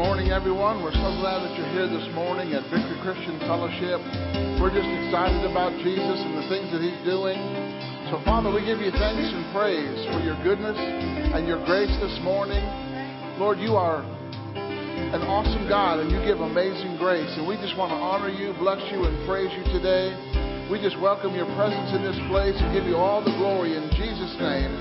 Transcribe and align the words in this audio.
morning, 0.00 0.32
everyone. 0.32 0.80
We're 0.80 0.96
so 0.96 1.12
glad 1.20 1.44
that 1.44 1.52
you're 1.60 1.68
here 1.76 1.84
this 1.84 2.08
morning 2.16 2.56
at 2.56 2.64
Victory 2.72 2.96
Christian 3.04 3.36
Fellowship. 3.44 4.00
We're 4.56 4.72
just 4.72 4.88
excited 4.88 5.44
about 5.44 5.76
Jesus 5.84 6.24
and 6.24 6.40
the 6.40 6.48
things 6.48 6.72
that 6.72 6.80
he's 6.80 6.96
doing. 7.04 7.36
So, 8.08 8.16
Father, 8.24 8.48
we 8.48 8.64
give 8.64 8.80
you 8.80 8.88
thanks 8.96 9.28
and 9.28 9.44
praise 9.52 10.00
for 10.08 10.24
your 10.24 10.40
goodness 10.40 10.72
and 11.36 11.44
your 11.44 11.60
grace 11.68 11.92
this 12.00 12.16
morning. 12.24 12.64
Lord, 13.36 13.60
you 13.60 13.76
are 13.76 14.00
an 15.12 15.20
awesome 15.28 15.68
God 15.68 16.00
and 16.00 16.08
you 16.08 16.16
give 16.24 16.40
amazing 16.40 16.96
grace. 16.96 17.28
And 17.36 17.44
we 17.44 17.60
just 17.60 17.76
want 17.76 17.92
to 17.92 18.00
honor 18.00 18.32
you, 18.32 18.56
bless 18.56 18.80
you, 18.88 19.04
and 19.04 19.12
praise 19.28 19.52
you 19.52 19.68
today. 19.68 20.16
We 20.72 20.80
just 20.80 20.96
welcome 20.96 21.36
your 21.36 21.48
presence 21.60 21.92
in 21.92 22.00
this 22.00 22.16
place 22.32 22.56
and 22.56 22.72
give 22.72 22.88
you 22.88 22.96
all 22.96 23.20
the 23.20 23.36
glory 23.36 23.76
in 23.76 23.84
Jesus' 24.00 24.32
name. 24.40 24.72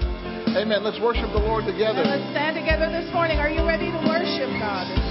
Amen. 0.56 0.80
Let's 0.80 1.04
worship 1.04 1.28
the 1.36 1.44
Lord 1.44 1.68
together. 1.68 2.08
Now 2.08 2.16
let's 2.16 2.32
stand 2.32 2.56
together 2.56 2.88
this 2.88 3.12
morning. 3.12 3.44
Are 3.44 3.52
you 3.52 3.68
ready 3.68 3.92
to 3.92 4.00
worship 4.08 4.48
God? 4.64 5.09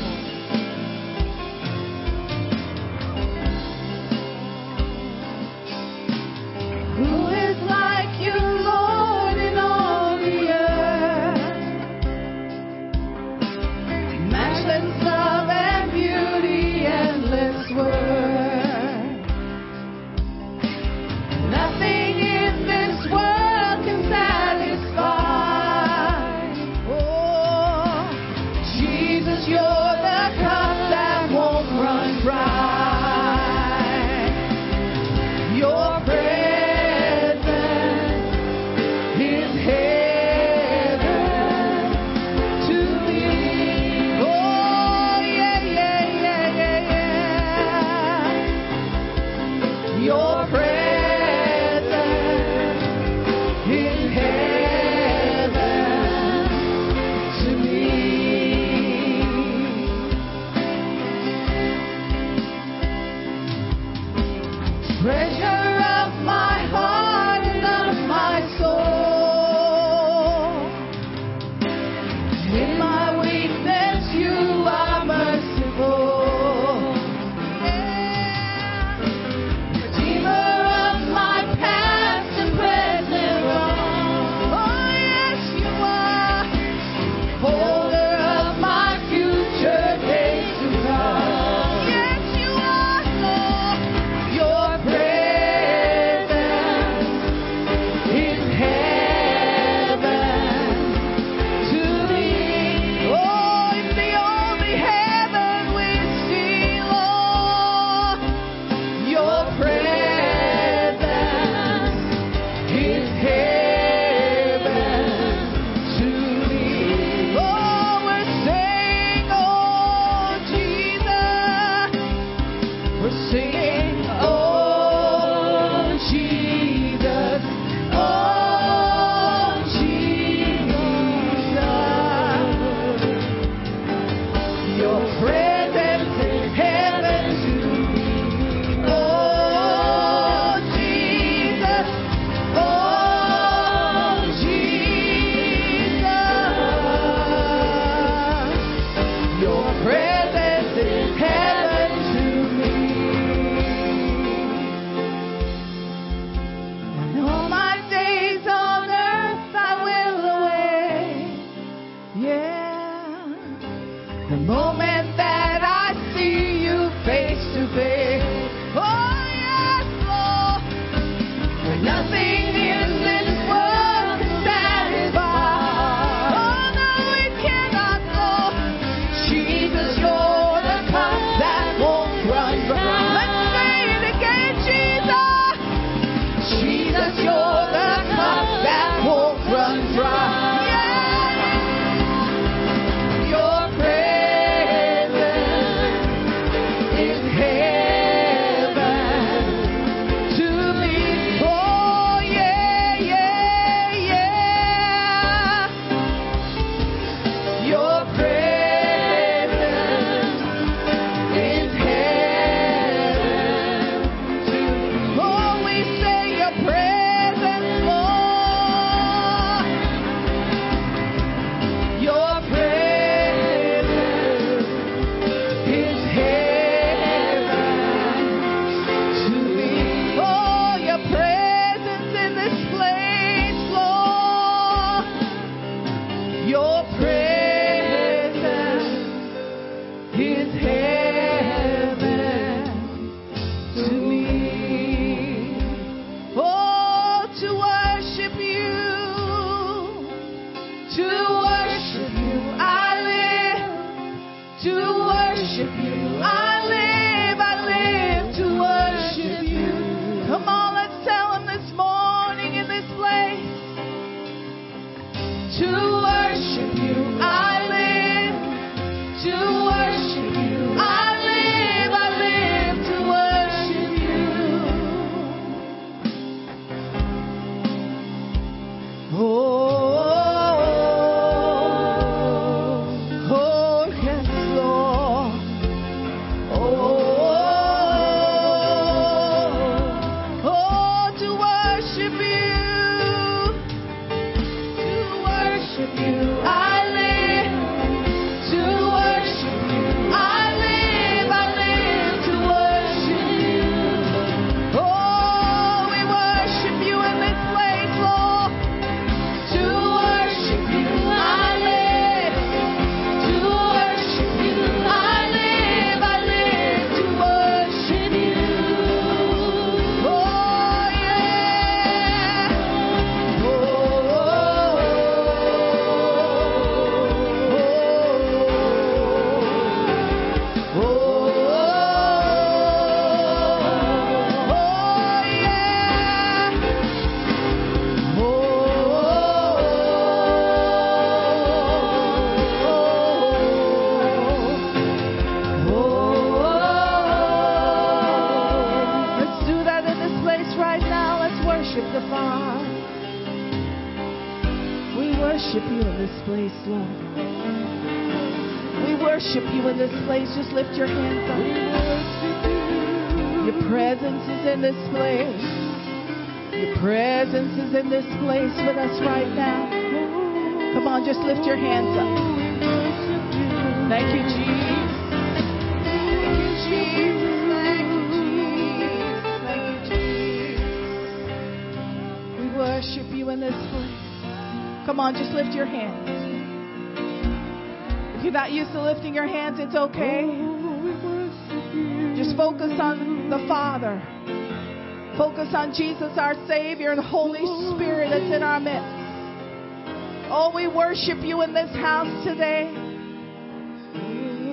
worship 400.98 401.24
you 401.24 401.42
in 401.42 401.54
this 401.54 401.70
house 401.76 402.10
today. 402.24 402.66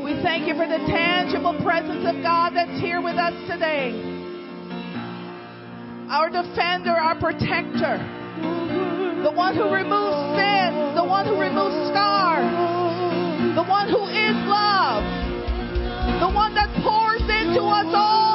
We 0.03 0.13
thank 0.21 0.47
you 0.47 0.53
for 0.53 0.67
the 0.67 0.77
tangible 0.85 1.57
presence 1.63 2.05
of 2.05 2.21
God 2.21 2.51
that's 2.53 2.79
here 2.81 3.01
with 3.01 3.15
us 3.15 3.33
today. 3.49 3.89
Our 6.09 6.29
defender, 6.29 6.91
our 6.91 7.17
protector, 7.19 7.97
the 9.23 9.31
one 9.31 9.55
who 9.55 9.73
removes 9.73 10.37
sin, 10.37 10.93
the 10.93 11.03
one 11.03 11.25
who 11.25 11.39
removes 11.39 11.89
scars, 11.89 12.45
the 13.55 13.63
one 13.63 13.89
who 13.89 14.05
is 14.05 14.37
love, 14.45 15.01
the 16.21 16.29
one 16.29 16.53
that 16.53 16.69
pours 16.83 17.21
into 17.21 17.63
us 17.63 17.89
all. 17.89 18.34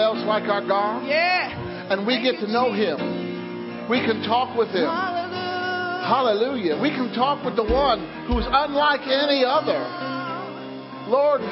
that 0.00 0.12
there's 0.14 0.24
no 0.24 0.32
one 0.32 0.40
else 0.40 0.40
like 0.40 0.48
our 0.48 0.64
God? 0.66 1.04
Yeah. 1.06 1.92
And 1.92 2.06
we 2.06 2.22
get 2.22 2.40
to 2.40 2.48
know 2.48 2.72
Him. 2.72 3.88
We 3.88 4.00
can 4.00 4.22
talk 4.22 4.56
with 4.56 4.68
Him. 4.70 4.86
Hallelujah. 4.88 6.06
Hallelujah. 6.06 6.74
We 6.80 6.90
can 6.90 7.12
talk 7.12 7.44
with 7.44 7.56
the 7.56 7.64
one 7.66 8.00
who's 8.26 8.46
unlike 8.48 9.04
any 9.04 9.44
other. 9.44 9.78
Lord, 11.10 11.42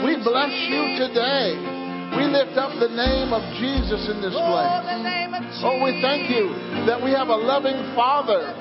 we 0.00 0.16
bless 0.22 0.54
you 0.70 0.96
today. 0.96 1.58
We 2.16 2.24
lift 2.28 2.54
up 2.60 2.72
the 2.78 2.92
name 2.92 3.32
of 3.32 3.42
Jesus 3.56 4.08
in 4.08 4.20
this 4.20 4.36
Oh, 4.36 4.44
place. 4.52 4.84
the 4.84 5.02
name 5.02 5.32
of 5.32 5.42
Jesus. 5.42 5.64
Oh, 5.64 5.82
we 5.82 6.00
thank 6.02 6.28
you 6.30 6.52
that 6.86 7.02
we 7.02 7.10
have 7.12 7.28
a 7.28 7.36
loving 7.36 7.76
Father. 7.96 8.52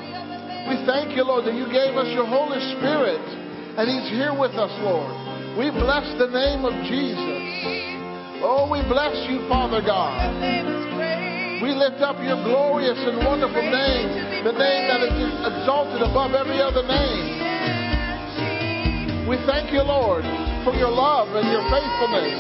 We 0.71 0.75
thank 0.85 1.15
you, 1.17 1.23
Lord, 1.27 1.45
that 1.45 1.55
you 1.55 1.65
gave 1.67 1.97
us 1.99 2.07
your 2.15 2.25
Holy 2.25 2.61
Spirit, 2.77 3.19
and 3.75 3.85
He's 3.91 4.07
here 4.09 4.31
with 4.33 4.55
us, 4.55 4.71
Lord. 4.81 5.09
We 5.59 5.69
bless 5.69 6.07
the 6.17 6.31
name 6.31 6.63
of 6.63 6.73
Jesus. 6.87 8.00
Oh, 8.41 8.65
we 8.65 8.81
bless 8.89 9.13
you, 9.29 9.45
Father 9.45 9.85
God. 9.85 10.17
Your 10.17 10.41
name 10.41 10.65
is 10.65 10.85
great. 10.97 11.61
We 11.61 11.77
lift 11.77 12.01
up 12.01 12.17
your 12.25 12.41
glorious 12.41 12.97
and 12.97 13.21
wonderful 13.21 13.61
name, 13.61 14.41
the 14.41 14.57
name 14.57 14.83
that 14.89 15.05
is 15.05 15.13
exalted 15.45 16.01
above 16.01 16.33
every 16.33 16.57
other 16.57 16.81
name. 16.81 17.37
We 19.29 19.37
thank 19.45 19.69
you, 19.69 19.85
Lord, 19.85 20.25
for 20.65 20.73
your 20.73 20.89
love 20.89 21.29
and 21.37 21.45
your 21.53 21.61
faithfulness. 21.69 22.33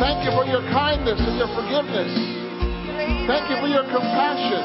Thank 0.00 0.24
you 0.24 0.32
for 0.32 0.48
your 0.48 0.64
kindness 0.72 1.20
and 1.20 1.36
your 1.36 1.52
forgiveness. 1.60 2.08
Thank 3.28 3.52
you 3.52 3.60
for 3.60 3.68
your 3.68 3.84
compassion. 3.92 4.64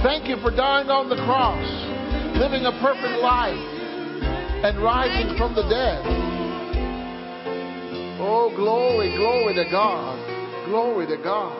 Thank 0.00 0.24
you 0.24 0.40
for 0.40 0.48
dying 0.48 0.88
on 0.88 1.12
the 1.12 1.20
cross, 1.28 1.68
living 2.40 2.64
a 2.64 2.72
perfect 2.80 3.20
life, 3.20 3.60
and 4.64 4.80
rising 4.80 5.36
from 5.36 5.52
the 5.54 5.68
dead. 5.68 6.29
Oh, 8.22 8.52
glory, 8.54 9.16
glory 9.16 9.54
to 9.54 9.64
God. 9.70 10.66
Glory 10.66 11.06
to 11.06 11.16
God. 11.16 11.56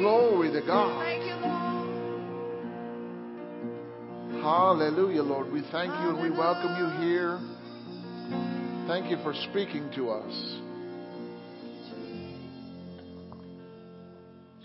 Glory 0.00 0.50
to 0.52 0.62
God. 0.66 1.04
Hallelujah, 4.40 5.22
Lord. 5.22 5.52
We 5.52 5.60
thank 5.70 5.92
you 6.00 6.16
and 6.16 6.22
we 6.22 6.30
welcome 6.30 6.74
you 6.78 7.06
here. 7.06 7.38
Thank 8.88 9.10
you 9.10 9.18
for 9.22 9.34
speaking 9.50 9.90
to 9.96 10.08
us. 10.08 10.32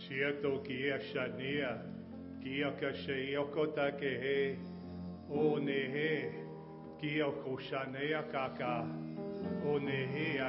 Siato 0.07 0.65
ki 0.65 0.87
a 0.87 0.99
shania, 1.11 1.81
ki 2.41 2.61
a 2.61 2.71
ka 2.79 2.93
shei 3.05 3.35
o 3.35 3.45
kota 3.53 3.91
ke 3.99 3.99
he, 4.23 4.55
o 5.29 5.57
ne 5.57 5.91
he, 5.91 6.31
ki 7.01 7.19
a 7.19 7.25
ko 7.25 7.59
shanea 7.69 8.31
kaka, 8.31 8.87
o 9.65 9.77
ne 9.77 10.07
he 10.07 10.39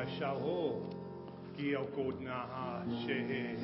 ki 1.56 1.72
a 1.74 1.78
naha 1.78 2.84
shehe. 3.06 3.56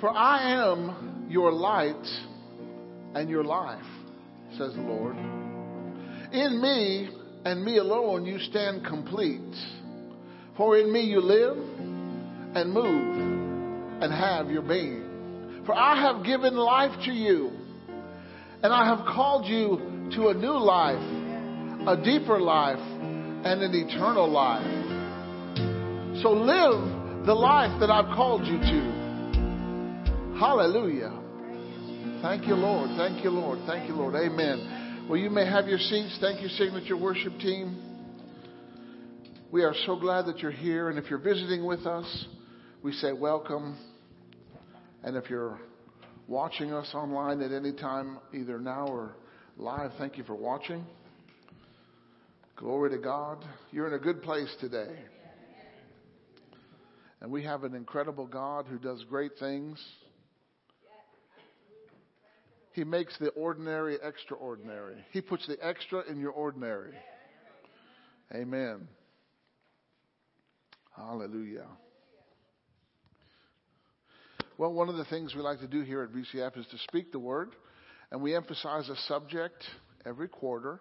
For 0.00 0.10
I 0.10 0.52
am 0.52 1.26
your 1.28 1.52
light 1.52 2.06
and 3.14 3.28
your 3.28 3.44
life, 3.44 3.84
says 4.56 4.74
the 4.74 4.80
Lord. 4.80 5.16
In 6.32 6.60
me 6.62 7.10
and 7.44 7.64
me 7.64 7.78
alone 7.78 8.24
you 8.24 8.38
stand 8.38 8.84
complete. 8.84 9.40
For 10.56 10.76
in 10.78 10.92
me 10.92 11.02
you 11.02 11.20
live 11.20 11.56
and 12.54 12.72
move 12.72 14.02
and 14.02 14.12
have 14.12 14.50
your 14.50 14.62
being. 14.62 15.62
For 15.66 15.74
I 15.74 16.00
have 16.00 16.24
given 16.24 16.54
life 16.54 16.92
to 17.04 17.12
you, 17.12 17.50
and 18.62 18.72
I 18.72 18.84
have 18.86 19.04
called 19.06 19.46
you 19.46 20.10
to 20.14 20.28
a 20.28 20.34
new 20.34 20.56
life, 20.58 21.17
a 21.88 21.96
deeper 21.96 22.38
life, 22.38 22.78
and 22.78 23.62
an 23.62 23.72
eternal 23.74 24.30
life. 24.30 24.62
So 26.20 26.32
live 26.32 27.24
the 27.24 27.32
life 27.32 27.80
that 27.80 27.88
I've 27.90 28.14
called 28.14 28.46
you 28.46 28.58
to. 28.58 30.36
Hallelujah. 30.38 31.18
Thank 32.20 32.46
you, 32.46 32.56
Lord. 32.56 32.90
Thank 32.98 33.24
you, 33.24 33.30
Lord. 33.30 33.60
Thank 33.66 33.88
you, 33.88 33.94
Lord. 33.94 34.16
Amen. 34.16 35.06
Well, 35.08 35.18
you 35.18 35.30
may 35.30 35.46
have 35.46 35.66
your 35.66 35.78
seats. 35.78 36.18
Thank 36.20 36.42
you, 36.42 36.48
Signature 36.48 36.98
Worship 36.98 37.32
Team. 37.38 37.82
We 39.50 39.62
are 39.62 39.74
so 39.86 39.98
glad 39.98 40.26
that 40.26 40.40
you're 40.40 40.50
here. 40.50 40.90
And 40.90 40.98
if 40.98 41.08
you're 41.08 41.18
visiting 41.18 41.64
with 41.64 41.86
us, 41.86 42.26
we 42.82 42.92
say 42.92 43.14
welcome. 43.14 43.78
And 45.02 45.16
if 45.16 45.30
you're 45.30 45.58
watching 46.26 46.70
us 46.70 46.90
online 46.92 47.40
at 47.40 47.50
any 47.50 47.72
time, 47.72 48.18
either 48.34 48.58
now 48.58 48.88
or 48.88 49.16
live, 49.56 49.92
thank 49.96 50.18
you 50.18 50.24
for 50.24 50.34
watching. 50.34 50.84
Glory 52.58 52.90
to 52.90 52.98
God. 52.98 53.44
You're 53.70 53.86
in 53.86 53.92
a 53.92 54.00
good 54.00 54.20
place 54.20 54.52
today. 54.60 54.98
And 57.20 57.30
we 57.30 57.44
have 57.44 57.62
an 57.62 57.72
incredible 57.72 58.26
God 58.26 58.66
who 58.66 58.78
does 58.80 59.04
great 59.08 59.30
things. 59.38 59.80
He 62.72 62.82
makes 62.82 63.16
the 63.18 63.28
ordinary 63.28 63.96
extraordinary. 64.02 64.96
He 65.12 65.20
puts 65.20 65.46
the 65.46 65.56
extra 65.64 66.02
in 66.10 66.18
your 66.18 66.32
ordinary. 66.32 66.94
Amen. 68.34 68.88
Hallelujah. 70.96 71.66
Well, 74.58 74.72
one 74.72 74.88
of 74.88 74.96
the 74.96 75.04
things 75.04 75.32
we 75.36 75.42
like 75.42 75.60
to 75.60 75.68
do 75.68 75.82
here 75.82 76.02
at 76.02 76.10
VCF 76.10 76.58
is 76.58 76.66
to 76.72 76.78
speak 76.88 77.12
the 77.12 77.20
word, 77.20 77.54
and 78.10 78.20
we 78.20 78.34
emphasize 78.34 78.88
a 78.88 78.96
subject 79.06 79.62
every 80.04 80.26
quarter. 80.26 80.80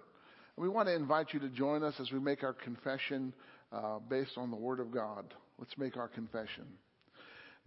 We 0.57 0.69
want 0.69 0.87
to 0.87 0.95
invite 0.95 1.33
you 1.33 1.39
to 1.41 1.49
join 1.49 1.83
us 1.83 1.93
as 1.99 2.11
we 2.11 2.19
make 2.19 2.43
our 2.43 2.53
confession 2.53 3.31
uh, 3.71 3.99
based 4.09 4.37
on 4.37 4.49
the 4.49 4.57
word 4.57 4.79
of 4.79 4.91
God. 4.91 5.33
Let's 5.59 5.77
make 5.77 5.97
our 5.97 6.07
confession. 6.07 6.65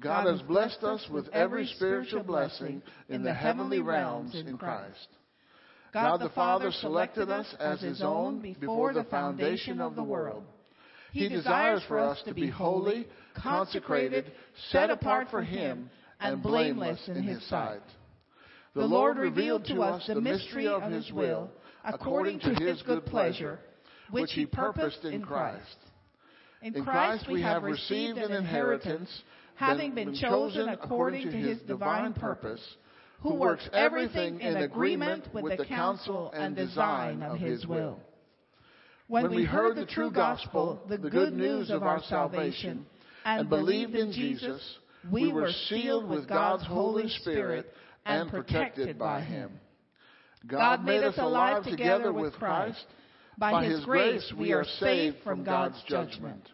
God, 0.00 0.26
has 0.26 0.42
blessed 0.42 0.82
us 0.82 1.06
with 1.10 1.28
every 1.28 1.66
spiritual 1.66 2.24
blessing 2.24 2.82
in 3.08 3.22
the 3.22 3.34
heavenly 3.34 3.80
realms 3.80 4.34
in 4.34 4.56
Christ. 4.56 5.08
God 5.92 6.18
the 6.18 6.30
Father 6.30 6.72
selected 6.72 7.30
us 7.30 7.46
as 7.60 7.80
His 7.80 8.02
own 8.02 8.40
before 8.40 8.92
the 8.92 9.04
foundation 9.04 9.80
of 9.80 9.94
the 9.94 10.02
world. 10.02 10.44
He 11.12 11.28
desires 11.28 11.82
for 11.86 11.98
us 11.98 12.20
to 12.26 12.34
be 12.34 12.48
holy, 12.48 13.06
consecrated, 13.36 14.32
set 14.70 14.90
apart 14.90 15.28
for 15.30 15.42
Him, 15.42 15.90
and 16.18 16.42
blameless 16.42 17.00
in 17.08 17.22
His 17.22 17.46
sight. 17.48 17.82
The 18.74 18.86
Lord 18.86 19.18
revealed 19.18 19.64
to 19.66 19.82
us 19.82 20.06
the 20.06 20.20
mystery 20.20 20.66
of 20.66 20.82
His 20.90 21.10
will, 21.12 21.50
according 21.84 22.40
to 22.40 22.54
His 22.54 22.82
good 22.82 23.06
pleasure, 23.06 23.58
which 24.10 24.32
He 24.32 24.46
purposed 24.46 25.04
in 25.04 25.22
Christ. 25.22 25.76
In 26.62 26.84
Christ 26.84 27.26
we 27.30 27.42
have 27.42 27.62
received 27.62 28.18
an 28.18 28.32
inheritance, 28.32 29.10
having 29.54 29.94
been 29.94 30.14
chosen 30.14 30.68
according 30.68 31.30
to 31.30 31.36
His 31.36 31.58
divine 31.60 32.12
purpose, 32.12 32.60
who 33.20 33.34
works 33.34 33.68
everything 33.72 34.40
in 34.40 34.56
agreement 34.56 35.32
with 35.34 35.58
the 35.58 35.64
counsel 35.64 36.30
and 36.34 36.56
design 36.56 37.22
of 37.22 37.38
His 37.38 37.66
will. 37.66 38.00
When 39.08 39.34
we 39.34 39.44
heard 39.44 39.76
the 39.76 39.86
true 39.86 40.10
gospel, 40.10 40.80
the 40.88 40.96
good 40.96 41.32
news 41.32 41.70
of 41.70 41.82
our 41.82 42.02
salvation, 42.04 42.86
and 43.24 43.48
believed 43.48 43.94
in 43.94 44.12
Jesus, 44.12 44.62
we 45.10 45.32
were 45.32 45.50
sealed 45.68 46.08
with 46.08 46.28
God's 46.28 46.64
Holy 46.64 47.08
Spirit 47.08 47.72
and 48.06 48.30
protected 48.30 48.98
by 48.98 49.20
Him. 49.22 49.50
God 50.46 50.84
made 50.84 51.02
us 51.02 51.14
alive 51.18 51.64
together 51.64 52.12
with 52.12 52.34
Christ. 52.34 52.84
By 53.38 53.64
His 53.64 53.84
grace, 53.84 54.32
we 54.36 54.52
are 54.52 54.64
saved 54.64 55.16
from 55.24 55.44
God's 55.44 55.82
judgment. 55.86 56.48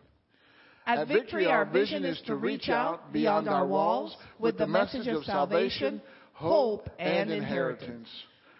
At 0.86 1.08
Victory, 1.08 1.46
our 1.46 1.64
vision 1.64 2.04
is 2.04 2.20
to 2.26 2.36
reach 2.36 2.68
out 2.68 3.12
beyond 3.12 3.48
our 3.48 3.66
walls 3.66 4.16
with 4.38 4.56
the 4.56 4.68
message 4.68 5.08
of 5.08 5.24
salvation, 5.24 6.00
hope, 6.32 6.88
and 6.98 7.30
inheritance. 7.30 8.08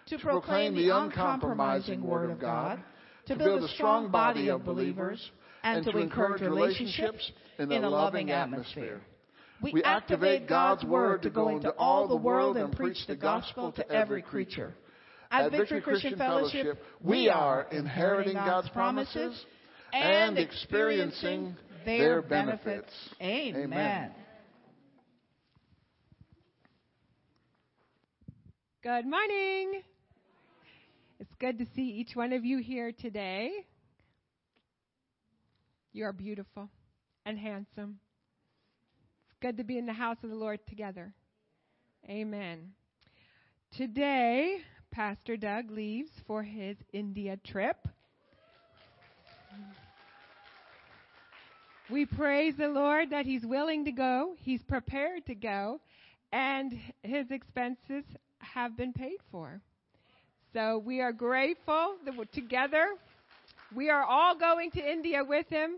To 0.07 0.17
proclaim 0.17 0.75
the 0.75 0.89
uncompromising 0.89 2.01
Word 2.01 2.29
of 2.29 2.39
God, 2.39 2.81
to 3.27 3.35
build 3.35 3.63
a 3.63 3.67
strong 3.69 4.09
body 4.09 4.49
of 4.49 4.65
believers, 4.65 5.31
and 5.63 5.85
to 5.85 5.97
encourage 5.97 6.41
relationships 6.41 7.31
in 7.59 7.71
a 7.71 7.89
loving 7.89 8.31
atmosphere. 8.31 9.01
We 9.61 9.83
activate 9.83 10.47
God's 10.47 10.83
Word 10.83 11.21
to 11.23 11.29
go 11.29 11.49
into 11.49 11.71
all 11.71 12.07
the 12.07 12.15
world 12.15 12.57
and 12.57 12.75
preach 12.75 12.97
the 13.07 13.15
gospel 13.15 13.71
to 13.73 13.89
every 13.89 14.21
creature. 14.21 14.73
At 15.29 15.51
Victory 15.51 15.81
Christian 15.81 16.17
Fellowship, 16.17 16.81
we 17.01 17.29
are 17.29 17.67
inheriting 17.71 18.33
God's 18.33 18.69
promises 18.69 19.45
and 19.93 20.37
experiencing 20.37 21.55
their 21.85 22.21
benefits. 22.21 22.91
Amen. 23.21 23.63
Amen. 23.63 24.11
Good 28.83 29.05
morning. 29.05 29.81
It's 31.19 31.33
good 31.39 31.57
to 31.57 31.65
see 31.75 31.81
each 31.81 32.15
one 32.15 32.31
of 32.31 32.45
you 32.45 32.59
here 32.59 32.91
today. 32.91 33.51
You 35.91 36.05
are 36.05 36.13
beautiful 36.13 36.69
and 37.25 37.37
handsome. 37.37 37.99
It's 39.29 39.37
good 39.41 39.57
to 39.57 39.63
be 39.63 39.77
in 39.77 39.87
the 39.87 39.93
house 39.93 40.17
of 40.23 40.29
the 40.29 40.35
Lord 40.35 40.59
together. 40.67 41.13
Amen. 42.07 42.71
Today, 43.75 44.57
Pastor 44.91 45.37
Doug 45.37 45.71
leaves 45.71 46.09
for 46.25 46.43
his 46.43 46.77
India 46.93 47.37
trip. 47.45 47.77
We 51.89 52.05
praise 52.05 52.55
the 52.57 52.67
Lord 52.67 53.11
that 53.11 53.25
he's 53.25 53.45
willing 53.45 53.85
to 53.85 53.91
go, 53.91 54.35
he's 54.39 54.61
prepared 54.63 55.25
to 55.27 55.35
go, 55.35 55.79
and 56.33 56.73
his 57.01 57.31
expenses 57.31 58.03
have 58.39 58.75
been 58.75 58.91
paid 58.91 59.19
for. 59.31 59.61
So 60.53 60.81
we 60.85 60.99
are 61.01 61.13
grateful 61.13 61.95
that 62.03 62.15
together. 62.33 62.87
We 63.75 63.89
are 63.89 64.03
all 64.03 64.37
going 64.37 64.71
to 64.71 64.91
India 64.91 65.23
with 65.23 65.47
him. 65.49 65.77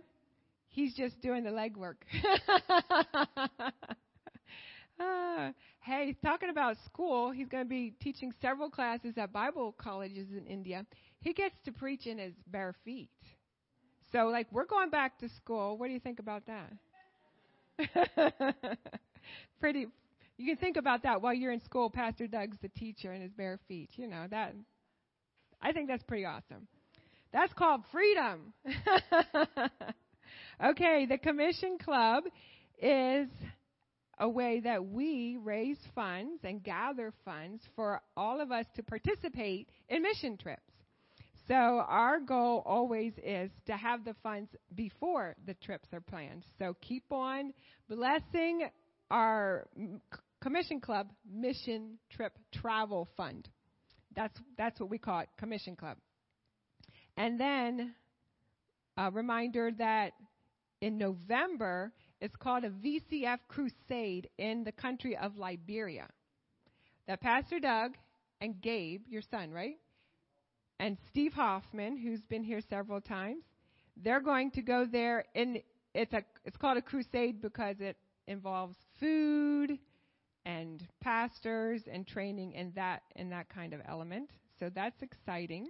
He's 0.69 0.95
just 0.95 1.22
doing 1.22 1.43
the 1.43 1.52
legwork. 1.52 1.95
Ah, 5.02 5.54
hey, 5.82 6.15
talking 6.24 6.50
about 6.50 6.78
school, 6.86 7.32
he's 7.32 7.48
going 7.48 7.63
to 7.63 7.70
be 7.70 7.94
teaching 8.02 8.34
several 8.42 8.70
classes 8.70 9.13
at 9.18 9.32
Bible 9.32 9.74
colleges 9.78 10.28
in 10.36 10.46
India. 10.46 10.86
He 11.22 11.34
gets 11.34 11.56
to 11.65 11.72
preach 11.72 12.08
in 12.08 12.18
his 12.18 12.34
bare 12.48 12.76
feet. 12.86 13.10
So, 14.12 14.28
like, 14.28 14.48
we're 14.52 14.65
going 14.65 14.89
back 14.89 15.20
to 15.20 15.30
school. 15.30 15.78
What 15.78 15.88
do 15.88 15.94
you 15.94 16.00
think 16.00 16.20
about 16.20 16.44
that? 16.48 16.74
Pretty. 19.60 19.88
You 20.38 20.46
can 20.46 20.58
think 20.58 20.78
about 20.78 21.04
that 21.04 21.22
while 21.22 21.34
you're 21.34 21.52
in 21.52 21.62
school. 21.62 21.89
Pastor 21.89 22.28
Doug's 22.28 22.58
the 22.62 22.70
teacher 22.70 23.13
in 23.13 23.22
his 23.22 23.32
bare 23.32 23.60
feet. 23.68 23.89
You 23.96 24.08
know 24.08 24.26
that. 24.30 24.56
I 25.62 25.74
think 25.74 25.89
that's 25.89 26.04
pretty 26.04 26.26
awesome. 26.26 26.68
That's 27.34 27.54
called 27.54 27.82
freedom. 27.92 28.54
okay, 30.65 31.06
the 31.08 31.18
Commission 31.18 31.78
Club 31.78 32.24
is 32.82 33.28
a 34.20 34.28
way 34.28 34.60
that 34.60 34.86
we 34.86 35.38
raise 35.42 35.78
funds 35.96 36.42
and 36.44 36.64
gather 36.64 37.14
funds 37.24 37.64
for 37.76 38.02
all 38.18 38.42
of 38.42 38.52
us 38.52 38.66
to 38.76 38.84
participate 38.84 39.70
in 39.88 40.02
mission 40.02 40.38
trips. 40.38 40.62
So 41.48 41.56
our 41.56 42.20
goal 42.20 42.62
always 42.66 43.14
is 43.24 43.50
to 43.66 43.74
have 43.74 44.06
the 44.06 44.16
funds 44.22 44.52
before 44.76 45.36
the 45.48 45.56
trips 45.56 45.88
are 45.94 46.02
planned. 46.02 46.44
So 46.60 46.76
keep 46.82 47.06
on 47.12 47.54
blessing 47.90 48.70
our 49.10 49.68
Commission 50.42 50.80
Club 50.80 51.08
Mission 51.30 51.98
Trip 52.12 52.34
Travel 52.54 53.08
Fund. 53.18 53.50
That's 54.16 54.38
that's 54.58 54.80
what 54.80 54.90
we 54.90 55.00
call 55.00 55.22
it, 55.22 55.30
Commission 55.38 55.76
Club. 55.76 55.98
And 57.18 57.40
then 57.40 57.96
a 58.98 59.10
reminder 59.10 59.72
that 59.78 60.12
in 60.82 60.98
November 60.98 61.92
it's 62.22 62.36
called 62.36 62.64
a 62.64 62.70
VCF 62.70 63.40
crusade 63.48 64.30
in 64.38 64.64
the 64.64 64.72
country 64.72 65.16
of 65.16 65.38
Liberia. 65.38 66.08
That 67.08 67.22
Pastor 67.22 67.60
Doug 67.60 67.92
and 68.42 68.62
Gabe, 68.62 69.04
your 69.08 69.22
son, 69.22 69.52
right? 69.52 69.78
And 70.80 70.98
Steve 71.10 71.34
Hoffman, 71.34 71.98
who's 71.98 72.22
been 72.22 72.44
here 72.44 72.62
several 72.70 73.02
times, 73.02 73.44
they're 73.98 74.22
going 74.22 74.52
to 74.52 74.62
go 74.62 74.86
there 74.86 75.26
and 75.36 75.62
it's 75.94 76.14
a 76.14 76.24
it's 76.46 76.56
called 76.58 76.78
a 76.78 76.82
crusade 76.82 77.42
because 77.42 77.76
it 77.80 77.98
involves 78.28 78.76
food 79.00 79.78
and 80.46 80.88
pastors 81.02 81.82
and 81.92 82.08
training 82.08 82.56
and 82.56 82.74
that 82.76 83.02
in 83.16 83.30
that 83.30 83.50
kind 83.50 83.74
of 83.74 83.82
element. 83.88 84.30
So 84.60 84.70
that's 84.74 85.02
exciting. 85.02 85.68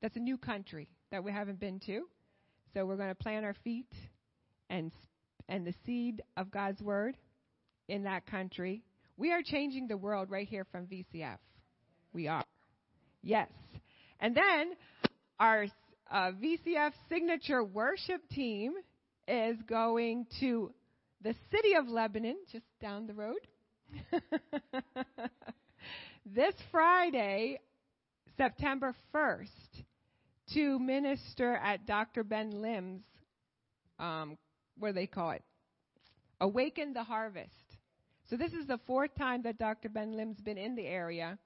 That's 0.00 0.16
a 0.16 0.20
new 0.20 0.36
country 0.36 0.88
that 1.10 1.22
we 1.22 1.30
haven't 1.30 1.60
been 1.60 1.78
to. 1.80 2.06
So 2.74 2.86
we're 2.86 2.96
going 2.96 3.10
to 3.10 3.14
plant 3.14 3.44
our 3.44 3.54
feet 3.62 3.92
and 4.70 4.90
and 5.48 5.66
the 5.66 5.74
seed 5.84 6.22
of 6.36 6.50
God's 6.50 6.80
word 6.82 7.16
in 7.88 8.04
that 8.04 8.26
country. 8.26 8.82
We 9.16 9.32
are 9.32 9.42
changing 9.44 9.88
the 9.88 9.96
world 9.96 10.30
right 10.30 10.48
here 10.48 10.66
from 10.70 10.86
VCF. 10.86 11.38
We 12.12 12.28
are. 12.28 12.44
Yes. 13.22 13.48
And 14.20 14.36
then 14.36 14.72
our 15.38 15.66
uh, 16.10 16.32
VCF 16.32 16.92
signature 17.08 17.64
worship 17.64 18.20
team 18.30 18.74
is 19.26 19.56
going 19.68 20.26
to 20.40 20.72
the 21.22 21.34
city 21.50 21.74
of 21.74 21.88
Lebanon, 21.88 22.36
just 22.50 22.64
down 22.80 23.06
the 23.06 23.14
road. 23.14 23.38
this 26.26 26.54
Friday, 26.70 27.60
September 28.36 28.94
1st, 29.14 29.46
to 30.54 30.78
minister 30.78 31.54
at 31.54 31.86
Dr. 31.86 32.24
Ben 32.24 32.50
Lim's, 32.50 33.02
um, 33.98 34.36
what 34.82 34.88
do 34.88 34.94
they 34.94 35.06
call 35.06 35.30
it? 35.30 35.42
Awaken 36.40 36.92
the 36.92 37.04
Harvest. 37.04 37.52
So 38.28 38.36
this 38.36 38.52
is 38.52 38.66
the 38.66 38.80
fourth 38.86 39.14
time 39.16 39.42
that 39.42 39.58
Dr. 39.58 39.88
Ben 39.88 40.16
Lim's 40.16 40.40
been 40.40 40.58
in 40.58 40.74
the 40.74 40.86
area. 40.86 41.38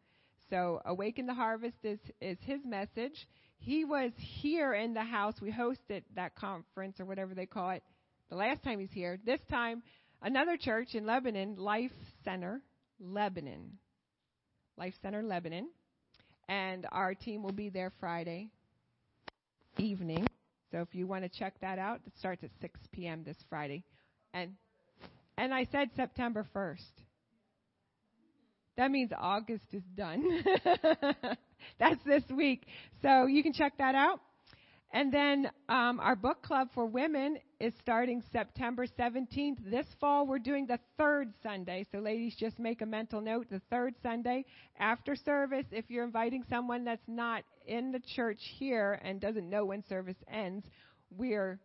So 0.48 0.80
Awaken 0.86 1.26
the 1.26 1.34
Harvest 1.34 1.76
is, 1.84 1.98
is 2.20 2.38
his 2.40 2.60
message. 2.64 3.28
He 3.58 3.84
was 3.84 4.12
here 4.16 4.72
in 4.72 4.94
the 4.94 5.04
house. 5.04 5.34
We 5.42 5.52
hosted 5.52 6.02
that 6.14 6.34
conference 6.34 6.98
or 6.98 7.04
whatever 7.04 7.34
they 7.34 7.44
call 7.44 7.70
it 7.70 7.82
the 8.30 8.36
last 8.36 8.62
time 8.62 8.80
he's 8.80 8.90
here. 8.90 9.18
This 9.24 9.40
time, 9.50 9.82
another 10.22 10.56
church 10.56 10.94
in 10.94 11.04
Lebanon, 11.04 11.56
Life 11.56 11.92
Center, 12.24 12.62
Lebanon. 12.98 13.72
Life 14.78 14.94
Center, 15.02 15.22
Lebanon. 15.22 15.68
And 16.48 16.86
our 16.90 17.14
team 17.14 17.42
will 17.42 17.52
be 17.52 17.68
there 17.68 17.92
Friday 18.00 18.48
evening. 19.78 20.26
So 20.76 20.82
if 20.82 20.94
you 20.94 21.06
want 21.06 21.22
to 21.22 21.30
check 21.30 21.54
that 21.62 21.78
out, 21.78 22.02
it 22.06 22.12
starts 22.18 22.44
at 22.44 22.50
6 22.60 22.78
p.m. 22.92 23.22
this 23.24 23.38
Friday. 23.48 23.82
And 24.34 24.50
and 25.38 25.54
I 25.54 25.66
said 25.72 25.88
September 25.96 26.46
1st. 26.54 26.82
That 28.76 28.90
means 28.90 29.10
August 29.18 29.64
is 29.72 29.82
done. 29.96 30.22
That's 31.80 32.04
this 32.04 32.24
week. 32.30 32.66
So 33.00 33.24
you 33.24 33.42
can 33.42 33.54
check 33.54 33.78
that 33.78 33.94
out. 33.94 34.20
And 34.96 35.12
then 35.12 35.50
um, 35.68 36.00
our 36.00 36.16
book 36.16 36.40
club 36.40 36.68
for 36.72 36.86
women 36.86 37.36
is 37.60 37.74
starting 37.82 38.22
September 38.32 38.86
17th. 38.98 39.58
This 39.70 39.84
fall, 40.00 40.26
we're 40.26 40.38
doing 40.38 40.66
the 40.66 40.78
third 40.96 41.34
Sunday. 41.42 41.84
So, 41.92 41.98
ladies, 41.98 42.34
just 42.34 42.58
make 42.58 42.80
a 42.80 42.86
mental 42.86 43.20
note 43.20 43.50
the 43.50 43.60
third 43.68 43.94
Sunday 44.02 44.46
after 44.78 45.14
service. 45.14 45.66
If 45.70 45.90
you're 45.90 46.06
inviting 46.06 46.44
someone 46.48 46.82
that's 46.82 47.06
not 47.06 47.44
in 47.66 47.92
the 47.92 48.00
church 48.00 48.38
here 48.58 48.98
and 49.04 49.20
doesn't 49.20 49.50
know 49.50 49.66
when 49.66 49.84
service 49.86 50.16
ends, 50.32 50.64
we're 51.10 51.60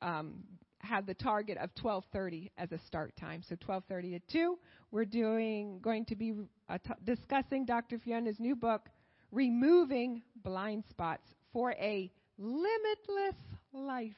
um, 0.00 0.44
have 0.78 1.06
the 1.06 1.14
target 1.14 1.58
of 1.58 1.74
12:30 1.74 2.52
as 2.56 2.70
a 2.70 2.78
start 2.86 3.16
time. 3.16 3.42
So 3.42 3.56
12:30 3.56 4.12
to 4.12 4.20
2. 4.32 4.58
We're 4.92 5.06
doing 5.06 5.80
going 5.80 6.04
to 6.04 6.14
be 6.14 6.34
uh, 6.68 6.78
t- 6.78 6.94
discussing 7.02 7.64
Dr. 7.64 7.98
Fiona's 7.98 8.38
new 8.38 8.54
book, 8.54 8.88
Removing 9.32 10.22
Blind 10.44 10.84
Spots 10.88 11.26
for 11.52 11.72
a 11.72 12.12
Limitless 12.38 13.36
Life. 13.72 14.12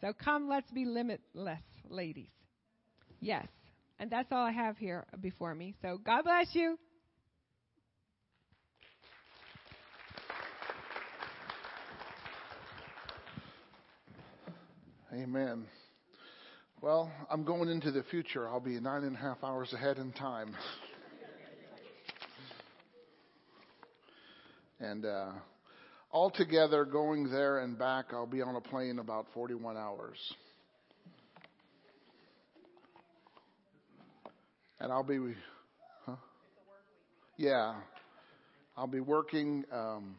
So 0.00 0.12
come, 0.12 0.48
let's 0.48 0.70
be 0.70 0.84
limitless, 0.84 1.60
ladies. 1.88 2.30
Yes. 3.20 3.46
And 3.98 4.10
that's 4.10 4.30
all 4.30 4.44
I 4.44 4.52
have 4.52 4.76
here 4.78 5.04
before 5.20 5.54
me. 5.54 5.74
So 5.82 5.98
God 6.04 6.22
bless 6.22 6.54
you. 6.54 6.78
Amen. 15.12 15.64
Well, 16.80 17.10
I'm 17.28 17.42
going 17.42 17.68
into 17.68 17.90
the 17.90 18.04
future. 18.04 18.48
I'll 18.48 18.60
be 18.60 18.78
nine 18.78 19.02
and 19.02 19.16
a 19.16 19.18
half 19.18 19.42
hours 19.42 19.72
ahead 19.72 19.98
in 19.98 20.12
time. 20.12 20.54
and 24.78 25.04
uh, 25.04 25.30
altogether, 26.10 26.84
going 26.84 27.30
there 27.30 27.58
and 27.58 27.78
back, 27.78 28.06
I'll 28.12 28.26
be 28.26 28.42
on 28.42 28.56
a 28.56 28.60
plane 28.60 28.98
about 28.98 29.26
41 29.34 29.76
hours. 29.76 30.18
And 34.80 34.92
I'll 34.92 35.02
be, 35.02 35.18
huh? 36.06 36.16
Yeah. 37.36 37.74
I'll 38.76 38.86
be 38.86 39.00
working. 39.00 39.64
Um, 39.72 40.16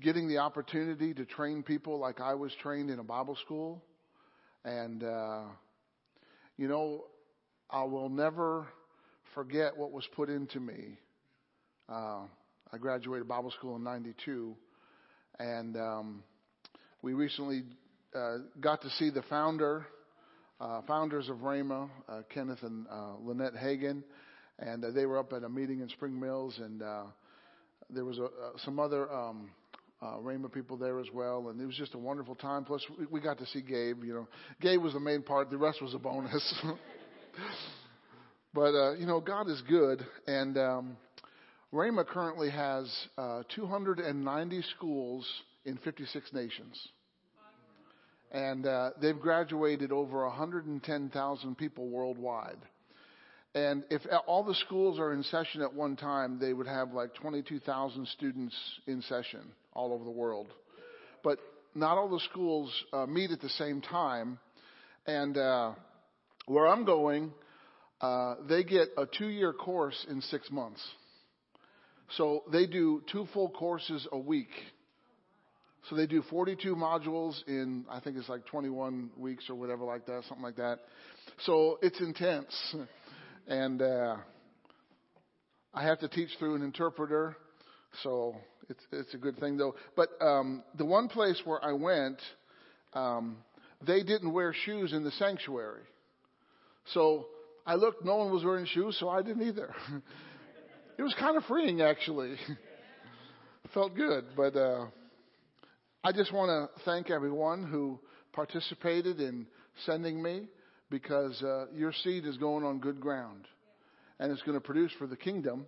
getting 0.00 0.28
the 0.28 0.38
opportunity 0.38 1.14
to 1.14 1.24
train 1.24 1.62
people 1.62 1.98
like 1.98 2.20
I 2.20 2.34
was 2.34 2.52
trained 2.60 2.90
in 2.90 2.98
a 2.98 3.04
Bible 3.04 3.36
school. 3.44 3.82
And, 4.64 5.02
uh, 5.02 5.44
you 6.56 6.68
know, 6.68 7.04
I 7.70 7.84
will 7.84 8.08
never 8.08 8.68
forget 9.34 9.76
what 9.76 9.92
was 9.92 10.06
put 10.14 10.28
into 10.28 10.60
me. 10.60 10.98
Uh, 11.88 12.22
I 12.72 12.78
graduated 12.78 13.28
Bible 13.28 13.52
school 13.52 13.76
in 13.76 13.84
92. 13.84 14.56
And 15.38 15.76
um, 15.76 16.22
we 17.02 17.12
recently 17.12 17.62
uh, 18.14 18.38
got 18.60 18.82
to 18.82 18.90
see 18.90 19.10
the 19.10 19.22
founder, 19.22 19.86
uh, 20.60 20.82
founders 20.82 21.28
of 21.28 21.36
Rhema, 21.38 21.88
uh, 22.08 22.22
Kenneth 22.32 22.62
and 22.62 22.86
uh, 22.90 23.14
Lynette 23.22 23.54
Hagin. 23.54 24.02
And 24.58 24.84
uh, 24.84 24.90
they 24.90 25.06
were 25.06 25.18
up 25.18 25.32
at 25.32 25.44
a 25.44 25.48
meeting 25.48 25.80
in 25.80 25.88
Spring 25.90 26.18
Mills. 26.18 26.58
And 26.58 26.82
uh, 26.82 27.04
there 27.90 28.04
was 28.04 28.18
a, 28.18 28.28
some 28.64 28.80
other 28.80 29.12
um, 29.12 29.50
uh, 30.02 30.16
Rhema 30.16 30.52
people 30.52 30.76
there 30.76 30.98
as 30.98 31.06
well, 31.14 31.48
and 31.48 31.60
it 31.60 31.66
was 31.66 31.76
just 31.76 31.94
a 31.94 31.98
wonderful 31.98 32.34
time. 32.34 32.64
Plus, 32.64 32.82
we, 32.98 33.06
we 33.06 33.20
got 33.20 33.38
to 33.38 33.46
see 33.46 33.62
Gabe. 33.62 34.04
You 34.04 34.14
know, 34.14 34.28
Gabe 34.60 34.82
was 34.82 34.92
the 34.92 35.00
main 35.00 35.22
part; 35.22 35.50
the 35.50 35.56
rest 35.56 35.80
was 35.80 35.94
a 35.94 35.98
bonus. 35.98 36.54
but 38.54 38.74
uh, 38.74 38.94
you 38.94 39.06
know, 39.06 39.20
God 39.20 39.48
is 39.48 39.62
good, 39.68 40.04
and 40.26 40.58
um, 40.58 40.96
Rhema 41.72 42.06
currently 42.06 42.50
has 42.50 42.92
uh, 43.18 43.42
290 43.54 44.62
schools 44.76 45.26
in 45.64 45.76
56 45.78 46.32
nations, 46.32 46.88
and 48.30 48.66
uh, 48.66 48.90
they've 49.00 49.18
graduated 49.18 49.90
over 49.90 50.24
110,000 50.26 51.58
people 51.58 51.88
worldwide. 51.88 52.58
And 53.54 53.84
if 53.88 54.02
all 54.26 54.44
the 54.44 54.54
schools 54.54 54.98
are 54.98 55.14
in 55.14 55.22
session 55.22 55.62
at 55.62 55.72
one 55.72 55.96
time, 55.96 56.38
they 56.38 56.52
would 56.52 56.66
have 56.66 56.92
like 56.92 57.14
22,000 57.14 58.06
students 58.08 58.54
in 58.86 59.00
session 59.02 59.40
all 59.72 59.94
over 59.94 60.04
the 60.04 60.10
world. 60.10 60.48
But 61.24 61.38
not 61.74 61.96
all 61.96 62.10
the 62.10 62.20
schools 62.30 62.70
uh, 62.92 63.06
meet 63.06 63.30
at 63.30 63.40
the 63.40 63.48
same 63.48 63.80
time. 63.80 64.38
And 65.06 65.38
uh, 65.38 65.72
where 66.46 66.66
I'm 66.66 66.84
going, 66.84 67.32
uh, 68.02 68.34
they 68.46 68.62
get 68.62 68.88
a 68.98 69.06
two 69.06 69.28
year 69.28 69.54
course 69.54 70.04
in 70.10 70.20
six 70.20 70.50
months. 70.50 70.82
So 72.16 72.44
they 72.52 72.66
do 72.66 73.02
two 73.10 73.26
full 73.32 73.50
courses 73.50 74.06
a 74.12 74.18
week. 74.18 74.50
So 75.88 75.96
they 75.96 76.06
do 76.06 76.22
42 76.28 76.74
modules 76.74 77.36
in, 77.46 77.84
I 77.90 78.00
think 78.00 78.16
it's 78.16 78.28
like 78.28 78.46
21 78.46 79.10
weeks 79.16 79.48
or 79.48 79.54
whatever 79.54 79.84
like 79.84 80.06
that, 80.06 80.22
something 80.28 80.44
like 80.44 80.56
that. 80.56 80.80
So 81.44 81.78
it's 81.82 82.00
intense. 82.00 82.54
And 83.48 83.80
uh, 83.80 84.16
I 85.72 85.84
have 85.84 86.00
to 86.00 86.08
teach 86.08 86.30
through 86.38 86.56
an 86.56 86.62
interpreter, 86.62 87.36
so 88.02 88.34
it's 88.68 88.80
it's 88.90 89.14
a 89.14 89.18
good 89.18 89.38
thing 89.38 89.56
though. 89.56 89.76
But 89.94 90.08
um, 90.20 90.64
the 90.76 90.84
one 90.84 91.08
place 91.08 91.40
where 91.44 91.62
I 91.64 91.72
went, 91.72 92.20
um, 92.94 93.36
they 93.86 94.02
didn't 94.02 94.32
wear 94.32 94.52
shoes 94.64 94.92
in 94.92 95.04
the 95.04 95.12
sanctuary, 95.12 95.82
so 96.92 97.26
I 97.64 97.74
looked. 97.76 98.04
No 98.04 98.16
one 98.16 98.32
was 98.32 98.42
wearing 98.42 98.66
shoes, 98.66 98.96
so 98.98 99.08
I 99.08 99.22
didn't 99.22 99.46
either. 99.46 99.72
it 100.98 101.02
was 101.02 101.14
kind 101.18 101.36
of 101.36 101.44
freeing, 101.44 101.82
actually. 101.82 102.36
Felt 103.74 103.94
good, 103.94 104.24
but 104.36 104.56
uh, 104.56 104.86
I 106.02 106.12
just 106.12 106.32
want 106.32 106.48
to 106.48 106.82
thank 106.84 107.10
everyone 107.10 107.64
who 107.64 107.98
participated 108.32 109.20
in 109.20 109.46
sending 109.84 110.22
me 110.22 110.46
because 110.88 111.42
uh, 111.42 111.66
your 111.74 111.92
seed 112.04 112.24
is 112.24 112.36
going 112.38 112.64
on 112.64 112.78
good 112.78 113.00
ground 113.00 113.46
and 114.18 114.32
it's 114.32 114.42
going 114.42 114.56
to 114.56 114.60
produce 114.60 114.92
for 114.98 115.06
the 115.06 115.16
kingdom. 115.16 115.66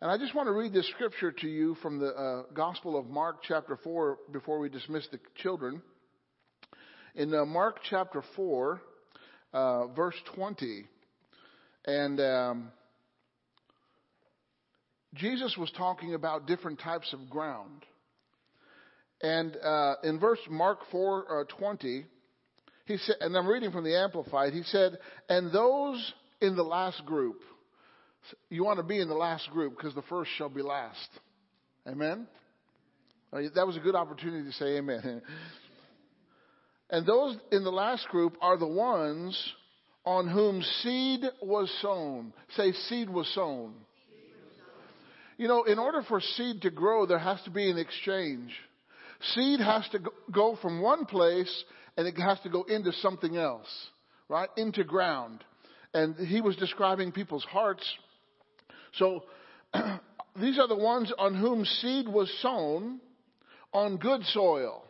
And 0.00 0.10
I 0.10 0.16
just 0.16 0.34
want 0.34 0.46
to 0.46 0.52
read 0.52 0.72
this 0.72 0.88
scripture 0.90 1.32
to 1.32 1.48
you 1.48 1.74
from 1.82 1.98
the 1.98 2.08
uh, 2.08 2.42
Gospel 2.54 2.98
of 2.98 3.06
Mark, 3.06 3.42
chapter 3.46 3.78
4, 3.82 4.18
before 4.32 4.58
we 4.58 4.68
dismiss 4.68 5.06
the 5.12 5.20
children. 5.36 5.82
In 7.14 7.34
uh, 7.34 7.44
Mark 7.44 7.80
chapter 7.90 8.22
4, 8.36 8.80
uh, 9.52 9.86
verse 9.88 10.16
20, 10.34 10.86
and 11.86 12.20
um, 12.20 12.72
Jesus 15.14 15.56
was 15.58 15.70
talking 15.76 16.14
about 16.14 16.46
different 16.46 16.80
types 16.80 17.12
of 17.12 17.28
ground. 17.28 17.84
And 19.22 19.56
uh, 19.56 19.94
in 20.02 20.18
verse 20.18 20.38
Mark 20.50 20.78
4, 20.90 21.42
uh, 21.42 21.44
20, 21.58 22.06
he 22.86 22.96
said, 22.96 23.16
and 23.20 23.36
I'm 23.36 23.46
reading 23.46 23.70
from 23.70 23.84
the 23.84 23.96
Amplified, 23.96 24.52
he 24.52 24.62
said, 24.64 24.98
and 25.28 25.52
those 25.52 26.12
in 26.40 26.56
the 26.56 26.62
last 26.62 27.04
group, 27.06 27.40
you 28.48 28.64
want 28.64 28.78
to 28.78 28.84
be 28.84 29.00
in 29.00 29.08
the 29.08 29.14
last 29.14 29.48
group 29.50 29.76
because 29.76 29.94
the 29.94 30.02
first 30.02 30.30
shall 30.36 30.48
be 30.48 30.62
last. 30.62 31.08
Amen? 31.86 32.26
That 33.32 33.66
was 33.66 33.76
a 33.76 33.80
good 33.80 33.94
opportunity 33.94 34.44
to 34.44 34.52
say 34.52 34.76
amen. 34.76 35.22
And 36.90 37.06
those 37.06 37.38
in 37.50 37.64
the 37.64 37.72
last 37.72 38.06
group 38.08 38.36
are 38.42 38.58
the 38.58 38.66
ones 38.66 39.34
on 40.04 40.28
whom 40.28 40.60
seed 40.82 41.22
was 41.40 41.74
sown. 41.80 42.34
Say, 42.54 42.72
seed 42.72 43.08
was 43.08 43.26
sown. 43.34 43.72
You 45.36 45.48
know, 45.48 45.64
in 45.64 45.78
order 45.78 46.02
for 46.02 46.20
seed 46.20 46.62
to 46.62 46.70
grow, 46.70 47.06
there 47.06 47.18
has 47.18 47.40
to 47.42 47.50
be 47.50 47.70
an 47.70 47.78
exchange. 47.78 48.52
Seed 49.34 49.60
has 49.60 49.88
to 49.92 50.00
go 50.30 50.56
from 50.60 50.82
one 50.82 51.06
place 51.06 51.64
and 51.96 52.06
it 52.06 52.18
has 52.18 52.40
to 52.40 52.48
go 52.48 52.62
into 52.64 52.92
something 52.92 53.36
else, 53.36 53.68
right? 54.28 54.48
Into 54.56 54.84
ground. 54.84 55.44
And 55.94 56.16
he 56.16 56.40
was 56.40 56.56
describing 56.56 57.12
people's 57.12 57.44
hearts. 57.44 57.84
So 58.94 59.24
these 60.40 60.58
are 60.58 60.68
the 60.68 60.76
ones 60.76 61.12
on 61.18 61.34
whom 61.34 61.64
seed 61.64 62.08
was 62.08 62.32
sown 62.40 63.00
on 63.72 63.96
good 63.98 64.24
soil. 64.26 64.84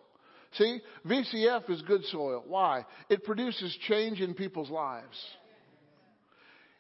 See, 0.55 0.81
VCF 1.07 1.71
is 1.71 1.83
good 1.83 2.05
soil. 2.07 2.45
Why? 2.47 2.85
It 3.09 3.25
produces 3.25 3.77
change 3.89 4.21
in 4.21 4.35
people's 4.35 4.71
lives. 4.71 5.17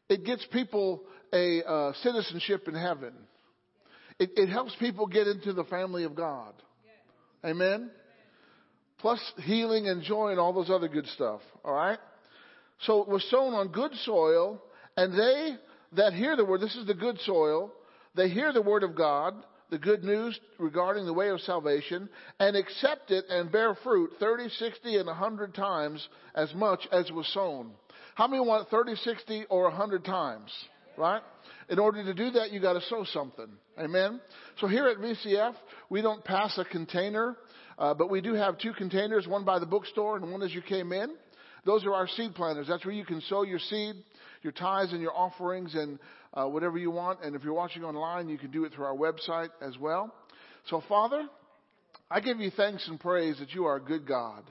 It 0.09 0.25
gets 0.25 0.45
people 0.53 1.03
a 1.33 1.65
uh, 1.65 1.93
citizenship 2.03 2.69
in 2.69 2.75
heaven. 2.75 3.15
It, 4.19 4.31
it 4.37 4.49
helps 4.49 4.75
people 4.77 5.07
get 5.07 5.27
into 5.27 5.53
the 5.53 5.65
family 5.65 6.05
of 6.05 6.15
God. 6.15 6.55
Amen? 7.45 7.91
plus 9.03 9.21
healing 9.43 9.89
and 9.89 10.03
joy 10.03 10.31
and 10.31 10.41
all 10.41 10.55
those 10.55 10.71
other 10.71 10.89
good 10.89 11.07
stuff. 11.09 11.41
All 11.65 11.75
right? 11.75 11.99
So 12.83 13.03
it 13.03 13.09
was 13.09 13.29
sown 13.31 13.53
on 13.53 13.69
good 13.69 13.93
soil, 14.05 14.63
and 14.97 15.13
they 15.13 15.57
that 15.95 16.15
hear 16.15 16.37
the 16.37 16.45
word, 16.45 16.63
this 16.63 16.75
is 16.75 16.87
the 16.87 16.95
good 16.95 17.19
soil, 17.21 17.71
they 18.15 18.29
hear 18.29 18.53
the 18.53 18.63
word 18.63 18.83
of 18.83 18.97
God, 18.97 19.35
the 19.71 19.79
good 19.79 20.05
news 20.05 20.39
regarding 20.59 21.05
the 21.05 21.13
way 21.13 21.29
of 21.29 21.41
salvation, 21.41 22.09
and 22.39 22.57
accept 22.57 23.11
it 23.11 23.25
and 23.29 23.53
bear 23.53 23.75
fruit 23.83 24.11
30, 24.19 24.49
60, 24.49 24.97
and 24.97 25.07
100 25.07 25.55
times 25.55 26.09
as 26.35 26.55
much 26.55 26.87
as 26.93 27.11
was 27.11 27.27
sown. 27.35 27.73
How 28.15 28.27
many 28.27 28.45
want 28.45 28.69
30, 28.69 28.95
60, 28.97 29.47
or 29.51 29.65
100 29.65 30.05
times? 30.05 30.51
Right? 31.03 31.21
In 31.69 31.81
order 31.81 32.05
to 32.05 32.15
do 32.15 32.31
that, 32.31 32.53
you 32.53 32.61
got 32.61 32.75
to 32.75 32.81
sow 32.83 33.05
something. 33.13 33.49
Amen? 33.77 34.21
So 34.61 34.69
here 34.69 34.87
at 34.87 34.99
VCF, 34.99 35.55
we 35.91 36.01
don't 36.01 36.25
pass 36.25 36.57
a 36.59 36.65
container, 36.65 37.37
uh, 37.77 37.93
but 37.93 38.09
we 38.09 38.21
do 38.21 38.35
have 38.35 38.57
two 38.57 38.73
containers, 38.73 39.27
one 39.27 39.45
by 39.45 39.59
the 39.59 39.67
bookstore 39.67 40.17
and 40.17 40.31
one 40.31 40.43
as 40.43 40.55
you 40.55 40.63
came 40.63 40.93
in. 40.93 41.13
Those 41.67 41.85
are 41.87 41.93
our 41.93 42.07
seed 42.07 42.37
planters. 42.37 42.69
That's 42.69 42.87
where 42.87 42.95
you 42.95 43.05
can 43.05 43.21
sow 43.23 43.43
your 43.43 43.59
seed, 43.59 43.97
your 44.43 44.53
tithes 44.53 44.93
and 44.93 45.03
your 45.03 45.13
offerings 45.13 45.75
and 45.75 45.99
uh, 46.35 46.47
whatever 46.47 46.79
you 46.79 46.93
want. 46.93 47.19
And 47.25 47.35
if 47.35 47.43
you're 47.43 47.53
watching 47.53 47.83
online, 47.83 48.29
you 48.29 48.39
can 48.39 48.53
do 48.53 48.65
it 48.65 48.73
through 48.73 48.85
our 48.85 48.95
website 48.95 49.49
as 49.61 49.77
well. 49.79 50.15
So 50.71 50.85
Father, 50.89 51.27
I 52.09 52.21
give 52.21 52.39
you 52.39 52.53
thanks 52.57 52.87
and 52.87 53.01
praise 53.01 53.41
that 53.41 53.51
you 53.55 53.65
are 53.65 53.75
a 53.75 53.83
good 53.83 54.07
God 54.07 54.45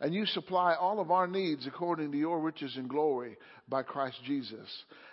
and 0.00 0.14
you 0.14 0.26
supply 0.26 0.74
all 0.74 1.00
of 1.00 1.10
our 1.10 1.26
needs 1.26 1.66
according 1.66 2.12
to 2.12 2.18
your 2.18 2.40
riches 2.40 2.76
and 2.76 2.88
glory 2.88 3.36
by 3.68 3.82
Christ 3.82 4.18
Jesus. 4.24 4.68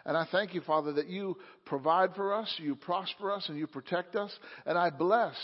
And 0.06 0.18
I 0.18 0.28
thank 0.32 0.54
you, 0.54 0.62
Father, 0.62 0.94
that 0.94 1.08
you 1.08 1.38
provide 1.66 2.16
for 2.16 2.34
us, 2.34 2.54
you 2.58 2.76
prosper 2.76 3.32
us, 3.32 3.48
and 3.48 3.58
you 3.58 3.68
protect 3.68 4.16
us. 4.16 4.32
And 4.66 4.78
I 4.78 4.90
bless 4.90 5.36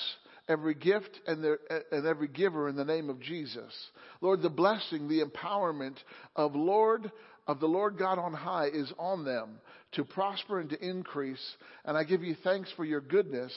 every 0.47 0.73
gift 0.73 1.19
and, 1.27 1.45
and 1.91 2.05
every 2.05 2.27
giver 2.27 2.67
in 2.67 2.75
the 2.75 2.83
name 2.83 3.09
of 3.09 3.21
Jesus. 3.21 3.73
Lord, 4.21 4.41
the 4.41 4.49
blessing, 4.49 5.07
the 5.07 5.23
empowerment 5.23 5.95
of 6.35 6.55
Lord, 6.55 7.11
of 7.47 7.59
the 7.59 7.67
Lord 7.67 7.97
God 7.97 8.19
on 8.19 8.33
high 8.33 8.67
is 8.67 8.91
on 8.97 9.23
them 9.23 9.59
to 9.93 10.03
prosper 10.03 10.59
and 10.59 10.69
to 10.71 10.87
increase. 10.87 11.55
And 11.85 11.97
I 11.97 12.03
give 12.03 12.23
you 12.23 12.35
thanks 12.43 12.71
for 12.75 12.85
your 12.85 13.01
goodness 13.01 13.53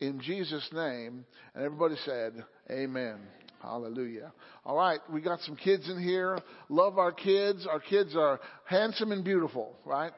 in 0.00 0.20
Jesus' 0.20 0.68
name. 0.72 1.24
And 1.54 1.64
everybody 1.64 1.96
said, 2.04 2.44
Amen. 2.70 3.18
Hallelujah. 3.62 4.32
All 4.64 4.76
right, 4.76 5.00
we 5.12 5.20
got 5.20 5.40
some 5.40 5.56
kids 5.56 5.88
in 5.88 6.00
here. 6.00 6.38
Love 6.68 6.98
our 6.98 7.12
kids. 7.12 7.66
Our 7.68 7.80
kids 7.80 8.14
are 8.16 8.38
handsome 8.64 9.12
and 9.12 9.24
beautiful, 9.24 9.76
right? 9.84 10.12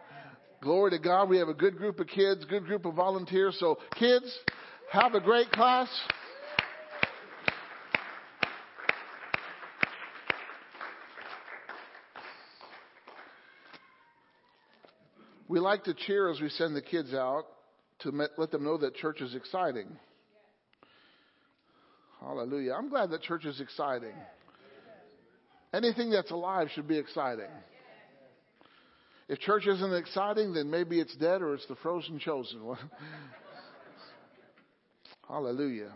Glory 0.61 0.91
to 0.91 0.99
God. 0.99 1.29
We 1.29 1.39
have 1.39 1.49
a 1.49 1.55
good 1.55 1.77
group 1.77 2.01
of 2.01 2.09
kids, 2.09 2.45
good 2.45 2.65
group 2.65 2.85
of 2.85 2.95
volunteers. 2.95 3.57
So, 3.61 3.79
kids, 3.99 4.27
have 4.91 5.15
a 5.15 5.21
great 5.21 5.51
class. 5.53 5.89
We 15.49 15.61
like 15.61 15.85
to 15.85 15.95
cheer 15.95 16.29
as 16.31 16.41
we 16.41 16.51
send 16.51 16.77
the 16.77 16.83
kids 16.83 17.15
out 17.15 17.45
to 18.01 18.11
let 18.37 18.51
them 18.51 18.65
know 18.65 18.77
that 18.79 18.95
church 18.97 19.21
is 19.21 19.35
exciting. 19.35 19.89
Hallelujah. 22.21 22.75
I'm 22.75 22.89
glad 22.89 23.11
that 23.11 23.23
church 23.23 23.45
is 23.45 23.61
exciting. 23.61 24.15
Anything 25.73 26.11
that's 26.11 26.31
alive 26.31 26.69
should 26.75 26.89
be 26.89 26.99
exciting. 26.99 27.51
If 29.29 29.39
church 29.41 29.67
isn't 29.67 29.95
exciting, 29.95 30.55
then 30.55 30.71
maybe 30.71 31.01
it's 31.01 31.15
dead 31.17 31.43
or 31.43 31.55
it's 31.55 31.67
the 31.67 31.77
frozen 31.77 32.19
chosen. 32.19 32.65
One. 32.65 32.79
Hallelujah. 35.29 35.93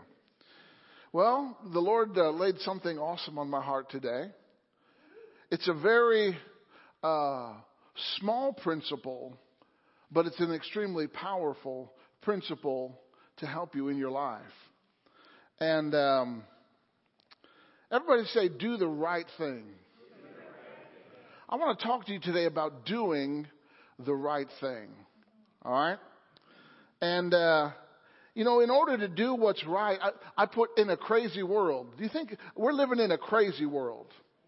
Well, 1.11 1.57
the 1.73 1.79
Lord 1.79 2.17
uh, 2.17 2.29
laid 2.29 2.59
something 2.59 2.97
awesome 2.97 3.39
on 3.39 3.49
my 3.49 3.61
heart 3.61 3.89
today. 3.89 4.25
It's 5.49 5.67
a 5.67 5.73
very 5.73 6.37
uh, 7.03 7.53
small 8.19 8.53
principle, 8.53 9.37
but 10.11 10.27
it's 10.27 10.39
an 10.39 10.53
extremely 10.53 11.07
powerful 11.07 11.91
principle 12.21 12.99
to 13.37 13.47
help 13.47 13.75
you 13.75 13.89
in 13.89 13.97
your 13.97 14.11
life. 14.11 14.41
And 15.63 15.95
um, 15.95 16.43
everybody 17.89 18.25
say, 18.33 18.49
do 18.49 18.75
the 18.75 18.85
right 18.85 19.25
thing. 19.37 19.63
I 21.47 21.55
want 21.55 21.79
to 21.79 21.85
talk 21.85 22.05
to 22.07 22.11
you 22.11 22.19
today 22.19 22.47
about 22.47 22.85
doing 22.85 23.47
the 23.97 24.13
right 24.13 24.49
thing. 24.59 24.89
All 25.63 25.71
right? 25.71 25.97
And, 27.01 27.33
uh, 27.33 27.69
you 28.35 28.43
know, 28.43 28.59
in 28.59 28.69
order 28.69 28.97
to 28.97 29.07
do 29.07 29.35
what's 29.35 29.65
right, 29.65 29.97
I, 30.01 30.43
I 30.43 30.47
put 30.47 30.77
in 30.77 30.89
a 30.89 30.97
crazy 30.97 31.43
world. 31.43 31.87
Do 31.97 32.03
you 32.03 32.09
think 32.09 32.35
we're 32.57 32.73
living 32.73 32.99
in 32.99 33.11
a 33.11 33.17
crazy 33.17 33.65
world, 33.65 34.07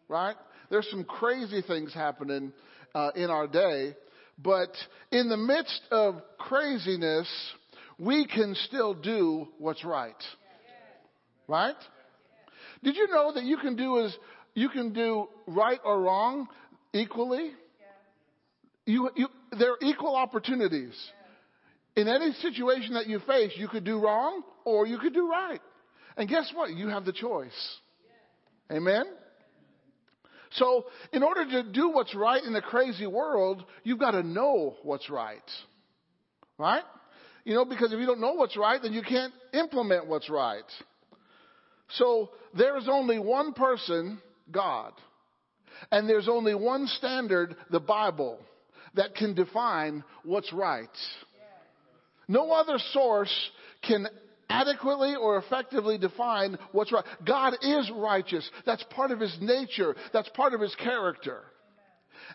right? 0.10 0.36
There's 0.70 0.88
some 0.92 1.06
crazy 1.06 1.62
things 1.66 1.94
happening 1.94 2.52
uh, 2.94 3.12
in 3.16 3.30
our 3.30 3.48
day, 3.48 3.96
but 4.38 4.72
in 5.12 5.30
the 5.30 5.38
midst 5.38 5.80
of 5.92 6.16
craziness, 6.38 7.30
we 7.98 8.28
can 8.28 8.54
still 8.68 8.94
do 8.94 9.48
what's 9.60 9.86
right. 9.86 10.22
Right? 11.48 11.76
Did 12.84 12.96
you 12.96 13.08
know 13.08 13.34
that 13.34 13.44
you 13.44 13.58
can 13.58 13.76
do 13.76 14.04
as 14.04 14.16
you 14.54 14.70
can 14.70 14.94
do 14.94 15.28
right 15.48 15.80
or 15.84 16.02
wrong 16.02 16.48
equally? 16.94 17.52
You, 18.86 19.10
you, 19.16 19.28
there 19.58 19.72
are 19.72 19.78
equal 19.82 20.16
opportunities. 20.16 20.94
In 21.96 22.08
any 22.08 22.32
situation 22.34 22.94
that 22.94 23.08
you 23.08 23.20
face, 23.20 23.54
you 23.56 23.68
could 23.68 23.84
do 23.84 24.00
wrong 24.00 24.44
or 24.64 24.86
you 24.86 24.98
could 25.00 25.14
do 25.14 25.30
right. 25.30 25.62
And 26.18 26.30
guess 26.30 26.52
what? 26.54 26.72
You 26.72 26.90
have 26.90 27.06
the 27.06 27.14
choice. 27.14 27.78
Amen? 28.72 29.06
So, 30.52 30.86
in 31.12 31.24
order 31.24 31.46
to 31.46 31.72
do 31.72 31.90
what's 31.90 32.16
right 32.16 32.42
in 32.42 32.56
a 32.56 32.62
crazy 32.62 33.08
world, 33.08 33.64
you've 33.84 34.00
got 34.00 34.12
to 34.12 34.24
know 34.24 34.76
what's 34.84 35.10
right. 35.10 35.42
Right? 36.58 36.84
You 37.44 37.56
know, 37.56 37.66
because 37.66 37.92
if 37.92 38.00
you 38.00 38.06
don't 38.06 38.22
know 38.22 38.34
what's 38.34 38.56
right, 38.56 38.82
then 38.82 38.94
you 38.94 39.02
can't 39.02 39.34
implement 39.54 40.08
what's 40.08 40.30
right. 40.30 40.64
So 41.90 42.32
there 42.58 42.78
is 42.78 42.88
only 42.90 43.20
one 43.20 43.54
person, 43.54 44.22
God. 44.52 44.94
And 45.92 46.10
there's 46.10 46.28
only 46.30 46.56
one 46.56 46.88
standard, 46.88 47.56
the 47.70 47.80
Bible, 47.80 48.40
that 48.96 49.16
can 49.16 49.34
define 49.34 50.04
what's 50.24 50.52
right. 50.54 50.90
No 52.28 52.52
other 52.52 52.78
source 52.92 53.34
can 53.88 54.08
adequately 54.50 55.16
or 55.16 55.38
effectively 55.38 55.98
define 55.98 56.58
what's 56.72 56.92
right. 56.92 57.06
God 57.26 57.54
is 57.62 57.92
righteous. 57.94 58.50
That's 58.66 58.84
part 58.92 59.12
of 59.12 59.20
his 59.20 59.36
nature. 59.42 59.96
That's 60.14 60.30
part 60.30 60.54
of 60.54 60.62
his 60.62 60.76
character. 60.76 61.42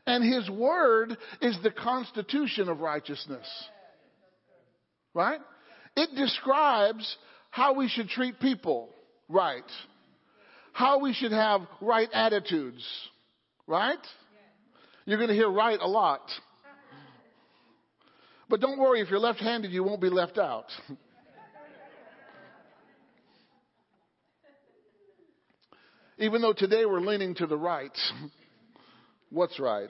And 0.07 0.23
his 0.23 0.49
word 0.49 1.17
is 1.41 1.59
the 1.63 1.71
constitution 1.71 2.69
of 2.69 2.81
righteousness. 2.81 3.47
Right? 5.15 5.41
It 5.97 6.11
describes 6.17 7.17
how 7.51 7.75
we 7.75 7.89
should 7.89 8.09
treat 8.09 8.39
people 8.39 8.91
right. 9.31 9.65
How 10.73 10.99
we 10.99 11.15
should 11.15 11.33
have 11.33 11.63
right 11.81 12.09
attitudes. 12.13 12.85
Right? 13.67 13.99
You're 15.07 15.19
going 15.19 15.29
to 15.29 15.35
hear 15.35 15.51
right 15.51 15.79
a 15.81 15.89
lot. 15.89 16.21
But 18.49 18.61
don't 18.61 18.79
worry, 18.79 19.01
if 19.01 19.09
you're 19.09 19.21
left 19.21 19.41
handed, 19.41 19.71
you 19.71 19.85
won't 19.85 20.01
be 20.01 20.11
left 20.11 20.37
out. 20.37 20.67
Even 26.19 26.43
though 26.43 26.53
today 26.53 26.85
we're 26.85 27.01
leaning 27.01 27.35
to 27.37 27.47
the 27.47 27.57
right. 27.57 27.97
What's 29.31 29.59
right? 29.61 29.89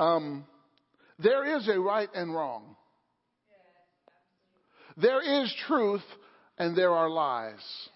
Um, 0.00 0.44
there 1.18 1.56
is 1.56 1.68
a 1.68 1.78
right 1.78 2.08
and 2.14 2.34
wrong. 2.34 2.74
There 4.96 5.42
is 5.42 5.54
truth 5.66 6.02
and 6.58 6.76
there 6.76 6.92
are 6.92 7.08
lies. 7.08 7.88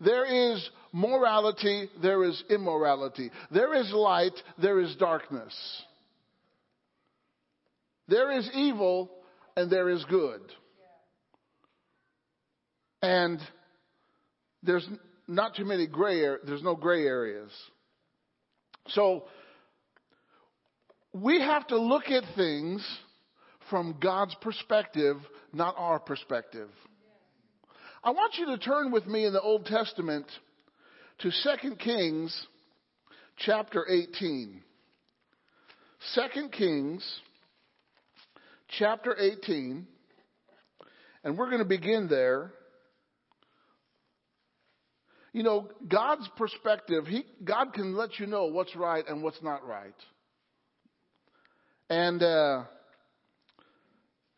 There 0.00 0.52
is 0.52 0.68
morality, 0.92 1.88
there 2.00 2.24
is 2.24 2.42
immorality. 2.50 3.30
There 3.50 3.74
is 3.74 3.90
light, 3.92 4.34
there 4.60 4.80
is 4.80 4.94
darkness. 4.96 5.54
There 8.08 8.32
is 8.32 8.48
evil, 8.54 9.10
and 9.56 9.70
there 9.70 9.88
is 9.88 10.04
good. 10.04 10.40
And 13.00 13.40
there's 14.62 14.86
not 15.26 15.56
too 15.56 15.64
many 15.64 15.86
gray 15.86 16.20
there's 16.44 16.62
no 16.62 16.76
gray 16.76 17.04
areas. 17.04 17.50
So 18.88 19.24
we 21.12 21.40
have 21.40 21.66
to 21.68 21.78
look 21.78 22.04
at 22.08 22.24
things 22.36 22.86
from 23.70 23.96
God's 24.00 24.34
perspective, 24.40 25.16
not 25.52 25.74
our 25.78 25.98
perspective. 25.98 26.68
I 28.04 28.10
want 28.10 28.34
you 28.38 28.46
to 28.46 28.58
turn 28.58 28.90
with 28.90 29.06
me 29.06 29.26
in 29.26 29.32
the 29.32 29.40
Old 29.40 29.66
Testament 29.66 30.26
to 31.20 31.30
2 31.60 31.76
Kings 31.76 32.46
chapter 33.38 33.86
18. 33.88 34.60
2 36.14 36.48
Kings 36.48 37.20
chapter 38.78 39.16
18. 39.18 39.86
And 41.24 41.38
we're 41.38 41.50
going 41.50 41.62
to 41.62 41.68
begin 41.68 42.08
there 42.08 42.52
You 45.32 45.42
know, 45.42 45.70
God's 45.88 46.28
perspective, 46.36 47.06
he, 47.06 47.24
God 47.42 47.72
can 47.72 47.96
let 47.96 48.18
you 48.18 48.26
know 48.26 48.46
what's 48.46 48.76
right 48.76 49.02
and 49.08 49.22
what's 49.22 49.42
not 49.42 49.66
right. 49.66 49.94
And 51.88 52.22
uh, 52.22 52.64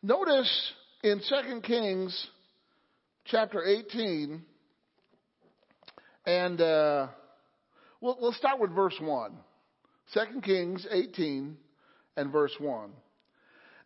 notice 0.01 0.71
in 1.03 1.19
2 1.19 1.61
Kings 1.61 2.27
chapter 3.25 3.63
18, 3.63 4.43
and 6.27 6.61
uh, 6.61 7.07
we'll, 7.99 8.17
we'll 8.21 8.33
start 8.33 8.59
with 8.59 8.71
verse 8.71 8.95
1. 8.99 9.31
2 10.13 10.41
Kings 10.41 10.85
18 10.89 11.57
and 12.17 12.31
verse 12.31 12.53
1. 12.59 12.91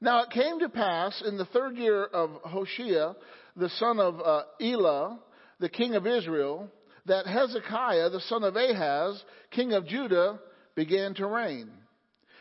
Now 0.01 0.23
it 0.23 0.29
came 0.31 0.59
to 0.59 0.69
pass 0.69 1.23
in 1.25 1.37
the 1.37 1.45
third 1.45 1.77
year 1.77 2.03
of 2.03 2.31
Hoshea, 2.43 3.13
the 3.55 3.69
son 3.77 3.99
of 3.99 4.19
uh, 4.19 4.41
Elah, 4.61 5.19
the 5.59 5.69
king 5.69 5.95
of 5.95 6.05
Israel, 6.05 6.69
that 7.05 7.25
Hezekiah, 7.25 8.09
the 8.09 8.21
son 8.21 8.43
of 8.43 8.57
Ahaz, 8.57 9.23
king 9.51 9.71
of 9.71 9.87
Judah, 9.87 10.39
began 10.75 11.13
to 11.15 11.25
reign. 11.25 11.69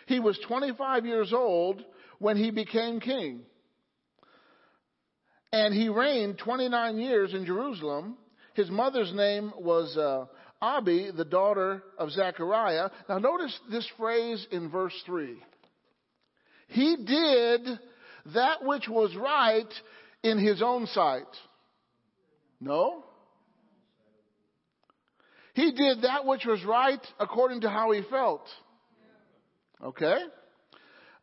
He 0.07 0.19
was 0.19 0.39
25 0.49 1.07
years 1.07 1.33
old 1.33 1.85
when 2.19 2.37
he 2.37 2.51
became 2.51 2.99
king. 2.99 3.43
And 5.53 5.75
he 5.75 5.89
reigned 5.89 6.39
29 6.39 6.99
years 6.99 7.33
in 7.33 7.47
Jerusalem. 7.47 8.17
His 8.55 8.71
mother's 8.71 9.13
name 9.15 9.53
was 9.57 9.97
uh, 9.97 10.27
Abi, 10.61 11.11
the 11.17 11.25
daughter 11.25 11.83
of 11.97 12.11
Zechariah. 12.11 12.91
Now 13.09 13.19
notice 13.19 13.59
this 13.71 13.89
phrase 13.97 14.47
in 14.51 14.71
verse 14.71 14.95
3. 15.07 15.37
He 16.69 16.97
did 16.97 17.79
that 18.35 18.63
which 18.63 18.89
was 18.89 19.15
right 19.17 19.73
in 20.23 20.39
his 20.39 20.61
own 20.63 20.87
sight. 20.87 21.23
No? 22.61 23.05
He 25.55 25.73
did 25.73 26.03
that 26.03 26.25
which 26.25 26.45
was 26.45 26.63
right 26.65 27.01
according 27.19 27.63
to 27.63 27.71
how 27.71 27.91
he 27.93 28.03
felt. 28.11 28.47
Okay? 29.83 30.19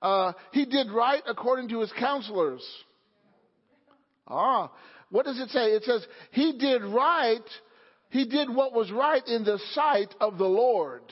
Uh, 0.01 0.33
he 0.51 0.65
did 0.65 0.91
right 0.91 1.21
according 1.27 1.69
to 1.69 1.81
his 1.81 1.91
counselors. 1.99 2.63
Ah, 4.27 4.71
what 5.09 5.25
does 5.25 5.39
it 5.39 5.49
say? 5.49 5.67
It 5.67 5.83
says, 5.83 6.05
he 6.31 6.57
did 6.57 6.83
right, 6.83 7.43
he 8.09 8.25
did 8.25 8.53
what 8.53 8.73
was 8.73 8.91
right 8.91 9.25
in 9.27 9.43
the 9.43 9.59
sight 9.71 10.13
of 10.19 10.37
the 10.37 10.45
Lord. 10.45 11.03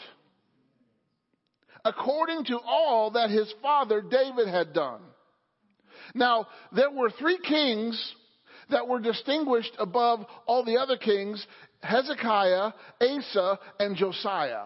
According 1.86 2.46
to 2.46 2.60
all 2.60 3.12
that 3.12 3.30
his 3.30 3.54
father 3.62 4.02
David 4.02 4.48
had 4.48 4.74
done. 4.74 5.02
Now, 6.16 6.48
there 6.72 6.92
were 6.92 7.10
three 7.10 7.38
kings 7.38 8.14
that 8.70 8.88
were 8.88 9.00
distinguished 9.00 9.74
above 9.78 10.26
all 10.46 10.64
the 10.64 10.78
other 10.78 10.98
kings 10.98 11.46
Hezekiah, 11.82 12.72
Asa, 13.02 13.60
and 13.80 13.98
Josiah. 13.98 14.64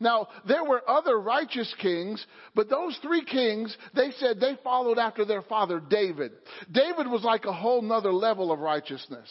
Now, 0.00 0.28
there 0.46 0.64
were 0.64 0.88
other 0.88 1.18
righteous 1.18 1.72
kings, 1.80 2.24
but 2.54 2.70
those 2.70 2.96
three 3.02 3.24
kings, 3.24 3.76
they 3.94 4.10
said 4.18 4.38
they 4.38 4.56
followed 4.62 4.98
after 4.98 5.24
their 5.24 5.42
father 5.42 5.80
David. 5.80 6.32
David 6.70 7.08
was 7.08 7.24
like 7.24 7.44
a 7.44 7.52
whole 7.52 7.82
nother 7.82 8.12
level 8.12 8.52
of 8.52 8.60
righteousness. 8.60 9.28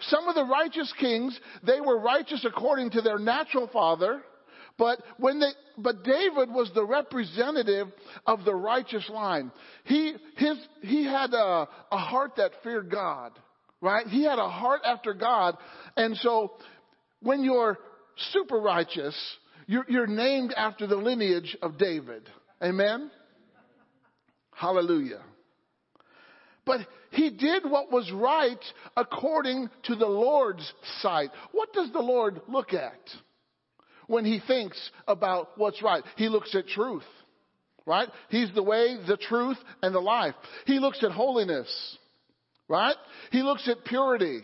Some 0.00 0.28
of 0.28 0.34
the 0.34 0.44
righteous 0.44 0.92
kings, 1.00 1.38
they 1.66 1.80
were 1.80 1.98
righteous 1.98 2.44
according 2.44 2.90
to 2.90 3.00
their 3.00 3.18
natural 3.18 3.68
father, 3.72 4.22
but 4.78 4.98
when 5.18 5.40
they, 5.40 5.52
but 5.78 6.04
David 6.04 6.50
was 6.50 6.70
the 6.74 6.84
representative 6.84 7.88
of 8.26 8.44
the 8.44 8.54
righteous 8.54 9.08
line. 9.08 9.50
He, 9.84 10.14
his, 10.36 10.58
he 10.82 11.04
had 11.04 11.32
a, 11.32 11.66
a 11.90 11.96
heart 11.96 12.32
that 12.36 12.50
feared 12.62 12.90
God, 12.90 13.32
right? 13.80 14.06
He 14.06 14.24
had 14.24 14.38
a 14.38 14.50
heart 14.50 14.82
after 14.84 15.14
God. 15.14 15.56
And 15.96 16.14
so 16.18 16.52
when 17.22 17.42
you're 17.42 17.78
super 18.32 18.58
righteous, 18.58 19.16
you're, 19.66 19.84
you're 19.88 20.06
named 20.06 20.54
after 20.56 20.86
the 20.86 20.96
lineage 20.96 21.56
of 21.62 21.78
David. 21.78 22.22
Amen? 22.62 23.10
Hallelujah. 24.52 25.22
But 26.64 26.80
he 27.10 27.30
did 27.30 27.64
what 27.64 27.92
was 27.92 28.10
right 28.12 28.62
according 28.96 29.70
to 29.84 29.94
the 29.94 30.06
Lord's 30.06 30.72
sight. 31.00 31.30
What 31.52 31.72
does 31.72 31.92
the 31.92 32.00
Lord 32.00 32.40
look 32.48 32.72
at 32.74 33.00
when 34.08 34.24
he 34.24 34.40
thinks 34.46 34.78
about 35.06 35.50
what's 35.56 35.82
right? 35.82 36.02
He 36.16 36.28
looks 36.28 36.54
at 36.54 36.66
truth, 36.66 37.04
right? 37.86 38.08
He's 38.30 38.52
the 38.54 38.62
way, 38.62 38.96
the 39.06 39.16
truth, 39.16 39.58
and 39.82 39.94
the 39.94 40.00
life. 40.00 40.34
He 40.66 40.80
looks 40.80 41.02
at 41.04 41.12
holiness, 41.12 41.98
right? 42.68 42.96
He 43.30 43.42
looks 43.42 43.68
at 43.68 43.84
purity. 43.84 44.40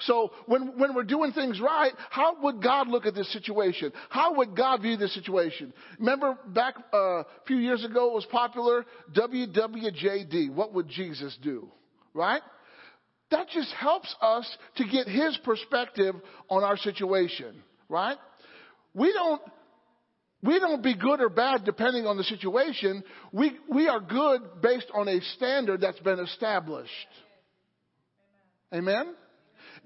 So 0.00 0.32
when, 0.46 0.78
when 0.78 0.94
we're 0.94 1.04
doing 1.04 1.32
things 1.32 1.60
right, 1.60 1.92
how 2.10 2.42
would 2.42 2.62
God 2.62 2.88
look 2.88 3.06
at 3.06 3.14
this 3.14 3.32
situation? 3.32 3.92
How 4.08 4.34
would 4.36 4.56
God 4.56 4.82
view 4.82 4.96
this 4.96 5.14
situation? 5.14 5.72
Remember 5.98 6.36
back 6.48 6.74
uh, 6.92 6.98
a 6.98 7.24
few 7.46 7.56
years 7.56 7.84
ago 7.84 8.10
it 8.10 8.14
was 8.14 8.26
popular, 8.26 8.84
WWJD, 9.12 10.52
what 10.52 10.74
would 10.74 10.88
Jesus 10.88 11.36
do? 11.42 11.68
Right? 12.12 12.42
That 13.30 13.48
just 13.48 13.72
helps 13.72 14.14
us 14.20 14.48
to 14.76 14.84
get 14.84 15.08
his 15.08 15.36
perspective 15.44 16.14
on 16.48 16.62
our 16.62 16.76
situation, 16.76 17.62
right? 17.88 18.18
We 18.94 19.12
don't 19.12 19.40
we 20.44 20.60
don't 20.60 20.82
be 20.82 20.94
good 20.94 21.20
or 21.20 21.30
bad 21.30 21.64
depending 21.64 22.06
on 22.06 22.18
the 22.18 22.24
situation. 22.24 23.02
We, 23.32 23.58
we 23.68 23.88
are 23.88 23.98
good 23.98 24.60
based 24.60 24.90
on 24.92 25.08
a 25.08 25.20
standard 25.36 25.80
that's 25.80 25.98
been 26.00 26.20
established. 26.20 26.90
Amen? 28.72 29.14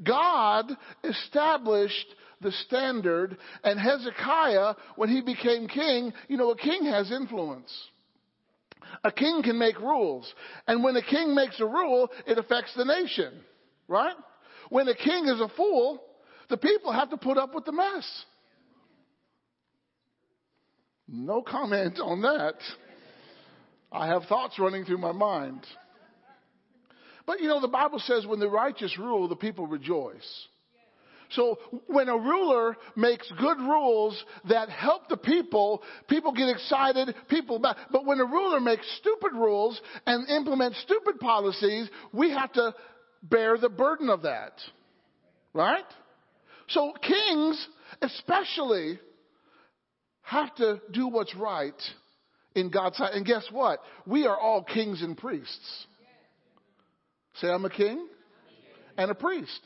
God 0.02 0.70
established 1.04 2.06
the 2.40 2.52
standard, 2.66 3.36
and 3.64 3.80
Hezekiah, 3.80 4.74
when 4.96 5.08
he 5.08 5.20
became 5.20 5.66
king, 5.66 6.12
you 6.28 6.36
know, 6.36 6.50
a 6.50 6.56
king 6.56 6.84
has 6.84 7.10
influence. 7.10 7.72
A 9.04 9.12
king 9.12 9.42
can 9.42 9.58
make 9.58 9.78
rules. 9.80 10.32
And 10.66 10.82
when 10.82 10.96
a 10.96 11.02
king 11.02 11.34
makes 11.34 11.60
a 11.60 11.66
rule, 11.66 12.08
it 12.26 12.38
affects 12.38 12.72
the 12.76 12.84
nation. 12.84 13.32
Right? 13.86 14.14
When 14.70 14.88
a 14.88 14.94
king 14.94 15.26
is 15.26 15.40
a 15.40 15.48
fool, 15.56 16.02
the 16.48 16.56
people 16.56 16.92
have 16.92 17.10
to 17.10 17.16
put 17.16 17.38
up 17.38 17.54
with 17.54 17.64
the 17.64 17.72
mess. 17.72 18.24
No 21.08 21.42
comment 21.42 21.98
on 22.00 22.22
that. 22.22 22.54
I 23.90 24.08
have 24.08 24.24
thoughts 24.24 24.58
running 24.58 24.84
through 24.84 24.98
my 24.98 25.12
mind. 25.12 25.64
But 27.28 27.40
you 27.40 27.48
know, 27.48 27.60
the 27.60 27.68
Bible 27.68 27.98
says 27.98 28.26
when 28.26 28.40
the 28.40 28.48
righteous 28.48 28.98
rule, 28.98 29.28
the 29.28 29.36
people 29.36 29.66
rejoice. 29.66 30.46
So 31.32 31.58
when 31.86 32.08
a 32.08 32.16
ruler 32.16 32.74
makes 32.96 33.30
good 33.38 33.58
rules 33.58 34.24
that 34.48 34.70
help 34.70 35.10
the 35.10 35.18
people, 35.18 35.82
people 36.08 36.32
get 36.32 36.48
excited, 36.48 37.14
people, 37.28 37.58
but 37.58 37.76
when 38.06 38.18
a 38.18 38.24
ruler 38.24 38.60
makes 38.60 38.86
stupid 38.98 39.34
rules 39.34 39.78
and 40.06 40.26
implements 40.30 40.80
stupid 40.80 41.20
policies, 41.20 41.90
we 42.14 42.30
have 42.30 42.50
to 42.54 42.74
bear 43.22 43.58
the 43.58 43.68
burden 43.68 44.08
of 44.08 44.22
that. 44.22 44.52
Right? 45.52 45.84
So 46.68 46.94
kings, 47.02 47.68
especially, 48.00 48.98
have 50.22 50.54
to 50.54 50.80
do 50.92 51.08
what's 51.08 51.34
right 51.36 51.74
in 52.54 52.70
God's 52.70 52.96
sight. 52.96 53.12
And 53.12 53.26
guess 53.26 53.46
what? 53.52 53.80
We 54.06 54.26
are 54.26 54.38
all 54.38 54.62
kings 54.62 55.02
and 55.02 55.14
priests. 55.14 55.86
Say, 57.40 57.48
I'm 57.48 57.64
a 57.64 57.70
king 57.70 58.06
and 58.96 59.10
a 59.10 59.14
priest. 59.14 59.60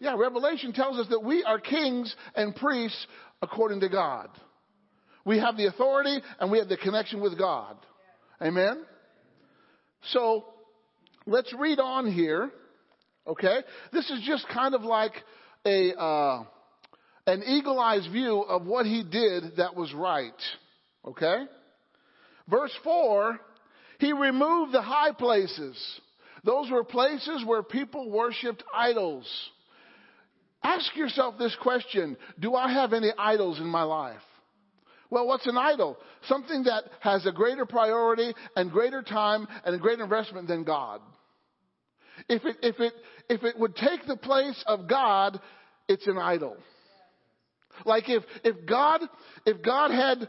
Yeah, 0.00 0.16
Revelation 0.16 0.72
tells 0.72 0.98
us 0.98 1.06
that 1.10 1.22
we 1.22 1.44
are 1.44 1.60
kings 1.60 2.14
and 2.34 2.56
priests 2.56 3.06
according 3.40 3.80
to 3.80 3.88
God. 3.88 4.28
We 5.24 5.38
have 5.38 5.56
the 5.56 5.66
authority 5.66 6.18
and 6.40 6.50
we 6.50 6.58
have 6.58 6.68
the 6.68 6.76
connection 6.76 7.20
with 7.20 7.38
God. 7.38 7.76
Amen? 8.40 8.84
So, 10.10 10.46
let's 11.26 11.52
read 11.56 11.78
on 11.78 12.10
here. 12.10 12.50
Okay? 13.26 13.58
This 13.92 14.10
is 14.10 14.22
just 14.26 14.46
kind 14.48 14.74
of 14.74 14.82
like 14.82 15.12
a, 15.64 15.94
uh, 15.96 16.44
an 17.26 17.44
eagle 17.46 17.78
eyed 17.78 18.10
view 18.10 18.40
of 18.40 18.66
what 18.66 18.86
he 18.86 19.04
did 19.04 19.56
that 19.58 19.76
was 19.76 19.92
right. 19.94 20.32
Okay? 21.06 21.44
Verse 22.48 22.72
4 22.82 23.38
He 24.00 24.12
removed 24.12 24.72
the 24.72 24.82
high 24.82 25.12
places 25.12 25.76
those 26.44 26.70
were 26.70 26.84
places 26.84 27.44
where 27.46 27.62
people 27.62 28.10
worshiped 28.10 28.62
idols. 28.74 29.26
Ask 30.62 30.94
yourself 30.96 31.36
this 31.38 31.56
question 31.62 32.16
Do 32.38 32.54
I 32.54 32.72
have 32.72 32.92
any 32.92 33.12
idols 33.18 33.58
in 33.58 33.66
my 33.66 33.82
life? 33.82 34.20
Well, 35.10 35.26
what's 35.26 35.46
an 35.46 35.58
idol? 35.58 35.98
Something 36.26 36.64
that 36.64 36.84
has 37.00 37.26
a 37.26 37.32
greater 37.32 37.66
priority 37.66 38.32
and 38.56 38.70
greater 38.70 39.02
time 39.02 39.46
and 39.64 39.74
a 39.74 39.78
greater 39.78 40.04
investment 40.04 40.48
than 40.48 40.64
God. 40.64 41.02
If 42.30 42.44
it, 42.46 42.56
if 42.62 42.80
it, 42.80 42.92
if 43.28 43.42
it 43.42 43.58
would 43.58 43.76
take 43.76 44.06
the 44.06 44.16
place 44.16 44.62
of 44.66 44.88
God, 44.88 45.38
it's 45.86 46.06
an 46.06 46.16
idol. 46.16 46.56
Like 47.84 48.08
if, 48.08 48.22
if 48.44 48.66
God, 48.66 49.02
if 49.44 49.62
God 49.62 49.90
had 49.90 50.28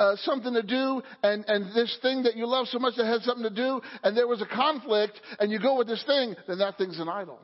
uh, 0.00 0.16
something 0.22 0.54
to 0.54 0.62
do 0.62 1.02
and, 1.22 1.44
and 1.46 1.66
this 1.74 1.96
thing 2.02 2.24
that 2.24 2.34
you 2.34 2.46
love 2.46 2.66
so 2.68 2.78
much 2.78 2.94
that 2.96 3.06
has 3.06 3.22
something 3.22 3.44
to 3.44 3.54
do 3.54 3.80
and 4.02 4.16
there 4.16 4.26
was 4.26 4.40
a 4.40 4.46
conflict 4.46 5.20
and 5.38 5.52
you 5.52 5.60
go 5.60 5.76
with 5.76 5.86
this 5.86 6.02
thing, 6.04 6.34
then 6.48 6.58
that 6.58 6.78
thing's 6.78 6.98
an 6.98 7.08
idol. 7.08 7.38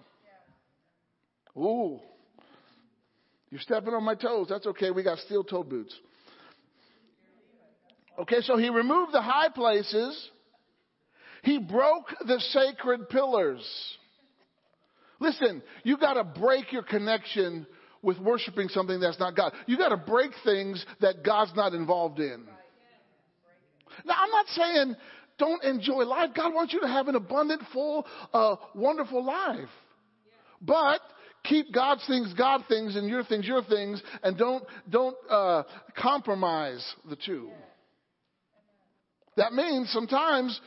Ooh. 1.56 2.00
You're 3.50 3.60
stepping 3.60 3.94
on 3.94 4.02
my 4.02 4.14
toes. 4.14 4.48
That's 4.50 4.66
okay. 4.66 4.90
We 4.90 5.02
got 5.02 5.18
steel 5.18 5.44
toe 5.44 5.62
boots. 5.62 5.94
Okay, 8.18 8.40
so 8.40 8.56
he 8.56 8.70
removed 8.70 9.12
the 9.12 9.22
high 9.22 9.50
places. 9.50 10.30
He 11.42 11.58
broke 11.58 12.06
the 12.26 12.40
sacred 12.40 13.08
pillars. 13.08 13.62
Listen, 15.20 15.62
you 15.84 15.96
gotta 15.96 16.24
break 16.24 16.72
your 16.72 16.82
connection 16.82 17.66
with 18.06 18.18
worshiping 18.18 18.68
something 18.68 19.00
that's 19.00 19.18
not 19.18 19.36
God. 19.36 19.52
You 19.66 19.76
gotta 19.76 19.96
break 19.96 20.30
things 20.44 20.86
that 21.00 21.24
God's 21.24 21.54
not 21.56 21.74
involved 21.74 22.20
in. 22.20 22.46
Now, 24.04 24.14
I'm 24.16 24.30
not 24.30 24.46
saying 24.48 24.96
don't 25.38 25.62
enjoy 25.64 26.04
life. 26.04 26.30
God 26.34 26.54
wants 26.54 26.72
you 26.72 26.80
to 26.80 26.88
have 26.88 27.08
an 27.08 27.16
abundant, 27.16 27.62
full, 27.72 28.06
uh, 28.32 28.56
wonderful 28.74 29.24
life. 29.24 29.68
But 30.62 31.00
keep 31.44 31.72
God's 31.74 32.06
things 32.06 32.32
God 32.32 32.62
things 32.68 32.96
and 32.96 33.08
your 33.08 33.24
things 33.24 33.46
your 33.46 33.64
things, 33.64 34.02
and 34.22 34.38
don't 34.38 34.64
don't 34.88 35.16
uh, 35.28 35.64
compromise 35.96 36.94
the 37.10 37.16
two. 37.16 37.50
That 39.36 39.52
means 39.52 39.90
sometimes 39.90 40.58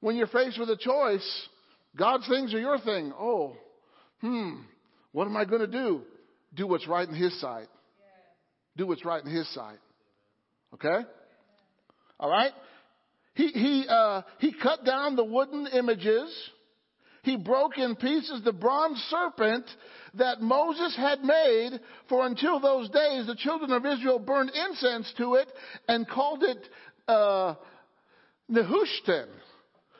when 0.00 0.16
you're 0.16 0.26
faced 0.26 0.58
with 0.58 0.68
a 0.68 0.76
choice, 0.76 1.48
God's 1.96 2.28
things 2.28 2.52
are 2.52 2.60
your 2.60 2.78
thing. 2.78 3.12
Oh, 3.18 3.56
hmm, 4.20 4.56
what 5.12 5.26
am 5.26 5.36
I 5.36 5.44
going 5.44 5.62
to 5.62 5.66
do? 5.66 6.02
Do 6.56 6.66
what's 6.66 6.88
right 6.88 7.06
in 7.08 7.14
His 7.14 7.38
sight. 7.40 7.68
Do 8.76 8.86
what's 8.86 9.04
right 9.04 9.22
in 9.22 9.30
His 9.30 9.48
sight. 9.54 9.78
Okay? 10.74 11.06
All 12.18 12.30
right? 12.30 12.52
He, 13.34 13.48
he, 13.48 13.86
uh, 13.88 14.22
he 14.38 14.54
cut 14.62 14.84
down 14.84 15.14
the 15.14 15.24
wooden 15.24 15.66
images. 15.66 16.34
He 17.22 17.36
broke 17.36 17.76
in 17.76 17.96
pieces 17.96 18.42
the 18.44 18.52
bronze 18.52 18.98
serpent 19.10 19.66
that 20.14 20.40
Moses 20.40 20.96
had 20.96 21.22
made, 21.22 21.78
for 22.08 22.26
until 22.26 22.60
those 22.60 22.88
days 22.88 23.26
the 23.26 23.36
children 23.36 23.72
of 23.72 23.84
Israel 23.84 24.18
burned 24.18 24.50
incense 24.50 25.12
to 25.18 25.34
it 25.34 25.48
and 25.88 26.08
called 26.08 26.42
it 26.42 26.68
uh, 27.06 27.54
Nehushtan. 28.50 29.26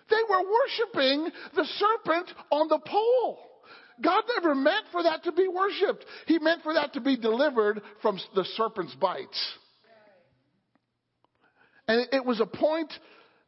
They 0.09 0.23
were 0.31 0.43
worshiping 0.43 1.31
the 1.55 1.65
serpent 1.65 2.31
on 2.51 2.69
the 2.69 2.79
pole. 2.79 3.39
God 4.03 4.25
never 4.37 4.55
meant 4.55 4.87
for 4.93 5.03
that 5.03 5.25
to 5.25 5.33
be 5.33 5.49
worshiped. 5.49 6.05
He 6.27 6.39
meant 6.39 6.63
for 6.63 6.75
that 6.75 6.93
to 6.95 7.01
be 7.01 7.17
delivered 7.17 7.81
from 8.03 8.19
the 8.35 8.45
serpent's 8.57 8.95
bites. 8.95 9.55
And 11.89 12.07
it 12.13 12.25
was 12.25 12.41
a 12.41 12.47
point, 12.47 12.93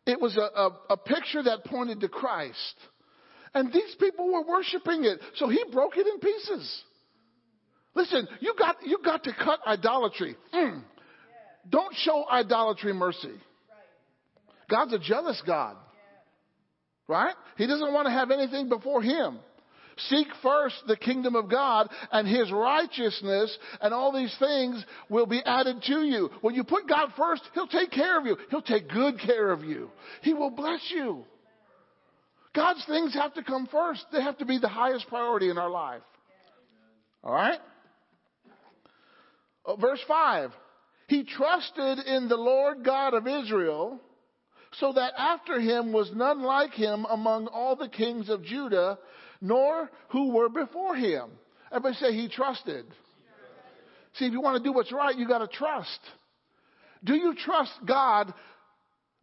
it 0.07 0.21
was 0.21 0.37
a, 0.37 0.41
a, 0.41 0.71
a 0.91 0.97
picture 0.97 1.43
that 1.43 1.65
pointed 1.65 2.01
to 2.01 2.09
Christ. 2.09 2.75
And 3.55 3.73
these 3.73 3.97
people 3.99 4.33
were 4.33 4.47
worshiping 4.47 5.05
it. 5.05 5.19
So 5.37 5.49
he 5.49 5.63
broke 5.73 5.97
it 5.97 6.07
in 6.07 6.21
pieces. 6.21 6.83
Listen, 7.95 8.29
you 8.41 8.55
got, 8.59 8.77
you 8.87 8.99
got 9.05 9.25
to 9.25 9.33
cut 9.33 9.61
idolatry. 9.67 10.37
Mm. 10.55 10.83
Don't 11.69 11.95
show 11.97 12.25
idolatry 12.31 12.93
mercy. 12.93 13.35
God's 14.71 14.93
a 14.93 14.99
jealous 14.99 15.43
God. 15.47 15.77
Right? 17.09 17.35
He 17.57 17.67
doesn't 17.67 17.93
want 17.93 18.07
to 18.07 18.13
have 18.13 18.31
anything 18.31 18.69
before 18.69 19.03
Him. 19.03 19.39
Seek 20.09 20.29
first 20.43 20.77
the 20.87 20.97
kingdom 20.97 21.35
of 21.35 21.51
God 21.51 21.89
and 22.13 22.27
His 22.27 22.51
righteousness, 22.53 23.57
and 23.81 23.93
all 23.93 24.13
these 24.13 24.35
things 24.39 24.85
will 25.09 25.27
be 25.27 25.43
added 25.45 25.83
to 25.87 26.03
you. 26.03 26.31
When 26.41 26.55
you 26.55 26.65
put 26.65 26.89
God 26.89 27.13
first, 27.17 27.43
He'll 27.55 27.67
take 27.67 27.91
care 27.91 28.19
of 28.19 28.27
you. 28.27 28.37
He'll 28.51 28.63
take 28.63 28.89
good 28.89 29.19
care 29.21 29.51
of 29.51 29.65
you. 29.65 29.91
He 30.23 30.35
will 30.35 30.51
bless 30.51 30.81
you. 30.91 31.25
God's 32.55 32.85
things 32.87 33.15
have 33.15 33.35
to 33.35 33.43
come 33.43 33.69
first. 33.71 34.05
They 34.13 34.23
have 34.23 34.39
to 34.39 34.47
be 34.47 34.59
the 34.59 34.69
highest 34.69 35.09
priority 35.09 35.51
in 35.51 35.59
our 35.59 35.71
life. 35.71 36.03
All 37.23 37.33
right? 37.33 37.59
Oh, 39.65 39.77
verse 39.77 40.01
5. 40.09 40.51
He 41.09 41.25
trusted 41.25 41.99
in 42.01 42.29
the 42.29 42.37
Lord 42.37 42.85
God 42.85 43.15
of 43.15 43.27
Israel 43.27 44.01
so 44.73 44.93
that 44.93 45.13
after 45.17 45.61
him 45.61 45.93
was 45.93 46.11
none 46.15 46.43
like 46.43 46.73
him 46.73 47.07
among 47.09 47.47
all 47.47 47.77
the 47.77 47.89
kings 47.89 48.29
of 48.29 48.45
Judah, 48.45 48.99
nor 49.41 49.91
who 50.11 50.33
were 50.33 50.49
before 50.49 50.95
him. 50.95 51.31
Everybody 51.71 51.95
say 51.97 52.13
he 52.13 52.29
trusted. 52.29 52.85
See, 54.15 54.27
if 54.27 54.33
you 54.33 54.41
want 54.41 54.63
to 54.63 54.63
do 54.63 54.73
what's 54.73 54.93
right, 54.93 55.17
you 55.17 55.29
got 55.29 55.39
to 55.39 55.49
trust. 55.49 56.01
Do 57.05 57.15
you 57.15 57.35
trust 57.35 57.73
God 57.87 58.33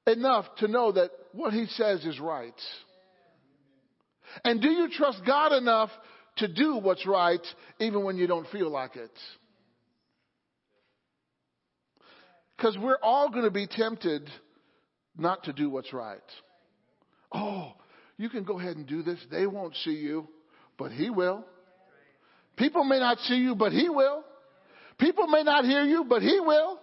enough 0.07 0.45
to 0.57 0.67
know 0.67 0.91
that 0.91 1.09
what 1.33 1.53
he 1.53 1.65
says 1.65 2.05
is 2.05 2.19
right? 2.19 2.53
And 4.43 4.61
do 4.61 4.69
you 4.69 4.89
trust 4.89 5.21
God 5.25 5.53
enough 5.53 5.89
to 6.37 6.47
do 6.47 6.77
what's 6.77 7.05
right 7.05 7.45
even 7.79 8.03
when 8.03 8.17
you 8.17 8.27
don't 8.27 8.47
feel 8.49 8.69
like 8.69 8.95
it? 8.95 9.11
Because 12.55 12.77
we're 12.77 12.99
all 13.01 13.29
going 13.29 13.43
to 13.43 13.51
be 13.51 13.67
tempted 13.67 14.29
not 15.17 15.43
to 15.43 15.53
do 15.53 15.69
what's 15.69 15.91
right. 15.91 16.19
Oh, 17.33 17.73
you 18.17 18.29
can 18.29 18.43
go 18.43 18.59
ahead 18.59 18.77
and 18.77 18.87
do 18.87 19.01
this. 19.03 19.19
They 19.29 19.45
won't 19.47 19.75
see 19.83 19.91
you, 19.91 20.27
but 20.77 20.91
He 20.91 21.09
will. 21.09 21.45
People 22.57 22.83
may 22.83 22.99
not 22.99 23.19
see 23.19 23.35
you, 23.35 23.55
but 23.55 23.71
He 23.71 23.89
will. 23.89 24.23
People 24.97 25.27
may 25.27 25.43
not 25.43 25.65
hear 25.65 25.83
you, 25.83 26.05
but 26.07 26.21
He 26.21 26.39
will. 26.39 26.79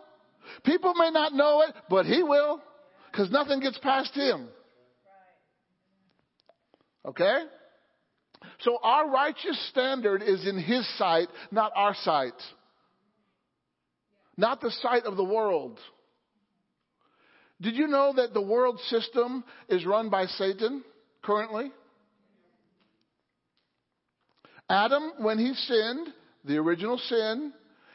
People 0.65 0.95
may 0.95 1.11
not 1.11 1.33
know 1.33 1.63
it, 1.63 1.75
but 1.89 2.05
He 2.05 2.23
will. 2.23 2.61
Because 3.11 3.31
nothing 3.31 3.61
gets 3.61 3.79
past 3.79 4.15
Him. 4.15 4.49
Okay? 7.07 7.39
So 8.61 8.79
our 8.83 9.11
righteous 9.11 9.59
standard 9.71 10.23
is 10.23 10.47
in 10.47 10.59
His 10.59 10.87
sight, 10.99 11.29
not 11.51 11.73
our 11.75 11.95
sight. 12.03 12.35
Not 14.37 14.61
the 14.61 14.71
sight 14.83 15.05
of 15.05 15.17
the 15.17 15.25
world. 15.25 15.79
Did 17.61 17.77
you 17.77 17.87
know 17.87 18.13
that 18.17 18.35
the 18.35 18.43
world 18.43 18.81
system 18.89 19.45
is 19.69 19.87
run 19.87 20.11
by 20.11 20.27
Satan 20.27 20.83
currently? 21.23 21.71
Adam, 24.69 25.13
when 25.19 25.39
he 25.39 25.53
sinned, 25.55 26.09
the 26.45 26.57
original 26.57 26.99
sin, 26.99 27.53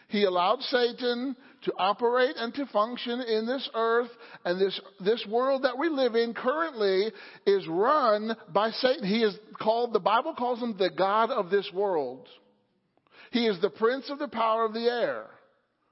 he 0.09 0.23
allowed 0.23 0.61
Satan 0.61 1.35
to 1.63 1.73
operate 1.77 2.35
and 2.37 2.53
to 2.53 2.65
function 2.67 3.19
in 3.21 3.45
this 3.45 3.67
earth 3.73 4.09
and 4.45 4.59
this, 4.59 4.79
this 5.03 5.25
world 5.27 5.63
that 5.63 5.77
we 5.77 5.89
live 5.89 6.15
in 6.15 6.33
currently 6.33 7.11
is 7.45 7.67
run 7.67 8.35
by 8.53 8.69
Satan. 8.71 9.05
He 9.05 9.23
is 9.23 9.35
called, 9.61 9.91
the 9.91 9.99
Bible 9.99 10.33
calls 10.33 10.59
him 10.59 10.75
the 10.77 10.89
God 10.89 11.29
of 11.29 11.49
this 11.49 11.69
world. 11.73 12.27
He 13.31 13.47
is 13.47 13.59
the 13.59 13.69
prince 13.69 14.09
of 14.09 14.19
the 14.19 14.29
power 14.29 14.63
of 14.63 14.73
the 14.73 14.85
air. 14.85 15.25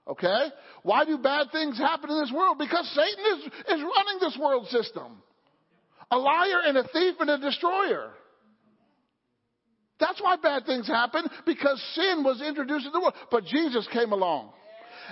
Okay? 0.07 0.47
Why 0.83 1.03
do 1.03 1.17
bad 1.17 1.47
things 1.51 1.77
happen 1.77 2.09
in 2.09 2.21
this 2.21 2.31
world? 2.31 2.57
Because 2.57 2.88
Satan 2.95 3.25
is, 3.38 3.45
is 3.45 3.83
running 3.83 4.19
this 4.21 4.38
world 4.39 4.67
system. 4.67 5.21
A 6.12 6.18
liar 6.18 6.62
and 6.66 6.78
a 6.78 6.84
thief 6.84 7.16
and 7.20 7.30
a 7.30 7.38
destroyer. 7.39 8.12
That's 9.99 10.22
why 10.22 10.36
bad 10.36 10.66
things 10.66 10.88
happen, 10.88 11.24
because 11.45 11.82
sin 11.95 12.24
was 12.24 12.41
introduced 12.41 12.86
in 12.86 12.91
the 12.91 12.99
world. 12.99 13.14
But 13.32 13.45
Jesus 13.45 13.88
came 13.91 14.12
along. 14.12 14.51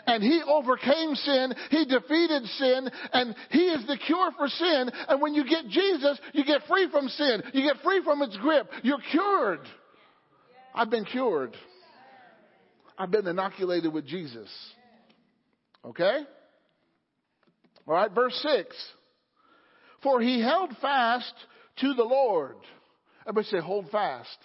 And 0.07 0.23
he 0.23 0.41
overcame 0.47 1.13
sin, 1.15 1.53
he 1.69 1.85
defeated 1.85 2.43
sin, 2.57 2.89
and 3.13 3.35
he 3.51 3.59
is 3.59 3.85
the 3.85 3.97
cure 3.97 4.31
for 4.37 4.47
sin. 4.47 4.89
And 5.07 5.21
when 5.21 5.35
you 5.35 5.47
get 5.47 5.67
Jesus, 5.67 6.19
you 6.33 6.43
get 6.43 6.63
free 6.67 6.89
from 6.91 7.07
sin. 7.07 7.43
You 7.53 7.61
get 7.61 7.81
free 7.83 8.01
from 8.03 8.21
its 8.23 8.35
grip. 8.37 8.69
You're 8.81 9.01
cured. 9.11 9.59
I've 10.73 10.89
been 10.89 11.05
cured. 11.05 11.55
I've 12.97 13.11
been 13.11 13.27
inoculated 13.27 13.93
with 13.93 14.07
Jesus. 14.07 14.49
Okay? 15.85 16.19
All 17.87 17.93
right, 17.93 18.11
verse 18.11 18.37
6. 18.41 18.75
For 20.03 20.21
he 20.21 20.41
held 20.41 20.75
fast 20.81 21.33
to 21.77 21.93
the 21.93 22.03
Lord. 22.03 22.57
Everybody 23.21 23.47
say, 23.47 23.59
hold 23.59 23.89
fast. 23.89 24.37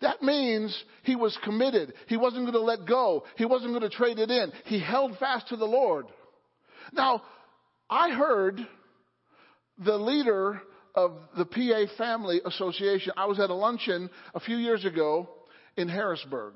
That 0.00 0.22
means 0.22 0.76
he 1.02 1.16
was 1.16 1.36
committed. 1.42 1.94
He 2.06 2.16
wasn't 2.16 2.44
going 2.44 2.52
to 2.52 2.60
let 2.60 2.86
go. 2.86 3.24
He 3.36 3.44
wasn't 3.44 3.70
going 3.70 3.82
to 3.82 3.96
trade 3.96 4.18
it 4.18 4.30
in. 4.30 4.52
He 4.66 4.78
held 4.78 5.18
fast 5.18 5.48
to 5.48 5.56
the 5.56 5.64
Lord. 5.64 6.06
Now, 6.92 7.22
I 7.88 8.10
heard 8.10 8.60
the 9.84 9.96
leader 9.96 10.60
of 10.94 11.12
the 11.36 11.44
PA 11.44 11.92
Family 11.98 12.40
Association. 12.44 13.12
I 13.16 13.26
was 13.26 13.40
at 13.40 13.50
a 13.50 13.54
luncheon 13.54 14.10
a 14.34 14.40
few 14.40 14.56
years 14.56 14.84
ago 14.84 15.28
in 15.76 15.88
Harrisburg. 15.88 16.54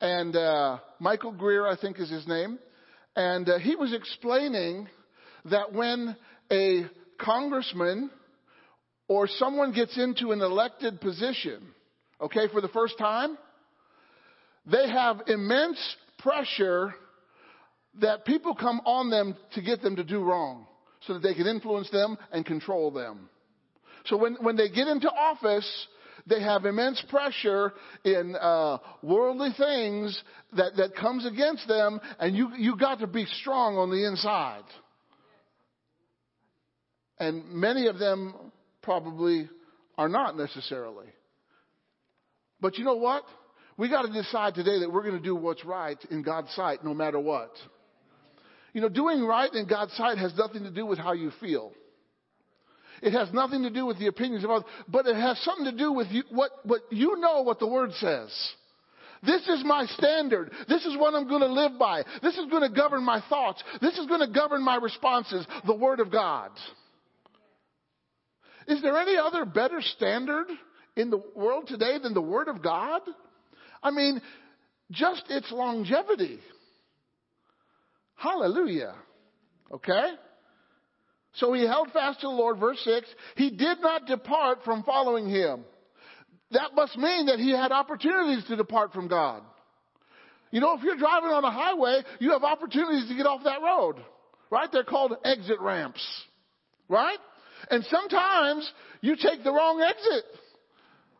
And 0.00 0.36
uh, 0.36 0.78
Michael 0.98 1.32
Greer, 1.32 1.66
I 1.66 1.76
think 1.76 1.98
is 1.98 2.10
his 2.10 2.26
name. 2.26 2.58
And 3.14 3.48
uh, 3.48 3.58
he 3.58 3.74
was 3.76 3.94
explaining 3.94 4.88
that 5.46 5.72
when 5.72 6.16
a 6.52 6.86
congressman 7.18 8.10
or 9.08 9.28
someone 9.28 9.72
gets 9.72 9.96
into 9.98 10.32
an 10.32 10.40
elected 10.40 11.00
position, 11.00 11.62
okay, 12.20 12.48
for 12.52 12.60
the 12.60 12.68
first 12.68 12.98
time, 12.98 13.36
they 14.66 14.88
have 14.88 15.22
immense 15.28 15.78
pressure 16.18 16.94
that 18.00 18.24
people 18.24 18.54
come 18.54 18.80
on 18.84 19.10
them 19.10 19.36
to 19.54 19.62
get 19.62 19.80
them 19.80 19.96
to 19.96 20.04
do 20.04 20.22
wrong 20.22 20.66
so 21.06 21.14
that 21.14 21.22
they 21.22 21.34
can 21.34 21.46
influence 21.46 21.88
them 21.90 22.18
and 22.32 22.44
control 22.44 22.90
them. 22.90 23.28
So 24.06 24.16
when, 24.16 24.36
when 24.40 24.56
they 24.56 24.68
get 24.68 24.88
into 24.88 25.08
office, 25.08 25.88
They 26.26 26.42
have 26.42 26.64
immense 26.64 27.02
pressure 27.08 27.72
in 28.04 28.34
uh, 28.34 28.78
worldly 29.02 29.50
things 29.56 30.20
that, 30.56 30.76
that 30.76 30.96
comes 30.96 31.24
against 31.24 31.68
them, 31.68 32.00
and 32.18 32.36
you, 32.36 32.50
you 32.56 32.76
got 32.76 32.98
to 32.98 33.06
be 33.06 33.26
strong 33.40 33.76
on 33.76 33.90
the 33.90 34.04
inside. 34.06 34.64
And 37.18 37.44
many 37.52 37.86
of 37.86 37.98
them 37.98 38.34
probably 38.82 39.48
are 39.96 40.08
not 40.08 40.36
necessarily. 40.36 41.06
But 42.60 42.78
you 42.78 42.84
know 42.84 42.96
what? 42.96 43.24
We 43.76 43.88
got 43.88 44.02
to 44.02 44.12
decide 44.12 44.54
today 44.54 44.80
that 44.80 44.90
we're 44.90 45.02
going 45.02 45.18
to 45.18 45.22
do 45.22 45.34
what's 45.34 45.64
right 45.64 45.98
in 46.10 46.22
God's 46.22 46.50
sight 46.54 46.84
no 46.84 46.94
matter 46.94 47.20
what. 47.20 47.50
You 48.72 48.80
know, 48.80 48.88
doing 48.88 49.24
right 49.24 49.52
in 49.52 49.66
God's 49.66 49.92
sight 49.94 50.18
has 50.18 50.34
nothing 50.36 50.64
to 50.64 50.70
do 50.70 50.84
with 50.86 50.98
how 50.98 51.12
you 51.12 51.30
feel. 51.40 51.72
It 53.02 53.12
has 53.12 53.32
nothing 53.32 53.62
to 53.62 53.70
do 53.70 53.84
with 53.84 53.98
the 53.98 54.06
opinions 54.06 54.44
of 54.44 54.50
others, 54.50 54.68
but 54.88 55.06
it 55.06 55.16
has 55.16 55.38
something 55.40 55.66
to 55.66 55.76
do 55.76 55.92
with 55.92 56.08
you, 56.10 56.22
what, 56.30 56.50
what 56.64 56.80
you 56.90 57.16
know 57.18 57.42
what 57.42 57.58
the 57.58 57.66
Word 57.66 57.92
says. 57.94 58.30
This 59.22 59.42
is 59.48 59.62
my 59.64 59.86
standard. 59.86 60.52
This 60.68 60.84
is 60.84 60.96
what 60.96 61.14
I'm 61.14 61.28
going 61.28 61.40
to 61.40 61.46
live 61.46 61.78
by. 61.78 62.04
This 62.22 62.36
is 62.36 62.46
going 62.50 62.62
to 62.62 62.74
govern 62.74 63.02
my 63.02 63.22
thoughts. 63.28 63.62
This 63.80 63.98
is 63.98 64.06
going 64.06 64.20
to 64.20 64.32
govern 64.32 64.62
my 64.62 64.76
responses. 64.76 65.46
The 65.66 65.74
Word 65.74 66.00
of 66.00 66.10
God. 66.10 66.50
Is 68.66 68.82
there 68.82 68.96
any 68.96 69.16
other 69.16 69.44
better 69.44 69.80
standard 69.80 70.46
in 70.96 71.10
the 71.10 71.22
world 71.34 71.68
today 71.68 71.98
than 72.02 72.14
the 72.14 72.22
Word 72.22 72.48
of 72.48 72.62
God? 72.62 73.02
I 73.82 73.90
mean, 73.90 74.20
just 74.90 75.24
its 75.28 75.50
longevity. 75.52 76.40
Hallelujah. 78.16 78.94
Okay? 79.70 80.12
So 81.34 81.52
he 81.52 81.62
held 81.62 81.92
fast 81.92 82.20
to 82.20 82.26
the 82.26 82.32
Lord, 82.32 82.58
verse 82.58 82.80
6. 82.84 83.06
He 83.36 83.50
did 83.50 83.80
not 83.80 84.06
depart 84.06 84.60
from 84.64 84.82
following 84.82 85.28
him. 85.28 85.64
That 86.52 86.74
must 86.74 86.96
mean 86.96 87.26
that 87.26 87.38
he 87.38 87.50
had 87.50 87.72
opportunities 87.72 88.44
to 88.48 88.56
depart 88.56 88.92
from 88.92 89.08
God. 89.08 89.42
You 90.50 90.60
know, 90.60 90.76
if 90.76 90.82
you're 90.82 90.96
driving 90.96 91.30
on 91.30 91.44
a 91.44 91.50
highway, 91.50 92.02
you 92.20 92.30
have 92.30 92.44
opportunities 92.44 93.08
to 93.08 93.16
get 93.16 93.26
off 93.26 93.42
that 93.44 93.60
road. 93.62 93.96
Right? 94.50 94.70
They're 94.72 94.84
called 94.84 95.14
exit 95.24 95.60
ramps. 95.60 96.02
Right? 96.88 97.18
And 97.70 97.84
sometimes 97.90 98.70
you 99.00 99.16
take 99.16 99.42
the 99.42 99.52
wrong 99.52 99.82
exit. 99.82 100.24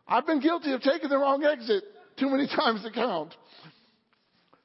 I've 0.08 0.26
been 0.26 0.40
guilty 0.40 0.72
of 0.72 0.80
taking 0.82 1.08
the 1.08 1.18
wrong 1.18 1.44
exit 1.44 1.82
too 2.18 2.30
many 2.30 2.46
times 2.56 2.82
to 2.84 2.90
count. 2.90 3.34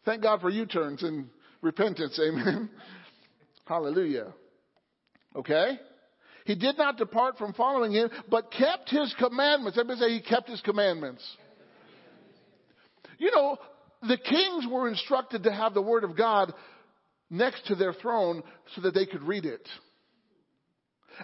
Thank 0.06 0.24
God 0.24 0.42
for 0.42 0.50
U-turns 0.50 1.04
and 1.04 1.28
repentance. 1.62 2.20
Amen. 2.20 2.70
Hallelujah. 3.66 4.34
Okay? 5.36 5.80
He 6.46 6.56
did 6.56 6.78
not 6.78 6.98
depart 6.98 7.38
from 7.38 7.54
following 7.54 7.92
him, 7.92 8.10
but 8.30 8.52
kept 8.52 8.90
his 8.90 9.14
commandments. 9.20 9.78
Everybody 9.78 10.00
say 10.00 10.14
he 10.14 10.22
kept 10.22 10.50
his 10.50 10.62
commandments. 10.62 11.26
You 13.20 13.32
know, 13.32 13.58
the 14.02 14.18
kings 14.18 14.66
were 14.70 14.88
instructed 14.90 15.44
to 15.44 15.52
have 15.52 15.74
the 15.74 15.82
word 15.82 16.04
of 16.04 16.18
God 16.18 16.52
next 17.30 17.68
to 17.68 17.76
their 17.76 17.94
throne 17.94 18.42
so 18.76 18.82
that 18.82 18.96
they 18.96 19.06
could 19.06 19.22
read 19.22 19.46
it. 19.46 19.68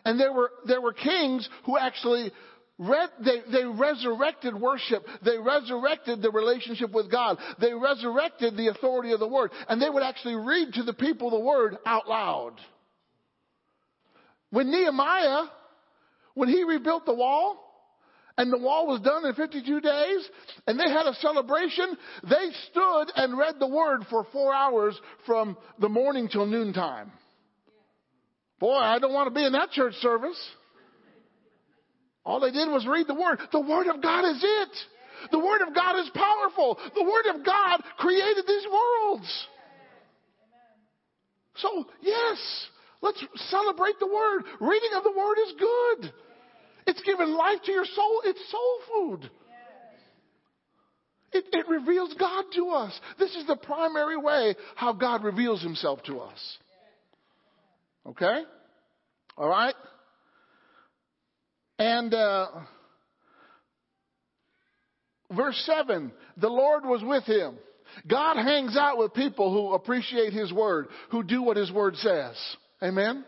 And 0.05 0.19
there 0.19 0.33
were, 0.33 0.51
there 0.65 0.81
were 0.81 0.93
kings 0.93 1.47
who 1.65 1.77
actually 1.77 2.31
read, 2.77 3.09
they, 3.23 3.41
they 3.51 3.65
resurrected 3.65 4.55
worship. 4.59 5.05
They 5.23 5.37
resurrected 5.37 6.21
the 6.21 6.31
relationship 6.31 6.91
with 6.91 7.11
God. 7.11 7.37
They 7.59 7.73
resurrected 7.73 8.55
the 8.55 8.67
authority 8.67 9.11
of 9.13 9.19
the 9.19 9.27
word. 9.27 9.51
And 9.67 9.81
they 9.81 9.89
would 9.89 10.03
actually 10.03 10.35
read 10.35 10.73
to 10.73 10.83
the 10.83 10.93
people 10.93 11.29
the 11.29 11.39
word 11.39 11.77
out 11.85 12.07
loud. 12.07 12.53
When 14.49 14.71
Nehemiah, 14.71 15.45
when 16.35 16.49
he 16.49 16.63
rebuilt 16.63 17.05
the 17.05 17.13
wall, 17.13 17.63
and 18.37 18.53
the 18.53 18.57
wall 18.59 18.85
was 18.85 19.01
done 19.01 19.25
in 19.25 19.33
52 19.33 19.81
days, 19.81 20.29
and 20.67 20.79
they 20.79 20.89
had 20.89 21.07
a 21.07 21.13
celebration, 21.15 21.97
they 22.23 22.51
stood 22.69 23.05
and 23.15 23.37
read 23.37 23.55
the 23.59 23.67
word 23.67 24.01
for 24.11 24.27
four 24.31 24.53
hours 24.53 24.95
from 25.25 25.57
the 25.79 25.89
morning 25.89 26.29
till 26.31 26.45
noontime. 26.45 27.11
Boy, 28.59 28.75
I 28.75 28.99
don't 28.99 29.13
want 29.13 29.27
to 29.27 29.35
be 29.35 29.45
in 29.45 29.53
that 29.53 29.71
church 29.71 29.93
service. 29.95 30.39
All 32.25 32.39
they 32.39 32.51
did 32.51 32.67
was 32.67 32.85
read 32.85 33.07
the 33.07 33.13
Word. 33.13 33.39
The 33.51 33.61
Word 33.61 33.87
of 33.87 34.01
God 34.01 34.25
is 34.25 34.43
it. 34.43 34.77
The 35.31 35.39
Word 35.39 35.61
of 35.61 35.73
God 35.73 35.99
is 35.99 36.09
powerful. 36.13 36.77
The 36.93 37.03
Word 37.03 37.35
of 37.35 37.45
God 37.45 37.81
created 37.97 38.45
these 38.47 38.65
worlds. 38.71 39.47
So, 41.55 41.85
yes, 42.01 42.67
let's 43.01 43.23
celebrate 43.49 43.99
the 43.99 44.07
Word. 44.07 44.43
Reading 44.59 44.89
of 44.95 45.03
the 45.03 45.13
Word 45.17 45.37
is 45.47 45.53
good. 45.59 46.13
It's 46.87 47.01
given 47.01 47.35
life 47.35 47.59
to 47.65 47.71
your 47.71 47.85
soul. 47.85 48.21
It's 48.25 48.51
soul 48.51 48.79
food. 48.91 49.31
It, 51.33 51.45
it 51.51 51.67
reveals 51.67 52.13
God 52.19 52.45
to 52.55 52.69
us. 52.69 52.99
This 53.19 53.35
is 53.35 53.45
the 53.47 53.57
primary 53.57 54.17
way 54.17 54.55
how 54.75 54.93
God 54.93 55.23
reveals 55.23 55.61
Himself 55.61 56.01
to 56.03 56.19
us. 56.19 56.57
Okay? 58.07 58.43
All 59.37 59.49
right? 59.49 59.75
And 61.79 62.13
uh, 62.13 62.47
verse 65.35 65.61
7 65.65 66.11
the 66.37 66.49
Lord 66.49 66.85
was 66.85 67.01
with 67.03 67.25
him. 67.25 67.57
God 68.05 68.37
hangs 68.37 68.75
out 68.77 68.97
with 68.97 69.13
people 69.13 69.51
who 69.51 69.73
appreciate 69.73 70.33
His 70.33 70.51
Word, 70.51 70.87
who 71.09 71.23
do 71.23 71.41
what 71.41 71.57
His 71.57 71.71
Word 71.71 71.95
says. 71.95 72.35
Amen? 72.83 73.25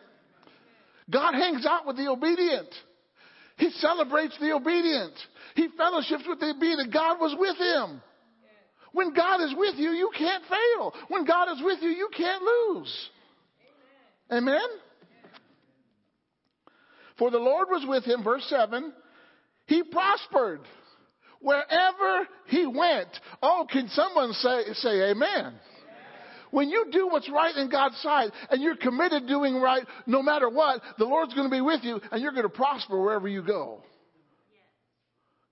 God 1.09 1.33
hangs 1.33 1.65
out 1.65 1.87
with 1.87 1.95
the 1.95 2.07
obedient. 2.07 2.67
He 3.57 3.69
celebrates 3.71 4.37
the 4.39 4.51
obedient. 4.51 5.13
He 5.55 5.67
fellowships 5.75 6.23
with 6.27 6.39
the 6.39 6.51
obedient. 6.51 6.93
God 6.93 7.19
was 7.19 7.35
with 7.37 7.57
him. 7.57 8.01
When 8.91 9.13
God 9.13 9.41
is 9.41 9.53
with 9.57 9.75
you, 9.77 9.91
you 9.91 10.11
can't 10.17 10.43
fail. 10.45 10.93
When 11.09 11.25
God 11.25 11.51
is 11.51 11.63
with 11.63 11.79
you, 11.81 11.89
you 11.89 12.09
can't 12.15 12.41
lose. 12.41 13.09
Amen? 14.31 14.67
For 17.17 17.31
the 17.31 17.37
Lord 17.37 17.67
was 17.69 17.85
with 17.87 18.05
him, 18.05 18.23
verse 18.23 18.45
7. 18.49 18.93
He 19.67 19.83
prospered 19.83 20.61
wherever 21.41 22.27
he 22.47 22.65
went. 22.65 23.09
Oh, 23.41 23.67
can 23.69 23.87
someone 23.89 24.33
say, 24.33 24.73
say 24.73 25.11
amen? 25.11 25.53
When 26.51 26.69
you 26.69 26.87
do 26.91 27.07
what's 27.07 27.29
right 27.29 27.55
in 27.55 27.69
God's 27.69 27.97
sight 27.97 28.31
and 28.49 28.61
you're 28.61 28.75
committed 28.75 29.27
doing 29.27 29.55
right 29.61 29.83
no 30.07 30.23
matter 30.23 30.49
what, 30.49 30.81
the 30.97 31.05
Lord's 31.05 31.33
going 31.33 31.47
to 31.47 31.55
be 31.55 31.61
with 31.61 31.83
you 31.83 31.99
and 32.11 32.21
you're 32.21 32.31
going 32.31 32.43
to 32.43 32.49
prosper 32.49 32.99
wherever 32.99 33.27
you 33.27 33.43
go. 33.43 33.83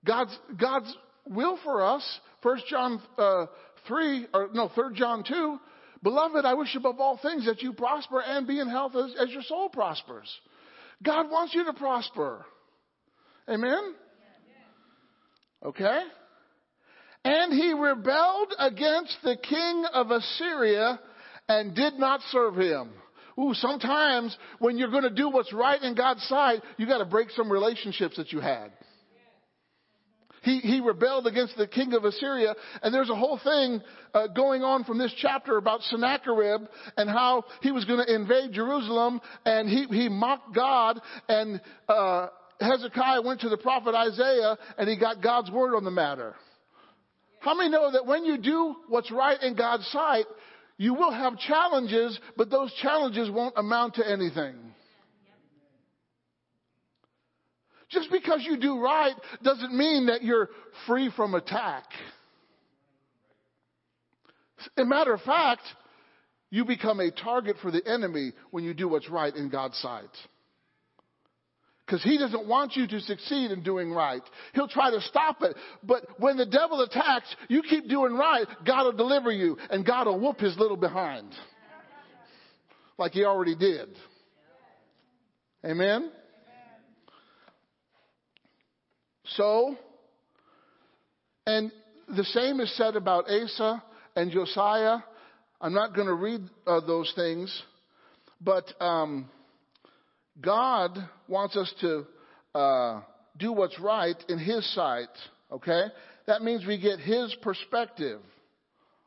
God's, 0.04 0.36
God's 0.60 0.92
will 1.28 1.58
for 1.62 1.84
us, 1.84 2.02
1 2.42 2.58
John 2.68 3.00
uh, 3.16 3.46
3, 3.86 4.26
or 4.34 4.48
no, 4.52 4.70
3 4.74 4.94
John 4.94 5.22
2, 5.22 5.58
Beloved, 6.02 6.44
I 6.44 6.54
wish 6.54 6.74
above 6.74 7.00
all 7.00 7.18
things 7.18 7.46
that 7.46 7.62
you 7.62 7.72
prosper 7.72 8.20
and 8.20 8.46
be 8.46 8.60
in 8.60 8.68
health 8.68 8.94
as, 8.94 9.14
as 9.20 9.30
your 9.30 9.42
soul 9.42 9.68
prospers. 9.68 10.28
God 11.02 11.30
wants 11.30 11.54
you 11.54 11.64
to 11.64 11.72
prosper. 11.72 12.44
Amen? 13.48 13.94
Okay? 15.64 16.02
And 17.24 17.52
he 17.52 17.72
rebelled 17.72 18.54
against 18.58 19.16
the 19.24 19.36
king 19.36 19.84
of 19.92 20.10
Assyria 20.10 21.00
and 21.48 21.74
did 21.74 21.94
not 21.94 22.20
serve 22.30 22.56
him. 22.56 22.90
Ooh, 23.38 23.54
sometimes 23.54 24.36
when 24.58 24.78
you're 24.78 24.90
going 24.90 25.04
to 25.04 25.10
do 25.10 25.28
what's 25.28 25.52
right 25.52 25.80
in 25.80 25.94
God's 25.94 26.22
sight, 26.24 26.60
you 26.76 26.86
got 26.86 26.98
to 26.98 27.04
break 27.04 27.30
some 27.30 27.50
relationships 27.50 28.16
that 28.16 28.32
you 28.32 28.40
had. 28.40 28.70
He, 30.48 30.60
he 30.60 30.80
rebelled 30.80 31.26
against 31.26 31.58
the 31.58 31.66
king 31.66 31.92
of 31.92 32.06
Assyria, 32.06 32.54
and 32.82 32.94
there's 32.94 33.10
a 33.10 33.14
whole 33.14 33.38
thing 33.44 33.82
uh, 34.14 34.28
going 34.28 34.62
on 34.62 34.82
from 34.84 34.96
this 34.96 35.12
chapter 35.20 35.58
about 35.58 35.82
Sennacherib 35.82 36.62
and 36.96 37.10
how 37.10 37.44
he 37.60 37.70
was 37.70 37.84
going 37.84 38.02
to 38.02 38.14
invade 38.14 38.52
Jerusalem, 38.54 39.20
and 39.44 39.68
he, 39.68 39.84
he 39.90 40.08
mocked 40.08 40.54
God, 40.54 41.00
and 41.28 41.60
uh, 41.86 42.28
Hezekiah 42.62 43.20
went 43.20 43.42
to 43.42 43.50
the 43.50 43.58
prophet 43.58 43.94
Isaiah, 43.94 44.56
and 44.78 44.88
he 44.88 44.96
got 44.98 45.22
God's 45.22 45.50
word 45.50 45.76
on 45.76 45.84
the 45.84 45.90
matter. 45.90 46.34
How 47.40 47.54
many 47.54 47.68
know 47.68 47.92
that 47.92 48.06
when 48.06 48.24
you 48.24 48.38
do 48.38 48.74
what's 48.88 49.10
right 49.10 49.36
in 49.42 49.54
God's 49.54 49.86
sight, 49.88 50.24
you 50.78 50.94
will 50.94 51.12
have 51.12 51.38
challenges, 51.40 52.18
but 52.38 52.48
those 52.48 52.72
challenges 52.80 53.30
won't 53.30 53.52
amount 53.58 53.96
to 53.96 54.10
anything? 54.10 54.54
Just 57.90 58.10
because 58.10 58.44
you 58.44 58.58
do 58.58 58.80
right 58.80 59.14
doesn't 59.42 59.74
mean 59.74 60.06
that 60.06 60.22
you're 60.22 60.50
free 60.86 61.10
from 61.16 61.34
attack. 61.34 61.84
As 64.60 64.82
a 64.82 64.84
matter 64.84 65.14
of 65.14 65.20
fact, 65.22 65.62
you 66.50 66.64
become 66.64 67.00
a 67.00 67.10
target 67.10 67.56
for 67.62 67.70
the 67.70 67.86
enemy 67.86 68.32
when 68.50 68.64
you 68.64 68.74
do 68.74 68.88
what's 68.88 69.08
right 69.08 69.34
in 69.34 69.48
God's 69.48 69.78
sight. 69.78 70.04
Because 71.86 72.02
he 72.02 72.18
doesn't 72.18 72.46
want 72.46 72.76
you 72.76 72.86
to 72.86 73.00
succeed 73.00 73.50
in 73.50 73.62
doing 73.62 73.90
right. 73.90 74.20
He'll 74.52 74.68
try 74.68 74.90
to 74.90 75.00
stop 75.00 75.38
it. 75.40 75.56
But 75.82 76.04
when 76.18 76.36
the 76.36 76.44
devil 76.44 76.82
attacks, 76.82 77.34
you 77.48 77.62
keep 77.62 77.88
doing 77.88 78.12
right, 78.12 78.46
God 78.66 78.84
will 78.84 78.92
deliver 78.92 79.30
you 79.30 79.56
and 79.70 79.86
God 79.86 80.06
will 80.06 80.20
whoop 80.20 80.38
his 80.38 80.58
little 80.58 80.76
behind. 80.76 81.32
Like 82.98 83.12
he 83.12 83.24
already 83.24 83.54
did. 83.54 83.88
Amen? 85.64 86.10
So, 89.36 89.76
And 91.46 91.72
the 92.14 92.24
same 92.24 92.60
is 92.60 92.74
said 92.76 92.94
about 92.94 93.30
Asa 93.30 93.82
and 94.16 94.30
Josiah. 94.30 94.98
I'm 95.60 95.72
not 95.72 95.94
going 95.94 96.06
to 96.06 96.14
read 96.14 96.42
uh, 96.66 96.80
those 96.86 97.12
things, 97.16 97.62
but 98.40 98.64
um, 98.80 99.30
God 100.40 100.98
wants 101.26 101.56
us 101.56 101.72
to 101.80 102.06
uh, 102.54 103.00
do 103.38 103.52
what's 103.52 103.78
right 103.80 104.16
in 104.28 104.38
His 104.38 104.74
sight. 104.74 105.08
Okay? 105.50 105.84
That 106.26 106.42
means 106.42 106.66
we 106.66 106.78
get 106.78 106.98
His 106.98 107.34
perspective. 107.42 108.20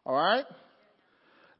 All 0.06 0.16
right? 0.16 0.46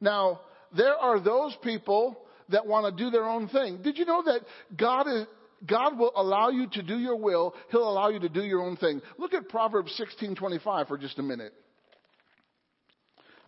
Now, 0.00 0.40
there 0.76 0.96
are 0.96 1.20
those 1.20 1.56
people 1.62 2.18
that 2.48 2.66
want 2.66 2.96
to 2.96 3.04
do 3.04 3.10
their 3.10 3.28
own 3.28 3.48
thing. 3.48 3.82
Did 3.82 3.98
you 3.98 4.04
know 4.04 4.24
that 4.24 4.40
God 4.76 5.06
is, 5.06 5.26
God 5.66 5.98
will 5.98 6.12
allow 6.16 6.48
you 6.48 6.66
to 6.72 6.82
do 6.82 6.98
your 6.98 7.16
will. 7.16 7.54
He'll 7.70 7.88
allow 7.88 8.08
you 8.08 8.18
to 8.20 8.28
do 8.28 8.42
your 8.42 8.62
own 8.62 8.76
thing. 8.76 9.00
Look 9.18 9.34
at 9.34 9.48
Proverbs 9.48 9.92
16:25 9.96 10.88
for 10.88 10.98
just 10.98 11.18
a 11.18 11.22
minute. 11.22 11.52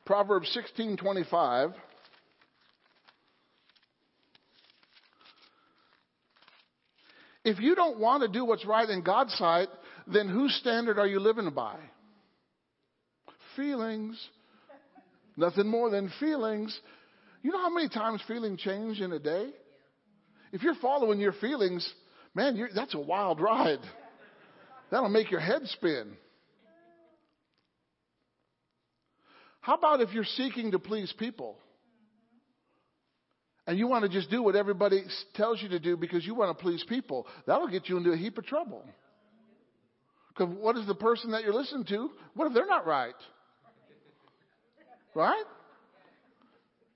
Proverbs 0.05 0.49
16:25 0.55 1.75
If 7.45 7.61
you 7.61 7.75
don't 7.75 8.01
want 8.01 8.23
to 8.23 8.29
do 8.29 8.45
what's 8.45 8.65
right 8.65 8.89
in 8.89 9.03
God's 9.03 9.35
sight, 9.35 9.69
then 10.07 10.29
whose 10.29 10.55
standard 10.57 10.99
are 10.99 11.07
you 11.07 11.21
living 11.21 11.51
by? 11.51 11.77
Feelings. 13.55 14.19
Nothing 15.37 15.67
more 15.67 15.91
than 15.91 16.09
feelings. 16.21 16.79
You 17.43 17.53
know 17.53 17.61
how 17.61 17.75
many 17.75 17.89
times 17.89 18.23
feelings 18.27 18.61
change 18.61 19.01
in 19.01 19.13
a 19.13 19.19
day? 19.19 19.51
If 20.53 20.63
you're 20.63 20.77
following 20.77 21.21
your 21.21 21.33
feelings, 21.33 21.87
man, 22.35 22.69
that's 22.75 22.95
a 22.95 23.01
wild 23.01 23.41
ride. 23.41 23.81
That'll 24.91 25.09
make 25.09 25.31
your 25.31 25.41
head 25.41 25.63
spin. 25.67 26.17
How 29.61 29.77
about 29.77 30.01
if 30.01 30.13
you're 30.13 30.25
seeking 30.25 30.73
to 30.73 30.79
please 30.79 31.13
people? 31.19 31.57
And 33.67 33.79
you 33.79 33.87
want 33.87 34.05
to 34.05 34.11
just 34.11 34.31
do 34.31 34.43
what 34.43 34.57
everybody 34.57 35.03
tells 35.35 35.63
you 35.63 35.71
to 35.71 35.81
do 35.81 35.97
because 35.97 36.27
you 36.27 36.35
want 36.35 36.57
to 36.57 36.63
please 36.63 36.85
people. 36.87 37.27
That'll 37.47 37.69
get 37.69 37.89
you 37.89 37.97
into 37.97 38.13
a 38.13 38.17
heap 38.17 38.37
of 38.37 38.45
trouble. 38.45 38.85
Because 40.29 40.55
what 40.55 40.77
is 40.77 40.87
the 40.87 40.95
person 40.95 41.31
that 41.31 41.45
you're 41.45 41.55
listening 41.55 41.87
to? 41.87 42.11
What 42.35 42.47
if 42.49 42.55
they're 42.55 42.67
not 42.67 42.87
right? 42.87 43.15
Right? 45.15 45.45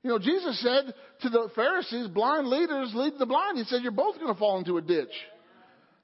You 0.03 0.11
know, 0.11 0.19
Jesus 0.19 0.61
said 0.63 0.95
to 1.23 1.29
the 1.29 1.51
Pharisees, 1.55 2.09
blind 2.09 2.49
leaders 2.49 2.93
lead 2.95 3.15
the 3.19 3.27
blind. 3.27 3.59
He 3.59 3.65
said, 3.65 3.83
You're 3.83 3.93
both 3.93 4.17
going 4.17 4.33
to 4.33 4.39
fall 4.39 4.59
into 4.59 4.77
a 4.77 4.83
ditch. 4.83 5.09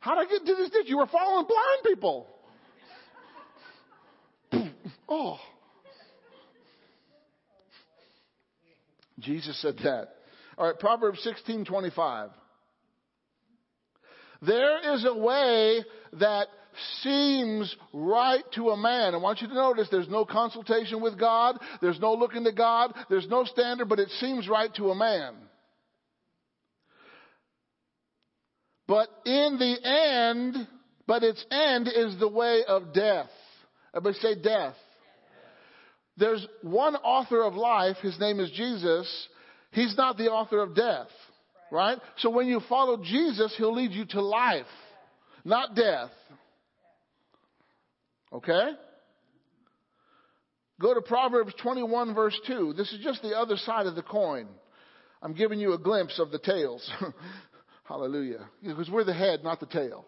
How 0.01 0.15
did 0.15 0.27
I 0.27 0.31
get 0.31 0.41
into 0.41 0.55
this 0.57 0.71
ditch? 0.71 0.87
You 0.87 0.99
were 0.99 1.07
following 1.07 1.47
blind 1.47 1.85
people. 1.85 2.27
oh. 5.09 5.39
Jesus 9.21 9.61
said 9.63 9.77
that. 9.85 10.09
All 10.59 10.67
right, 10.67 10.79
Proverbs 10.79 11.27
16:25. 11.47 12.31
There 14.43 14.95
is 14.95 15.07
a 15.07 15.15
way 15.17 15.85
that 16.15 16.49
seems 17.03 17.75
right 17.93 18.45
to 18.55 18.71
a 18.71 18.77
man. 18.77 19.15
I 19.15 19.19
want 19.19 19.41
you 19.41 19.49
to 19.49 19.55
notice 19.55 19.89
there's 19.91 20.09
no 20.09 20.25
consultation 20.25 21.01
with 21.01 21.19
God, 21.19 21.59
there's 21.81 22.01
no 22.01 22.15
looking 22.15 22.45
to 22.45 22.53
God, 22.53 22.95
there's 23.09 23.29
no 23.29 23.45
standard, 23.45 23.89
but 23.89 23.99
it 23.99 24.11
seems 24.21 24.49
right 24.49 24.75
to 24.77 24.91
a 24.91 24.95
man. 24.95 25.35
But 28.87 29.09
in 29.25 29.57
the 29.59 29.77
end, 29.83 30.69
but 31.07 31.23
its 31.23 31.45
end 31.51 31.89
is 31.89 32.19
the 32.19 32.29
way 32.29 32.63
of 32.67 32.93
death. 32.93 33.31
Everybody 33.95 34.19
say 34.21 34.43
death. 34.43 34.75
There's 36.17 36.47
one 36.63 36.97
author 36.97 37.43
of 37.43 37.55
life, 37.55 37.97
his 38.03 38.19
name 38.21 38.41
is 38.41 38.51
Jesus. 38.51 39.29
He's 39.73 39.97
not 39.97 40.17
the 40.17 40.31
author 40.31 40.61
of 40.63 40.77
death, 40.77 41.09
right? 41.73 41.99
So 42.19 42.31
when 42.31 42.47
you 42.47 42.61
follow 42.69 42.99
Jesus, 43.03 43.55
he'll 43.57 43.75
lead 43.75 43.91
you 43.91 44.05
to 44.07 44.21
life, 44.21 44.67
not 45.45 45.75
death. 45.75 46.11
Okay? 48.35 48.71
Go 50.81 50.93
to 50.93 51.01
Proverbs 51.01 51.55
21 51.63 52.15
verse 52.15 52.39
2. 52.47 52.75
This 52.77 52.93
is 52.93 53.01
just 53.03 53.23
the 53.23 53.37
other 53.39 53.57
side 53.57 53.87
of 53.87 53.95
the 53.95 54.03
coin. 54.03 54.49
I'm 55.23 55.35
giving 55.35 55.61
you 55.61 55.73
a 55.73 55.79
glimpse 55.79 56.19
of 56.19 56.31
the 56.31 56.39
tails. 56.39 56.89
Hallelujah. 57.85 58.49
Because 58.63 58.91
we're 58.91 59.05
the 59.05 59.15
head, 59.15 59.45
not 59.45 59.61
the 59.61 59.67
tail. 59.67 60.05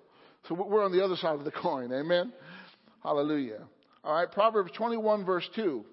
So 0.49 0.55
we're 0.55 0.85
on 0.85 0.93
the 0.93 1.05
other 1.05 1.17
side 1.17 1.37
of 1.39 1.45
the 1.45 1.53
coin. 1.53 1.93
Amen? 1.93 2.33
Hallelujah. 3.03 3.63
All 4.03 4.15
right, 4.15 4.31
Proverbs 4.31 4.73
21 4.77 5.25
verse 5.25 5.49
2. 5.55 5.85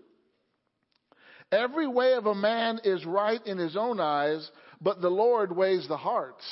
Every 1.51 1.88
way 1.88 2.13
of 2.13 2.25
a 2.25 2.36
man 2.36 2.79
is 2.84 3.05
right 3.05 3.45
in 3.45 3.59
his 3.59 3.77
own 3.77 3.99
eyes, 3.99 4.49
but 4.81 5.01
the 5.01 5.09
Lord 5.09 5.55
weighs 5.55 5.88
the 5.88 5.97
hearts. 5.97 6.43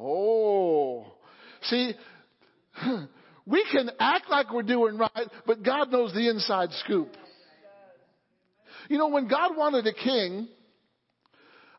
Oh. 0.00 1.12
See, 1.62 1.94
we 3.46 3.64
can 3.70 3.90
act 4.00 4.28
like 4.28 4.52
we're 4.52 4.62
doing 4.62 4.98
right, 4.98 5.28
but 5.46 5.62
God 5.62 5.92
knows 5.92 6.12
the 6.12 6.28
inside 6.28 6.70
scoop. 6.84 7.08
You 8.88 8.98
know, 8.98 9.08
when 9.08 9.28
God 9.28 9.56
wanted 9.56 9.86
a 9.86 9.92
king, 9.92 10.48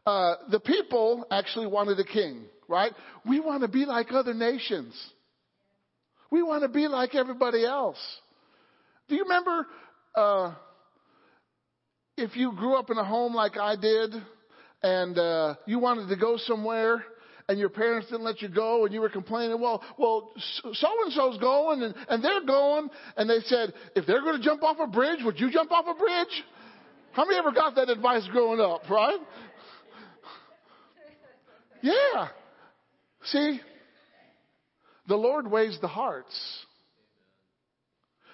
uh, 0.05 0.36
the 0.49 0.59
people 0.59 1.26
actually 1.30 1.68
wanted 1.68 1.99
a 1.99 2.03
king, 2.05 2.45
right? 2.68 2.91
We 3.28 3.39
want 3.39 3.61
to 3.63 3.68
be 3.68 3.86
like 3.86 4.11
other 4.11 4.34
nations. 4.34 4.93
We 6.32 6.43
want 6.43 6.63
to 6.63 6.70
be 6.70 6.88
like 6.88 7.15
everybody 7.15 7.65
else. 7.65 7.99
Do 9.09 9.15
you 9.15 9.24
remember 9.24 9.68
uh, 10.15 10.53
if 12.18 12.36
you 12.36 12.53
grew 12.53 12.76
up 12.76 12.89
in 12.89 12.97
a 12.97 13.05
home 13.05 13.34
like 13.34 13.57
I 13.57 13.76
did 13.76 14.13
and 14.84 15.18
uh, 15.18 15.55
you 15.65 15.80
wanted 15.80 16.09
to 16.09 16.15
go 16.15 16.38
somewhere 16.38 17.03
and 17.50 17.58
your 17.58 17.70
parents 17.70 18.08
didn't 18.10 18.26
let 18.26 18.41
you 18.41 18.50
go 18.50 18.86
and 18.86 18.93
you 18.93 19.00
were 19.00 19.10
complaining, 19.10 19.60
well, 19.62 19.82
well, 19.98 20.32
so 20.74 20.88
and 21.04 21.14
so's 21.14 21.38
going 21.38 21.82
and, 21.82 21.95
and 22.10 22.24
they're 22.24 22.45
going. 22.45 22.89
And 23.16 23.30
they 23.30 23.39
said, 23.45 23.74
if 23.95 24.06
they're 24.06 24.22
going 24.22 24.38
to 24.38 24.43
jump 24.43 24.64
off 24.64 24.78
a 24.82 24.88
bridge, 24.88 25.20
would 25.24 25.39
you 25.39 25.52
jump 25.52 25.72
off 25.72 25.86
a 25.88 25.98
bridge? 25.98 26.43
How 27.14 27.26
many 27.26 27.38
ever 27.38 27.52
got 27.52 27.76
that 27.76 27.89
advice 27.89 28.28
growing 28.32 28.60
up, 28.60 28.89
right? 28.89 29.20
Yeah. 31.82 32.28
See, 33.24 33.62
the 35.08 35.16
Lord 35.16 35.50
weighs 35.50 35.78
the 35.82 35.88
hearts. 35.88 36.38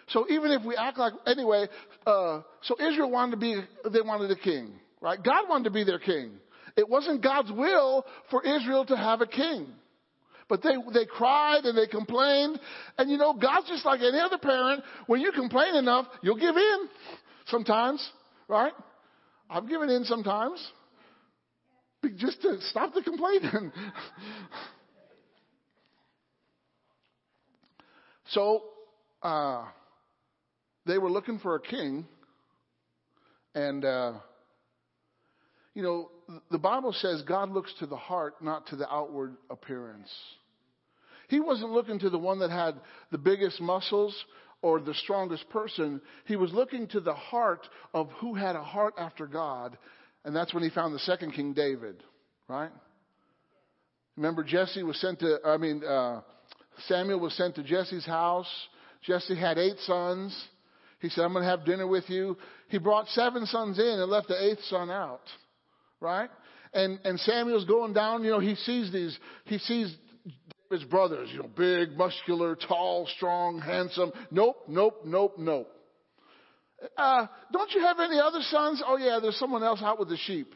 So 0.07 0.25
even 0.29 0.51
if 0.51 0.63
we 0.65 0.75
act 0.75 0.97
like, 0.97 1.13
anyway, 1.25 1.67
uh, 2.05 2.41
so 2.63 2.75
Israel 2.79 3.09
wanted 3.09 3.31
to 3.31 3.37
be, 3.37 3.61
they 3.91 4.01
wanted 4.01 4.31
a 4.31 4.35
king, 4.35 4.73
right? 5.01 5.21
God 5.21 5.47
wanted 5.47 5.65
to 5.65 5.71
be 5.71 5.83
their 5.83 5.99
king. 5.99 6.31
It 6.75 6.89
wasn't 6.89 7.21
God's 7.21 7.51
will 7.51 8.05
for 8.31 8.43
Israel 8.43 8.85
to 8.85 8.97
have 8.97 9.21
a 9.21 9.27
king. 9.27 9.67
But 10.49 10.61
they, 10.61 10.75
they 10.93 11.05
cried 11.05 11.65
and 11.65 11.77
they 11.77 11.87
complained. 11.87 12.59
And 12.97 13.09
you 13.09 13.17
know, 13.17 13.33
God's 13.33 13.67
just 13.67 13.85
like 13.85 14.01
any 14.01 14.19
other 14.19 14.37
parent. 14.37 14.83
When 15.07 15.21
you 15.21 15.31
complain 15.31 15.75
enough, 15.75 16.07
you'll 16.21 16.37
give 16.37 16.55
in 16.55 16.89
sometimes, 17.47 18.07
right? 18.47 18.73
I've 19.49 19.67
given 19.69 19.89
in 19.89 20.03
sometimes 20.03 20.65
just 22.17 22.41
to 22.41 22.59
stop 22.69 22.93
the 22.93 23.01
complaining. 23.01 23.71
so, 28.27 28.63
uh, 29.21 29.65
they 30.85 30.97
were 30.97 31.09
looking 31.09 31.39
for 31.39 31.55
a 31.55 31.61
king, 31.61 32.05
and 33.55 33.85
uh, 33.85 34.13
you 35.73 35.83
know 35.83 36.09
the 36.51 36.57
Bible 36.57 36.93
says 36.93 37.21
God 37.23 37.49
looks 37.51 37.73
to 37.79 37.85
the 37.85 37.97
heart, 37.97 38.35
not 38.41 38.67
to 38.67 38.75
the 38.75 38.91
outward 38.91 39.35
appearance. 39.49 40.09
He 41.29 41.39
wasn't 41.39 41.71
looking 41.71 41.99
to 41.99 42.09
the 42.09 42.17
one 42.17 42.39
that 42.39 42.51
had 42.51 42.75
the 43.11 43.17
biggest 43.17 43.59
muscles 43.59 44.15
or 44.61 44.79
the 44.79 44.93
strongest 44.93 45.49
person. 45.49 46.01
He 46.25 46.35
was 46.35 46.51
looking 46.53 46.87
to 46.89 46.99
the 46.99 47.13
heart 47.13 47.67
of 47.93 48.09
who 48.19 48.35
had 48.35 48.55
a 48.55 48.63
heart 48.63 48.93
after 48.97 49.25
God, 49.25 49.77
and 50.25 50.35
that's 50.35 50.53
when 50.53 50.63
he 50.63 50.69
found 50.69 50.93
the 50.93 50.99
second 50.99 51.31
King 51.31 51.53
David, 51.53 52.03
right? 52.47 52.71
Remember, 54.15 54.43
Jesse 54.43 54.83
was 54.83 54.99
sent 55.01 55.19
to. 55.19 55.39
I 55.45 55.57
mean, 55.57 55.83
uh, 55.83 56.21
Samuel 56.87 57.19
was 57.19 57.33
sent 57.33 57.55
to 57.55 57.63
Jesse's 57.63 58.05
house. 58.05 58.47
Jesse 59.03 59.35
had 59.35 59.57
eight 59.57 59.77
sons. 59.79 60.35
He 60.99 61.09
said, 61.09 61.25
I'm 61.25 61.33
going 61.33 61.43
to 61.43 61.49
have 61.49 61.65
dinner 61.65 61.85
with 61.85 62.09
you. 62.09 62.37
He 62.69 62.77
brought 62.77 63.07
seven 63.09 63.45
sons 63.45 63.77
in 63.77 63.85
and 63.85 64.09
left 64.09 64.29
the 64.29 64.41
eighth 64.41 64.63
son 64.69 64.89
out. 64.89 65.21
Right? 66.03 66.29
And, 66.73 66.99
and 67.05 67.17
Samuel's 67.21 67.63
going 67.63 67.93
down, 67.93 68.25
you 68.25 68.31
know, 68.31 68.39
he 68.39 68.55
sees 68.55 68.91
these, 68.91 69.17
he 69.45 69.57
sees 69.57 69.95
his 70.69 70.83
brothers, 70.83 71.29
you 71.31 71.39
know, 71.39 71.49
big, 71.55 71.97
muscular, 71.97 72.57
tall, 72.57 73.07
strong, 73.15 73.59
handsome. 73.59 74.11
Nope, 74.29 74.57
nope, 74.67 75.01
nope, 75.05 75.35
nope. 75.37 75.69
Uh, 76.97 77.27
don't 77.53 77.71
you 77.71 77.79
have 77.81 78.01
any 78.01 78.19
other 78.19 78.41
sons? 78.41 78.83
Oh 78.85 78.97
yeah, 78.97 79.19
there's 79.21 79.37
someone 79.37 79.63
else 79.63 79.79
out 79.81 79.97
with 79.97 80.09
the 80.09 80.17
sheep. 80.17 80.53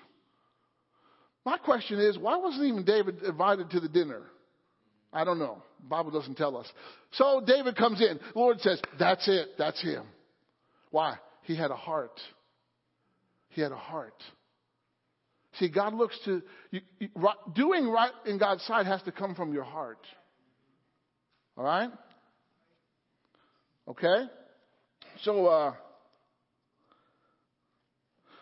My 1.45 1.57
question 1.57 1.99
is, 1.99 2.17
why 2.17 2.35
wasn't 2.35 2.65
even 2.65 2.83
David 2.83 3.23
invited 3.23 3.69
to 3.69 3.79
the 3.79 3.87
dinner? 3.87 4.23
I 5.13 5.23
don't 5.23 5.39
know. 5.39 5.63
The 5.81 5.87
Bible 5.87 6.11
doesn't 6.11 6.35
tell 6.35 6.57
us. 6.57 6.67
So 7.11 7.41
David 7.45 7.77
comes 7.77 8.01
in. 8.01 8.17
The 8.17 8.39
Lord 8.39 8.59
says, 8.59 8.81
that's 8.99 9.25
it. 9.29 9.51
That's 9.57 9.81
him. 9.81 10.03
Why? 10.91 11.15
He 11.43 11.55
had 11.55 11.71
a 11.71 11.77
heart. 11.77 12.19
He 13.47 13.61
had 13.61 13.71
a 13.71 13.77
heart. 13.77 14.21
See, 15.59 15.69
God 15.69 15.93
looks 15.93 16.17
to 16.25 16.41
you, 16.71 16.81
you, 16.99 17.09
doing 17.55 17.89
right 17.89 18.11
in 18.25 18.37
God's 18.37 18.63
sight 18.65 18.85
has 18.85 19.01
to 19.03 19.11
come 19.11 19.33
from 19.33 19.53
your 19.53 19.63
heart. 19.63 19.99
All 21.57 21.63
right? 21.63 21.89
Okay? 23.87 24.25
So, 25.23 25.47
uh, 25.47 25.73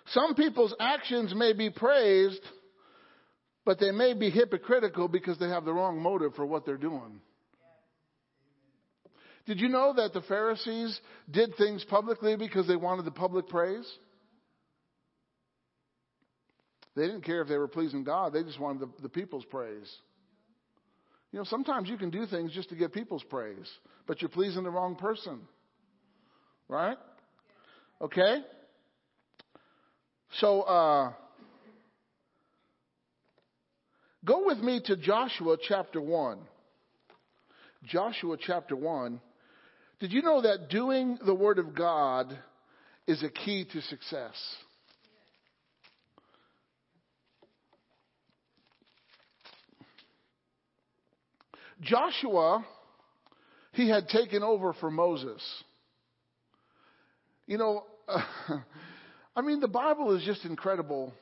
some 0.08 0.36
people's 0.36 0.76
actions 0.80 1.34
may 1.34 1.54
be 1.54 1.70
praised, 1.70 2.42
but 3.64 3.80
they 3.80 3.92
may 3.92 4.14
be 4.14 4.30
hypocritical 4.30 5.08
because 5.08 5.40
they 5.40 5.48
have 5.48 5.64
the 5.64 5.74
wrong 5.74 6.00
motive 6.00 6.36
for 6.36 6.46
what 6.46 6.66
they're 6.66 6.78
doing. 6.78 7.22
Did 9.46 9.62
you 9.62 9.70
know 9.70 9.94
that 9.96 10.14
the 10.14 10.22
Pharisees 10.22 11.00
did 11.32 11.56
things 11.56 11.84
publicly 11.86 12.36
because 12.36 12.68
they 12.68 12.76
wanted 12.76 13.06
the 13.06 13.12
public 13.12 13.48
praise? 13.48 13.90
They 16.96 17.06
didn't 17.06 17.22
care 17.24 17.42
if 17.42 17.48
they 17.48 17.58
were 17.58 17.68
pleasing 17.68 18.04
God, 18.04 18.34
they 18.34 18.44
just 18.44 18.60
wanted 18.60 18.82
the, 18.82 19.04
the 19.04 19.10
people's 19.10 19.46
praise. 19.46 19.94
You 21.32 21.40
know, 21.40 21.46
sometimes 21.46 21.90
you 21.90 21.98
can 21.98 22.10
do 22.10 22.26
things 22.26 22.54
just 22.54 22.70
to 22.70 22.76
get 22.76 22.94
people's 22.94 23.24
praise, 23.24 23.70
but 24.08 24.22
you're 24.22 24.30
pleasing 24.30 24.64
the 24.64 24.70
wrong 24.70 24.96
person. 24.96 25.42
Right? 26.70 26.98
Okay? 28.00 28.38
So, 30.40 30.62
uh, 30.62 31.12
go 34.24 34.46
with 34.46 34.60
me 34.60 34.82
to 34.86 34.96
Joshua 34.96 35.58
chapter 35.62 36.00
1. 36.00 36.40
Joshua 37.84 38.38
chapter 38.40 38.76
1. 38.76 39.20
Did 40.00 40.12
you 40.12 40.22
know 40.22 40.42
that 40.42 40.70
doing 40.70 41.18
the 41.26 41.36
Word 41.36 41.60
of 41.60 41.76
God 41.76 42.38
is 43.08 43.24
a 43.24 43.30
key 43.30 43.66
to 43.74 43.82
success? 43.82 44.34
Joshua, 51.82 52.66
he 53.74 53.90
had 53.90 54.08
taken 54.08 54.44
over 54.44 54.74
for 54.74 54.90
Moses. 54.90 55.42
You 57.48 57.58
know, 57.58 57.84
I 59.36 59.42
mean, 59.42 59.60
the 59.60 59.68
Bible 59.68 60.16
is 60.16 60.24
just 60.24 60.46
incredible. 60.46 61.14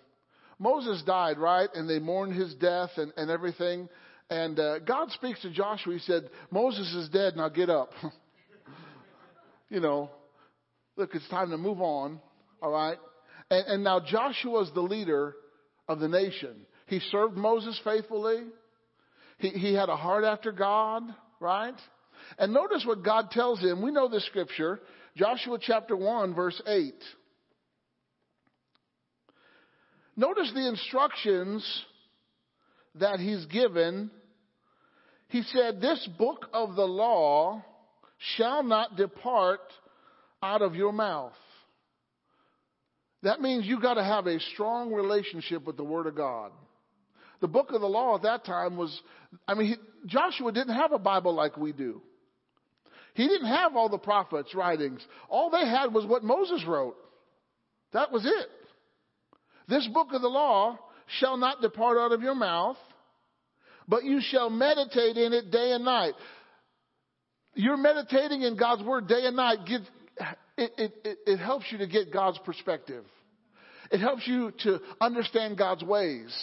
Moses 0.60 1.02
died, 1.04 1.38
right? 1.38 1.70
And 1.74 1.90
they 1.90 2.00
mourned 2.00 2.36
his 2.36 2.54
death 2.56 2.92
and, 2.98 3.12
and 3.18 3.30
everything. 3.30 3.90
And 4.30 4.60
uh, 4.60 4.80
God 4.80 5.12
speaks 5.12 5.42
to 5.42 5.52
Joshua. 5.52 5.94
He 5.94 6.00
said, 6.00 6.30
Moses 6.52 6.94
is 6.94 7.10
dead, 7.10 7.36
now 7.36 7.50
get 7.50 7.70
up. 7.70 7.92
you 9.70 9.80
know, 9.80 10.10
look, 10.96 11.14
it's 11.14 11.28
time 11.30 11.50
to 11.50 11.58
move 11.58 11.82
on, 11.82 12.20
all 12.62 12.72
right? 12.72 12.98
And, 13.50 13.66
and 13.68 13.84
now 13.84 14.00
Joshua 14.00 14.62
is 14.62 14.72
the 14.74 14.82
leader 14.82 15.36
of 15.88 16.00
the 16.00 16.08
nation. 16.08 16.66
He 16.88 17.00
served 17.00 17.36
Moses 17.36 17.80
faithfully. 17.84 18.44
He, 19.38 19.50
he 19.50 19.74
had 19.74 19.90
a 19.90 19.96
heart 19.96 20.24
after 20.24 20.52
God, 20.52 21.04
right? 21.40 21.76
And 22.38 22.54
notice 22.54 22.84
what 22.86 23.04
God 23.04 23.32
tells 23.32 23.60
him. 23.60 23.82
We 23.82 23.92
know 23.92 24.08
this 24.08 24.26
scripture, 24.26 24.80
Joshua 25.16 25.58
chapter 25.62 25.96
1, 25.96 26.34
verse 26.34 26.62
8. 26.66 26.94
Notice 30.16 30.52
the 30.54 30.68
instructions 30.68 31.84
that 32.96 33.20
he's 33.20 33.46
given. 33.48 34.12
He 35.30 35.42
said, 35.44 35.82
This 35.82 36.08
book 36.18 36.48
of 36.54 36.76
the 36.76 36.86
law 36.86 37.64
shall 38.38 38.64
not 38.64 38.96
depart 38.96 39.62
out 40.42 40.62
of 40.62 40.76
your 40.76 40.94
mouth. 40.94 41.34
That 43.24 43.42
means 43.42 43.66
you've 43.66 43.82
got 43.82 43.96
to 43.96 44.04
have 44.04 44.28
a 44.28 44.40
strong 44.54 44.94
relationship 44.94 45.66
with 45.66 45.78
the 45.78 45.84
Word 45.84 46.08
of 46.08 46.16
God. 46.16 46.52
The 47.44 47.50
book 47.50 47.74
of 47.74 47.82
the 47.82 47.88
law 47.88 48.16
at 48.16 48.22
that 48.22 48.46
time 48.46 48.78
was, 48.78 49.02
I 49.46 49.54
mean, 49.54 49.68
he, 49.68 49.76
Joshua 50.08 50.54
didn't 50.54 50.76
have 50.76 50.94
a 50.94 50.98
Bible 50.98 51.34
like 51.34 51.58
we 51.58 51.74
do. 51.74 52.02
He 53.16 53.28
didn't 53.28 53.50
have 53.50 53.76
all 53.76 53.90
the 53.90 53.98
prophets' 53.98 54.56
writings. 54.56 55.06
All 55.28 55.50
they 55.50 55.68
had 55.68 55.94
was 55.94 56.06
what 56.06 56.24
Moses 56.24 56.64
wrote. 56.66 56.96
That 57.92 58.14
was 58.14 58.26
it. 58.26 58.48
This 59.68 59.86
book 59.94 60.14
of 60.14 60.22
the 60.22 60.30
law 60.30 60.80
shall 61.20 61.36
not 61.36 61.60
depart 61.60 61.98
out 61.98 62.14
of 62.14 62.22
your 62.22 62.34
mouth, 62.34 62.78
but 63.90 64.06
you 64.06 64.22
shall 64.22 64.50
meditate 64.50 65.18
in 65.18 65.34
it 65.34 65.52
day 65.52 65.74
and 65.74 65.84
night. 65.84 66.14
You're 67.56 67.76
meditating 67.76 68.44
in 68.44 68.56
God's 68.56 68.84
word 68.84 69.10
day 69.10 69.26
and 69.26 69.36
night. 69.36 69.58
It, 69.68 69.82
it, 70.78 70.94
it, 71.04 71.18
it 71.28 71.38
helps 71.40 71.66
you 71.74 71.80
to 71.80 71.88
get 71.88 72.14
God's 72.14 72.40
perspective. 72.46 73.04
It 73.92 74.00
helps 74.00 74.26
you 74.26 74.54
to 74.64 74.80
understand 75.02 75.58
God's 75.58 75.84
ways. 75.84 76.34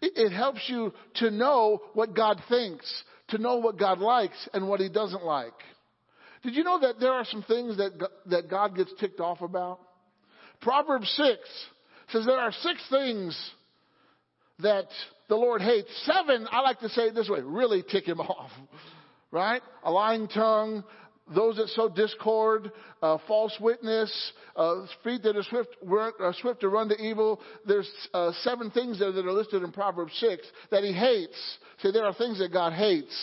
It, 0.00 0.32
helps 0.32 0.60
you 0.68 0.92
to 1.16 1.30
know 1.30 1.80
what 1.94 2.14
God 2.14 2.40
thinks, 2.48 2.86
to 3.28 3.38
know 3.38 3.56
what 3.56 3.78
God 3.78 3.98
likes 3.98 4.48
and 4.52 4.68
what 4.68 4.80
He 4.80 4.88
doesn't 4.88 5.24
like. 5.24 5.54
Did 6.42 6.54
you 6.54 6.64
know 6.64 6.80
that 6.80 7.00
there 7.00 7.12
are 7.12 7.24
some 7.24 7.42
things 7.42 7.76
that, 7.76 7.92
that 8.26 8.48
God 8.48 8.76
gets 8.76 8.92
ticked 8.98 9.20
off 9.20 9.42
about? 9.42 9.80
Proverbs 10.60 11.12
6 11.16 11.38
says 12.12 12.26
there 12.26 12.38
are 12.38 12.52
six 12.52 12.80
things 12.90 13.50
that 14.60 14.86
the 15.28 15.36
Lord 15.36 15.62
hates. 15.62 15.88
Seven, 16.04 16.46
I 16.50 16.60
like 16.60 16.80
to 16.80 16.88
say 16.90 17.02
it 17.02 17.14
this 17.14 17.28
way, 17.28 17.40
really 17.40 17.82
tick 17.82 18.06
him 18.06 18.20
off. 18.20 18.50
Right? 19.30 19.62
A 19.84 19.90
lying 19.90 20.28
tongue, 20.28 20.82
those 21.34 21.56
that 21.56 21.68
sow 21.68 21.88
discord, 21.88 22.72
uh, 23.02 23.18
false 23.26 23.56
witness, 23.60 24.32
uh, 24.56 24.86
feet 25.04 25.22
that 25.22 25.36
are 25.36 25.42
swift, 25.42 25.76
are 26.20 26.34
swift 26.40 26.60
to 26.60 26.68
run 26.68 26.88
to 26.88 26.96
evil. 26.96 27.40
There's 27.66 27.90
uh, 28.12 28.32
seven 28.42 28.70
things 28.70 28.98
there 28.98 29.12
that 29.12 29.24
are 29.24 29.32
listed 29.32 29.62
in 29.62 29.72
Proverbs 29.72 30.12
6 30.16 30.46
that 30.70 30.82
he 30.82 30.92
hates. 30.92 31.58
See, 31.82 31.90
there 31.92 32.04
are 32.04 32.14
things 32.14 32.38
that 32.38 32.52
God 32.52 32.72
hates. 32.72 33.14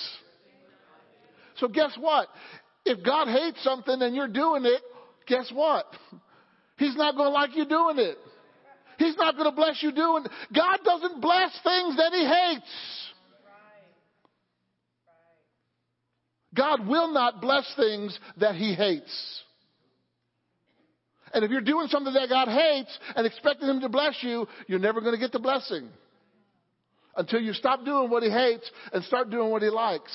So 1.58 1.68
guess 1.68 1.92
what? 2.00 2.28
If 2.86 3.04
God 3.04 3.28
hates 3.28 3.64
something 3.64 4.02
and 4.02 4.16
you're 4.16 4.28
doing 4.28 4.66
it, 4.66 4.82
guess 5.28 5.52
what? 5.54 5.86
He's 6.78 6.96
not 6.96 7.16
going 7.16 7.28
to 7.28 7.34
like 7.34 7.56
you 7.56 7.66
doing 7.66 7.98
it. 7.98 8.18
He's 8.98 9.18
not 9.18 9.36
going 9.36 9.50
to 9.50 9.56
bless 9.56 9.82
you 9.82 9.92
doing. 9.92 10.26
it. 10.26 10.32
God 10.56 10.80
doesn't 10.84 11.22
bless 11.22 11.52
things 11.64 11.98
that 11.98 12.12
He 12.14 12.26
hates. 12.26 13.07
God 16.58 16.88
will 16.88 17.14
not 17.14 17.40
bless 17.40 17.72
things 17.76 18.18
that 18.38 18.56
He 18.56 18.74
hates. 18.74 19.42
And 21.34 21.44
if 21.44 21.52
you're 21.52 21.62
doing 21.62 21.88
something 21.88 22.14
that 22.14 22.30
God 22.30 22.48
hates 22.48 22.98
and 23.16 23.28
expecting 23.28 23.70
Him 23.70 23.82
to 23.82 23.90
bless 23.90 24.16
you, 24.22 24.48
you're 24.68 24.80
never 24.80 25.02
going 25.02 25.14
to 25.14 25.20
get 25.20 25.32
the 25.32 25.40
blessing. 25.40 25.90
Until 27.16 27.42
you 27.42 27.54
stop 27.54 27.86
doing 27.86 28.10
what 28.10 28.24
He 28.24 28.30
hates 28.30 28.70
and 28.92 29.04
start 29.04 29.30
doing 29.30 29.52
what 29.52 29.62
He 29.62 29.70
likes. 29.70 30.12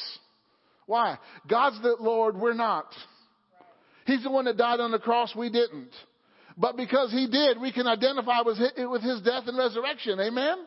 Why? 0.86 1.18
God's 1.48 1.80
the 1.82 1.96
Lord, 2.00 2.36
we're 2.36 2.54
not. 2.54 2.86
He's 4.04 4.22
the 4.22 4.30
one 4.30 4.46
that 4.46 4.56
died 4.56 4.80
on 4.80 4.90
the 4.90 4.98
cross, 4.98 5.34
we 5.36 5.48
didn't. 5.48 5.90
But 6.56 6.76
because 6.76 7.10
he 7.10 7.28
did, 7.28 7.60
we 7.60 7.72
can 7.72 7.86
identify 7.86 8.40
with 8.42 8.58
his 8.58 9.20
death 9.22 9.44
and 9.46 9.56
resurrection. 9.56 10.20
Amen? 10.20 10.66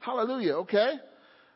Hallelujah. 0.00 0.54
Okay? 0.54 0.94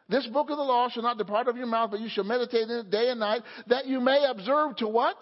This 0.09 0.27
book 0.27 0.51
of 0.51 0.57
the 0.57 0.63
law 0.63 0.89
shall 0.89 1.03
not 1.03 1.19
depart 1.19 1.49
of 1.49 1.57
your 1.57 1.67
mouth, 1.67 1.91
but 1.91 2.01
you 2.01 2.09
shall 2.09 2.25
meditate 2.25 2.63
in 2.63 2.71
it 2.71 2.91
day 2.91 3.09
and 3.09 3.21
night, 3.21 3.43
that 3.69 3.87
you 3.87 4.01
may 4.01 4.25
observe 4.29 4.77
to 4.77 4.89
what? 4.89 5.17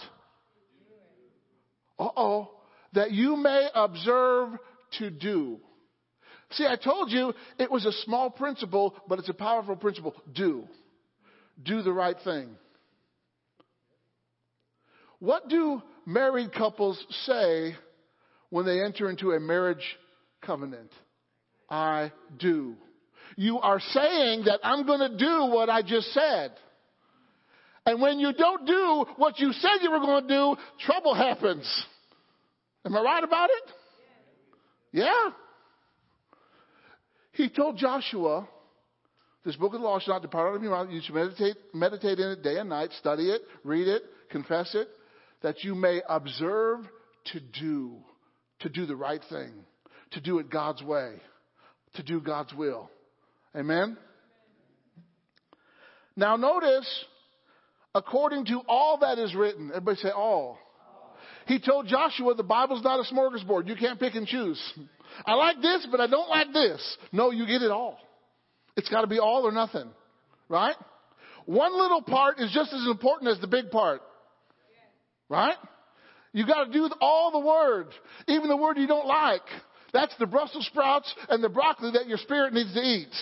Uh 1.99 2.09
oh. 2.17 2.51
That 2.95 3.13
you 3.13 3.37
may 3.37 3.69
observe 3.75 4.51
to 4.99 5.11
do. 5.11 5.61
See, 6.51 6.67
I 6.67 6.77
told 6.77 7.11
you 7.11 7.33
it 7.59 7.71
was 7.71 7.87
a 7.87 7.93
small 8.05 8.29
principle, 8.29 8.95
but 9.09 9.19
it's 9.19 9.29
a 9.29 9.35
powerful 9.35 9.77
principle. 9.77 10.15
Do. 10.33 10.65
Do 11.63 11.83
the 11.83 11.93
right 11.93 12.17
thing. 12.25 12.51
What 15.21 15.49
do 15.49 15.81
married 16.05 16.53
couples 16.53 17.03
say 17.25 17.77
when 18.51 18.67
they 18.67 18.83
enter 18.83 19.09
into 19.09 19.31
a 19.31 19.41
marriage 19.41 19.97
covenant. 20.43 20.91
I 21.71 22.13
do. 22.39 22.77
You 23.37 23.59
are 23.59 23.81
saying 23.81 24.45
that 24.45 24.61
I'm 24.63 24.87
going 24.87 25.11
to 25.11 25.17
do 25.17 25.47
what 25.47 25.71
I 25.71 25.83
just 25.83 26.13
said. 26.13 26.53
And 27.85 28.01
when 28.01 28.21
you 28.21 28.33
don't 28.33 28.67
do 28.67 29.05
what 29.17 29.39
you 29.41 29.53
said 29.53 29.79
you 29.83 29.91
were 29.91 30.01
going 30.01 30.23
to 30.23 30.29
do, 30.29 30.57
trouble 30.81 31.15
happens. 31.15 31.85
Am 32.85 32.97
I 32.97 33.01
right 33.01 33.25
about 33.25 33.51
it? 33.51 33.73
Yeah. 34.93 35.31
He 37.33 37.49
told 37.49 37.77
Joshua, 37.77 38.47
this 39.45 39.57
book 39.57 39.75
of 39.75 39.81
the 39.81 39.87
law 39.87 39.99
shall 39.99 40.15
not 40.15 40.23
depart 40.23 40.51
out 40.51 40.57
of 40.57 40.63
your 40.63 40.73
mouth. 40.73 40.89
You 40.91 41.01
should 41.03 41.15
meditate, 41.15 41.57
meditate 41.75 42.19
in 42.19 42.31
it 42.31 42.43
day 42.43 42.59
and 42.59 42.69
night, 42.69 42.91
study 42.99 43.31
it, 43.31 43.43
read 43.65 43.89
it, 43.89 44.03
confess 44.31 44.75
it, 44.75 44.89
that 45.43 45.65
you 45.65 45.75
may 45.75 46.03
observe 46.09 46.81
to 47.33 47.41
do 47.41 47.97
to 48.61 48.69
do 48.69 48.87
the 48.87 48.95
right 48.95 49.21
thing, 49.29 49.53
to 50.13 50.21
do 50.21 50.39
it 50.39 50.49
God's 50.49 50.83
way, 50.83 51.15
to 51.95 52.03
do 52.03 52.21
God's 52.21 52.55
will. 52.55 52.91
Amen? 53.57 53.97
Now 56.17 56.37
notice, 56.37 56.89
according 57.95 58.47
to 58.47 58.61
all 58.69 58.99
that 58.99 59.19
is 59.19 59.35
written, 59.35 59.71
everybody 59.71 59.99
say 59.99 60.11
all. 60.11 60.59
He 61.47 61.59
told 61.59 61.87
Joshua 61.87 62.35
the 62.35 62.43
Bible's 62.43 62.83
not 62.83 63.01
a 63.01 63.15
smorgasbord. 63.15 63.67
You 63.67 63.77
can't 63.77 63.99
pick 63.99 64.15
and 64.15 64.27
choose. 64.27 64.61
I 65.27 65.35
like 65.35 65.61
this, 65.61 65.87
but 65.91 66.01
I 66.01 66.07
don't 66.07 66.29
like 66.29 66.53
this. 66.53 66.97
No, 67.11 67.31
you 67.31 67.47
get 67.47 67.63
it 67.63 67.71
all. 67.71 67.99
It's 68.77 68.89
got 68.89 69.03
to 69.03 69.07
be 69.07 69.19
all 69.19 69.47
or 69.47 69.53
nothing. 69.53 69.91
Right? 70.49 70.77
One 71.47 71.77
little 71.77 72.03
part 72.03 72.39
is 72.39 72.53
just 72.53 72.73
as 72.73 72.87
important 72.87 73.31
as 73.31 73.41
the 73.41 73.49
big 73.49 73.71
part. 73.71 74.03
Right? 75.29 75.57
You 76.33 76.47
got 76.47 76.65
to 76.65 76.73
do 76.73 76.89
all 77.01 77.33
the 77.33 77.47
word, 77.47 77.89
even 78.29 78.49
the 78.49 78.57
word 78.57 78.79
you 78.79 78.87
don't 78.87 79.07
like. 79.07 79.43
That's 79.93 80.15
the 80.19 80.27
Brussels 80.27 80.67
sprouts 80.67 81.13
and 81.29 81.45
the 81.45 81.49
broccoli 81.49 81.91
that 81.93 82.07
your 82.07 82.19
spirit 82.19 82.55
needs 82.55 82.73
to 82.73 82.81
eat. 82.81 83.13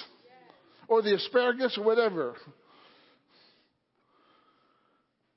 Or 0.91 1.03
the 1.03 1.15
asparagus 1.15 1.79
or 1.79 1.85
whatever. 1.85 2.35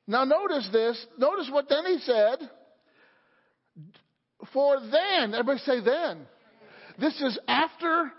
Now 0.08 0.26
notice 0.26 0.68
this. 0.74 1.06
Notice 1.18 1.48
what 1.52 1.70
then 1.70 1.86
he 1.86 2.00
said. 2.00 2.50
For 4.52 4.80
then, 4.80 5.34
everybody 5.36 5.60
say 5.60 5.80
then. 5.80 6.26
This 7.00 7.14
is 7.22 7.38
after 7.48 8.12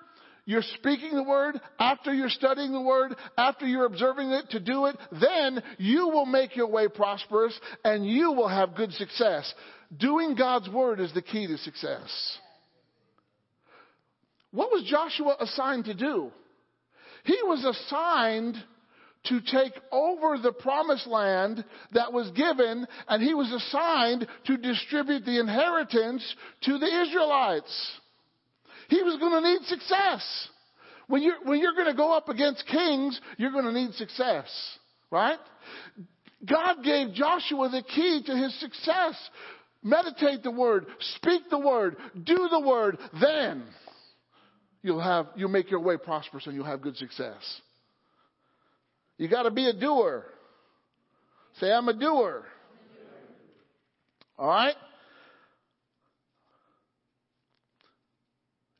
you're 0.47 0.63
speaking 0.63 1.15
the 1.15 1.25
word, 1.25 1.61
after 1.79 2.15
you're 2.15 2.29
studying 2.29 2.71
the 2.71 2.81
word, 2.81 3.17
after 3.37 3.67
you're 3.67 3.87
observing 3.87 4.31
it 4.31 4.51
to 4.51 4.61
do 4.61 4.87
it, 4.87 4.97
then 5.21 5.61
you 5.79 6.09
will 6.11 6.27
make 6.27 6.55
your 6.55 6.69
way 6.69 6.87
prosperous 6.87 7.59
and 7.85 8.07
you 8.07 8.31
will 8.31 8.49
have 8.49 8.77
good 8.77 8.93
success. 8.93 9.53
Doing 9.97 10.37
God's 10.37 10.69
word 10.69 11.01
is 11.01 11.13
the 11.13 11.23
key 11.23 11.49
to 11.49 11.59
success. 11.59 12.39
What 14.53 14.71
was 14.71 14.85
Joshua 14.85 15.37
assigned 15.41 15.87
to 15.87 15.95
do? 15.95 16.31
He 17.25 17.39
was 17.45 17.65
assigned 17.65 18.57
to 19.25 19.41
take 19.41 19.73
over 19.91 20.37
the 20.39 20.53
promised 20.53 21.07
land 21.07 21.65
that 21.93 22.13
was 22.13 22.31
given, 22.33 22.87
and 23.09 23.23
he 23.23 23.33
was 23.35 23.51
assigned 23.51 24.27
to 24.47 24.57
distribute 24.59 25.25
the 25.25 25.41
inheritance 25.41 26.23
to 26.63 26.79
the 26.79 27.03
Israelites. 27.03 27.93
He 28.89 29.03
was 29.03 29.19
going 29.19 29.43
to 29.43 29.51
need 29.51 29.63
success. 29.67 30.49
When 31.07 31.23
you're, 31.23 31.43
when 31.45 31.59
you're 31.61 31.75
going 31.75 31.87
to 31.87 31.95
go 31.95 32.13
up 32.13 32.29
against 32.29 32.67
kings, 32.67 33.19
you're 33.39 33.53
going 33.53 33.65
to 33.65 33.73
need 33.73 33.95
success, 33.95 34.47
right? 35.11 35.39
God 36.45 36.85
gave 36.85 37.15
Joshua 37.15 37.71
the 37.71 37.83
key 37.83 38.23
to 38.27 38.37
his 38.37 38.59
success. 38.61 39.15
Meditate 39.83 40.43
the 40.43 40.51
word, 40.51 40.87
speak 41.17 41.43
the 41.51 41.59
word, 41.59 41.97
do 42.25 42.49
the 42.51 42.61
word, 42.61 42.99
then 43.21 43.65
you'll 44.85 45.01
have, 45.01 45.29
you'll 45.35 45.49
make 45.49 45.71
your 45.71 45.81
way 45.81 45.97
prosperous 45.97 46.47
and 46.47 46.55
you'll 46.55 46.67
have 46.67 46.83
good 46.83 46.97
success. 46.99 47.41
You 49.17 49.29
got 49.29 49.45
to 49.45 49.51
be 49.51 49.67
a 49.67 49.73
doer. 49.73 50.27
Say, 51.59 51.73
I'm 51.73 51.89
a 51.89 51.95
doer. 51.95 52.45
All 54.39 54.49
right? 54.49 54.75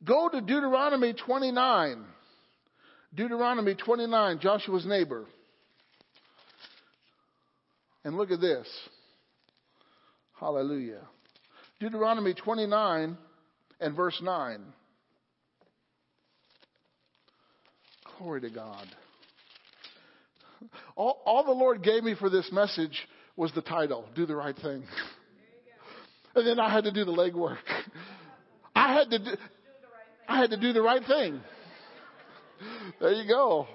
Go 0.05 0.29
to 0.29 0.41
Deuteronomy 0.43 1.15
29. 1.15 2.05
Deuteronomy 3.15 3.75
29, 3.75 4.41
Joshua's 4.41 4.85
neighbor. 4.85 5.25
And 8.05 8.17
look 8.17 8.31
at 8.31 8.41
this. 8.43 8.67
Hallelujah. 10.39 11.01
Deuteronomy 11.81 12.35
29 12.35 13.17
and 13.81 13.97
verse 13.97 14.21
9. 14.23 14.61
Glory 18.19 18.41
to 18.43 18.51
God. 18.51 18.87
All, 20.97 21.23
all 21.25 21.45
the 21.45 21.53
Lord 21.53 21.83
gave 21.83 22.03
me 22.03 22.15
for 22.15 22.31
this 22.31 22.51
message 22.53 23.07
was 23.37 23.53
the 23.53 23.63
title, 23.63 24.07
Do 24.15 24.27
the 24.27 24.37
Right 24.37 24.57
Thing. 24.57 24.85
And 26.37 26.45
then 26.45 26.59
I 26.59 26.69
had 26.69 26.83
to 26.83 26.91
do 26.91 27.05
the 27.05 27.13
legwork. 27.13 27.59
I 28.75 28.93
had 28.93 29.11
to 29.11 29.19
do, 29.21 29.31
I 30.29 30.39
had 30.39 30.51
to 30.51 30.57
do 30.57 30.73
the 30.73 30.83
right 30.83 31.03
thing. 31.07 31.41
There 33.01 33.13
you 33.13 33.29
go. 33.29 33.69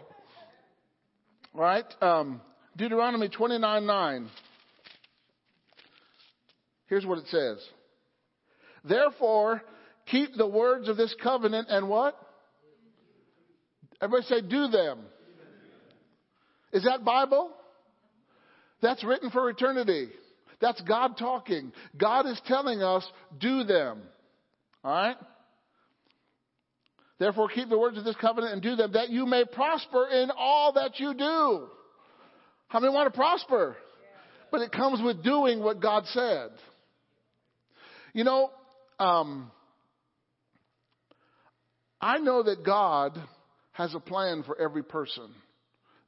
All 1.54 1.62
right. 1.62 1.86
Um, 2.02 2.42
Deuteronomy 2.76 3.30
29 3.30 3.86
9. 3.86 4.30
Here's 6.88 7.06
what 7.06 7.20
it 7.20 7.28
says. 7.28 7.58
Therefore, 8.84 9.62
keep 10.08 10.36
the 10.36 10.48
words 10.48 10.88
of 10.88 10.98
this 10.98 11.14
covenant 11.22 11.68
and 11.70 11.88
what? 11.88 12.18
Everybody 14.02 14.28
say, 14.28 14.42
do 14.42 14.68
them. 14.68 15.00
Is 16.72 16.84
that 16.84 17.04
Bible? 17.04 17.52
That's 18.82 19.04
written 19.04 19.30
for 19.30 19.50
eternity. 19.50 20.10
That's 20.62 20.82
God 20.82 21.18
talking. 21.18 21.72
God 21.98 22.28
is 22.28 22.40
telling 22.46 22.82
us, 22.82 23.06
do 23.40 23.64
them. 23.64 24.02
All 24.84 24.92
right? 24.92 25.18
Therefore, 27.18 27.50
keep 27.50 27.68
the 27.70 27.78
words 27.78 27.98
of 27.98 28.06
this 28.06 28.16
covenant 28.16 28.54
and 28.54 28.62
do 28.62 28.76
them, 28.76 28.94
that 28.94 29.10
you 29.10 29.26
may 29.26 29.44
prosper 29.46 30.08
in 30.08 30.32
all 30.38 30.74
that 30.74 31.00
you 31.00 31.14
do. 31.14 31.68
How 32.70 32.80
many 32.80 32.94
want 32.94 33.12
to 33.12 33.18
prosper? 33.18 33.76
But 34.52 34.62
it 34.62 34.72
comes 34.72 35.02
with 35.04 35.24
doing 35.24 35.60
what 35.60 35.82
God 35.82 36.06
said. 36.08 36.50
You 38.14 38.24
know, 38.24 38.52
um, 39.00 39.52
I 42.00 42.20
know 42.20 42.44
that 42.44 42.64
God 42.66 43.20
has 43.80 43.96
a 43.96 44.00
plan 44.00 44.44
for 44.44 44.60
every 44.60 44.84
person 44.84 45.30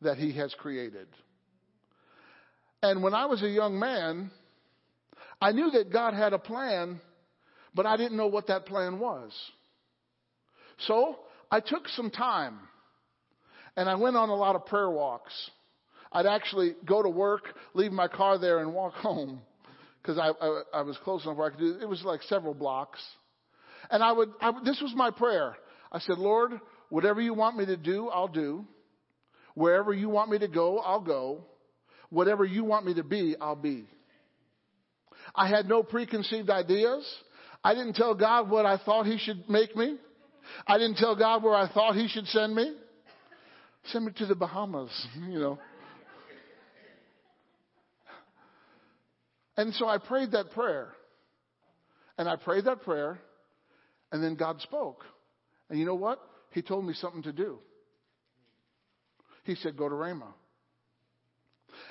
that 0.02 0.18
He 0.18 0.34
has 0.34 0.54
created. 0.60 1.08
And 2.84 3.02
when 3.02 3.14
I 3.14 3.28
was 3.28 3.42
a 3.42 3.50
young 3.50 3.80
man, 3.80 4.30
I 5.40 5.54
knew 5.54 5.72
that 5.72 5.90
God 5.90 6.14
had 6.14 6.34
a 6.34 6.38
plan, 6.38 7.00
but 7.74 7.86
I 7.86 7.96
didn't 7.96 8.18
know 8.18 8.28
what 8.28 8.48
that 8.48 8.66
plan 8.66 9.00
was. 9.00 9.32
So 10.80 11.20
I 11.50 11.62
took 11.62 11.88
some 11.88 12.12
time 12.12 12.60
and 13.78 13.88
I 13.88 13.96
went 13.96 14.18
on 14.18 14.28
a 14.28 14.36
lot 14.36 14.58
of 14.58 14.66
prayer 14.66 14.90
walks. 14.90 15.32
I'd 16.12 16.26
actually 16.26 16.76
go 16.86 17.02
to 17.02 17.10
work, 17.10 17.44
leave 17.74 17.94
my 17.94 18.10
car 18.10 18.38
there, 18.38 18.60
and 18.60 18.74
walk 18.74 18.94
home 18.96 19.40
because 20.02 20.18
I, 20.18 20.32
I, 20.46 20.80
I, 20.80 20.82
was 20.82 20.98
close 21.06 21.24
enough 21.24 21.38
where 21.38 21.48
I 21.48 21.52
could 21.52 21.60
do 21.60 21.76
it. 21.76 21.84
It 21.84 21.88
was 21.88 22.04
like 22.04 22.22
several 22.24 22.54
blocks. 22.54 23.00
And 23.90 24.04
I 24.04 24.12
would, 24.12 24.30
I 24.42 24.50
would, 24.50 24.66
this 24.66 24.82
was 24.82 24.92
my 24.94 25.10
prayer. 25.10 25.56
I 25.90 26.00
said, 26.00 26.18
Lord, 26.18 26.60
whatever 26.92 27.20
you 27.20 27.34
want 27.34 27.58
me 27.58 27.66
to 27.66 27.78
do, 27.78 28.10
I'll 28.10 28.28
do. 28.28 28.66
Wherever 29.56 29.92
you 29.94 30.10
want 30.10 30.30
me 30.30 30.38
to 30.40 30.48
go, 30.48 30.78
I'll 30.78 31.02
go. 31.02 31.46
Whatever 32.10 32.46
you 32.46 32.64
want 32.64 32.86
me 32.86 32.94
to 32.94 33.04
be, 33.04 33.36
I'll 33.42 33.56
be. 33.56 33.86
I 35.34 35.48
had 35.48 35.68
no 35.68 35.82
preconceived 35.82 36.50
ideas. 36.50 37.04
I 37.64 37.74
didn't 37.74 37.96
tell 37.96 38.14
God 38.14 38.50
what 38.50 38.66
I 38.66 38.78
thought 38.78 39.06
He 39.06 39.18
should 39.18 39.50
make 39.50 39.76
me. 39.76 39.98
I 40.68 40.78
didn't 40.78 40.98
tell 40.98 41.16
God 41.16 41.44
where 41.44 41.56
I 41.56 41.72
thought 41.72 41.96
He 41.96 42.08
should 42.08 42.28
send 42.28 42.54
me. 42.54 42.76
Send 43.86 44.06
me 44.06 44.12
to 44.18 44.26
the 44.26 44.36
Bahamas, 44.36 44.92
you 45.30 45.40
know. 45.40 45.60
And 49.58 49.74
so 49.74 49.88
I 49.88 49.98
prayed 49.98 50.32
that 50.32 50.52
prayer. 50.52 50.90
And 52.18 52.28
I 52.28 52.36
prayed 52.36 52.66
that 52.66 52.84
prayer, 52.84 53.20
and 54.12 54.24
then 54.24 54.36
God 54.36 54.62
spoke. 54.62 55.04
And 55.70 55.80
you 55.80 55.86
know 55.86 55.96
what? 55.96 56.20
He 56.52 56.62
told 56.62 56.86
me 56.86 56.94
something 56.94 57.24
to 57.24 57.32
do. 57.32 57.60
He 59.44 59.56
said, 59.56 59.78
Go 59.78 59.90
to 59.90 59.96
Rhema. 59.96 60.34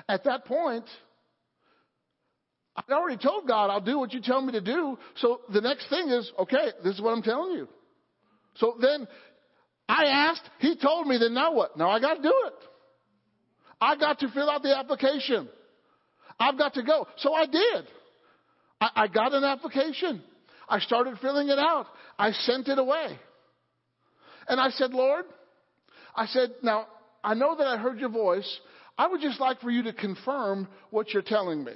At 0.09 0.25
that 0.25 0.45
point, 0.45 0.85
I'd 2.77 2.93
already 2.93 3.17
told 3.17 3.49
God, 3.49 3.71
I'll 3.71 3.81
do 3.81 3.99
what 3.99 4.13
you 4.13 4.21
tell 4.21 4.41
me 4.41 4.53
to 4.53 4.61
do. 4.61 4.99
So 5.17 5.41
the 5.53 5.61
next 5.61 5.89
thing 5.89 6.09
is, 6.09 6.31
okay, 6.39 6.69
this 6.85 6.95
is 6.95 7.01
what 7.01 7.13
I'm 7.13 7.23
telling 7.23 7.53
you. 7.53 7.69
So 8.57 8.77
then 8.81 9.09
I 9.89 10.05
asked, 10.05 10.49
he 10.59 10.77
told 10.77 11.07
me, 11.07 11.19
then 11.19 11.35
now 11.35 11.53
what? 11.53 11.77
Now 11.77 11.91
I 11.91 12.01
got 12.01 12.15
to 12.15 12.23
do 12.23 12.35
it. 12.47 12.55
I 13.81 13.97
got 13.97 14.21
to 14.21 14.29
fill 14.29 14.49
out 14.49 14.63
the 14.63 14.77
application. 14.77 15.49
I've 16.39 16.59
got 16.59 16.75
to 16.75 16.83
go. 16.83 17.07
So 17.19 17.35
I 17.35 17.47
did. 17.47 17.87
I, 18.81 18.91
I 18.95 19.09
got 19.09 19.33
an 19.33 19.45
application. 19.45 20.23
I 20.69 20.79
started 20.81 21.19
filling 21.21 21.49
it 21.49 21.59
out. 21.59 21.87
I 22.19 22.33
sent 22.33 22.69
it 22.69 22.79
away. 22.79 23.19
And 24.51 24.61
I 24.61 24.71
said, 24.71 24.93
Lord, 24.93 25.27
I 26.17 26.27
said, 26.27 26.51
now 26.61 26.89
I 27.23 27.35
know 27.35 27.55
that 27.57 27.69
I 27.69 27.77
heard 27.77 28.01
your 28.01 28.09
voice. 28.09 28.61
I 28.99 29.07
would 29.07 29.21
just 29.21 29.39
like 29.39 29.61
for 29.61 29.71
you 29.71 29.85
to 29.85 29.93
confirm 29.93 30.67
what 30.91 31.15
you're 31.15 31.23
telling 31.23 31.63
me. 31.63 31.75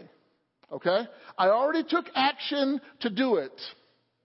Okay? 0.72 1.02
I 1.38 1.50
already 1.50 1.84
took 1.88 2.06
action 2.16 2.80
to 3.02 3.10
do 3.10 3.36
it. 3.36 3.52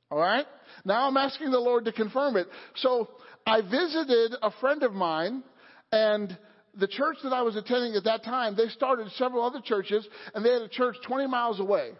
All 0.10 0.18
right? 0.18 0.48
Now 0.84 1.08
I'm 1.08 1.16
asking 1.16 1.52
the 1.52 1.60
Lord 1.60 1.86
to 1.86 1.92
confirm 1.92 2.38
it. 2.38 2.48
So 2.78 3.12
I 3.46 3.62
visited 3.62 4.34
a 4.42 4.50
friend 4.60 4.82
of 4.82 4.94
mine 4.94 5.44
and 5.92 6.36
the 6.74 6.88
church 6.88 7.18
that 7.22 7.34
I 7.34 7.44
was 7.44 7.56
attending 7.56 7.94
at 7.94 8.06
that 8.06 8.24
time, 8.24 8.56
they 8.56 8.70
started 8.70 9.12
several 9.12 9.44
other 9.44 9.62
churches 9.64 10.08
and 10.34 10.44
they 10.44 10.54
had 10.54 10.64
a 10.64 10.70
church 10.70 10.96
20 11.06 11.28
miles 11.28 11.60
away. 11.60 11.92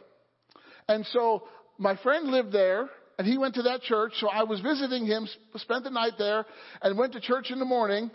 And 0.88 1.06
so 1.12 1.48
my 1.78 1.96
friend 1.98 2.30
lived 2.30 2.52
there 2.52 2.90
and 3.20 3.28
he 3.28 3.38
went 3.38 3.56
to 3.56 3.64
that 3.64 3.82
church. 3.82 4.14
So 4.16 4.30
I 4.30 4.44
was 4.44 4.62
visiting 4.62 5.06
him, 5.06 5.28
spent 5.58 5.84
the 5.84 5.90
night 5.90 6.14
there 6.18 6.46
and 6.82 6.98
went 6.98 7.12
to 7.14 7.20
church 7.20 7.52
in 7.52 7.60
the 7.60 7.66
morning. 7.66 8.10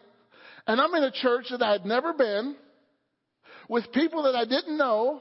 And 0.67 0.81
I'm 0.81 0.95
in 0.95 1.05
a 1.05 1.11
church 1.11 1.49
that 1.51 1.63
I 1.63 1.73
had 1.73 1.85
never 1.85 2.15
been 2.15 2.57
with 3.69 3.93
people 3.93 4.23
that 4.23 4.35
I 4.35 4.47
didn't 4.47 4.79
know. 4.79 5.21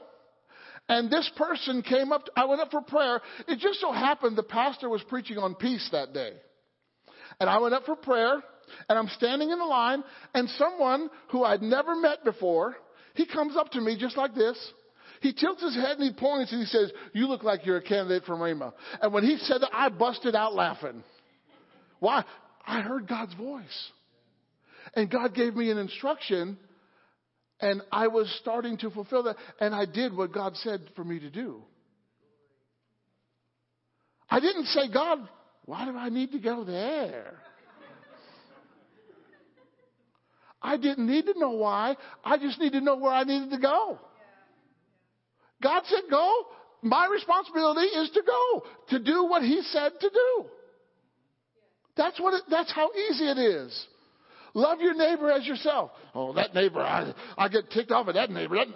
And 0.88 1.10
this 1.10 1.30
person 1.36 1.82
came 1.82 2.12
up, 2.12 2.30
I 2.34 2.46
went 2.46 2.62
up 2.62 2.70
for 2.70 2.80
prayer. 2.80 3.20
It 3.46 3.58
just 3.58 3.78
so 3.78 3.92
happened 3.92 4.38
the 4.38 4.42
pastor 4.42 4.88
was 4.88 5.02
preaching 5.02 5.36
on 5.36 5.54
peace 5.54 5.86
that 5.92 6.14
day. 6.14 6.32
And 7.38 7.50
I 7.50 7.58
went 7.58 7.74
up 7.74 7.84
for 7.84 7.96
prayer, 7.96 8.42
and 8.88 8.98
I'm 8.98 9.08
standing 9.08 9.50
in 9.50 9.58
the 9.58 9.64
line, 9.66 10.02
and 10.32 10.48
someone 10.50 11.10
who 11.30 11.44
I'd 11.44 11.62
never 11.62 11.94
met 11.94 12.24
before, 12.24 12.76
he 13.14 13.26
comes 13.26 13.54
up 13.54 13.70
to 13.72 13.82
me 13.82 13.98
just 13.98 14.16
like 14.16 14.34
this. 14.34 14.56
He 15.24 15.32
tilts 15.32 15.62
his 15.62 15.74
head 15.74 15.96
and 15.98 16.02
he 16.02 16.12
points 16.12 16.52
and 16.52 16.60
he 16.60 16.66
says, 16.66 16.92
You 17.14 17.28
look 17.28 17.42
like 17.42 17.64
you're 17.64 17.78
a 17.78 17.82
candidate 17.82 18.24
for 18.26 18.36
Rhema. 18.36 18.74
And 19.00 19.10
when 19.10 19.24
he 19.24 19.38
said 19.38 19.62
that, 19.62 19.70
I 19.72 19.88
busted 19.88 20.36
out 20.36 20.54
laughing. 20.54 21.02
Why? 21.98 22.26
I 22.66 22.82
heard 22.82 23.08
God's 23.08 23.32
voice. 23.32 23.90
And 24.94 25.10
God 25.10 25.34
gave 25.34 25.56
me 25.56 25.70
an 25.70 25.78
instruction, 25.78 26.58
and 27.58 27.80
I 27.90 28.08
was 28.08 28.30
starting 28.42 28.76
to 28.78 28.90
fulfill 28.90 29.22
that, 29.22 29.36
and 29.60 29.74
I 29.74 29.86
did 29.86 30.14
what 30.14 30.30
God 30.30 30.58
said 30.58 30.82
for 30.94 31.02
me 31.02 31.18
to 31.20 31.30
do. 31.30 31.62
I 34.28 34.40
didn't 34.40 34.66
say, 34.66 34.92
God, 34.92 35.26
why 35.64 35.86
do 35.86 35.96
I 35.96 36.10
need 36.10 36.32
to 36.32 36.38
go 36.38 36.64
there? 36.64 37.32
I 40.60 40.76
didn't 40.76 41.06
need 41.06 41.24
to 41.24 41.38
know 41.38 41.52
why. 41.52 41.96
I 42.22 42.36
just 42.36 42.60
need 42.60 42.72
to 42.72 42.82
know 42.82 42.96
where 42.96 43.12
I 43.12 43.24
needed 43.24 43.52
to 43.52 43.58
go. 43.58 43.98
God 45.64 45.82
said 45.86 46.02
go. 46.10 46.44
My 46.82 47.08
responsibility 47.10 47.86
is 47.86 48.10
to 48.10 48.22
go, 48.22 48.62
to 48.90 48.98
do 48.98 49.24
what 49.24 49.42
He 49.42 49.62
said 49.72 49.92
to 49.98 50.10
do. 50.10 50.44
That's 51.96 52.20
what 52.20 52.34
it, 52.34 52.42
that's 52.50 52.70
how 52.70 52.90
easy 52.92 53.24
it 53.24 53.38
is. 53.38 53.86
Love 54.52 54.80
your 54.80 54.94
neighbor 54.94 55.30
as 55.30 55.46
yourself. 55.46 55.92
Oh, 56.14 56.34
that 56.34 56.54
neighbor, 56.54 56.80
I, 56.80 57.14
I 57.38 57.48
get 57.48 57.70
ticked 57.70 57.90
off 57.90 58.06
at 58.08 58.14
that 58.14 58.30
neighbor. 58.30 58.56
That, 58.56 58.68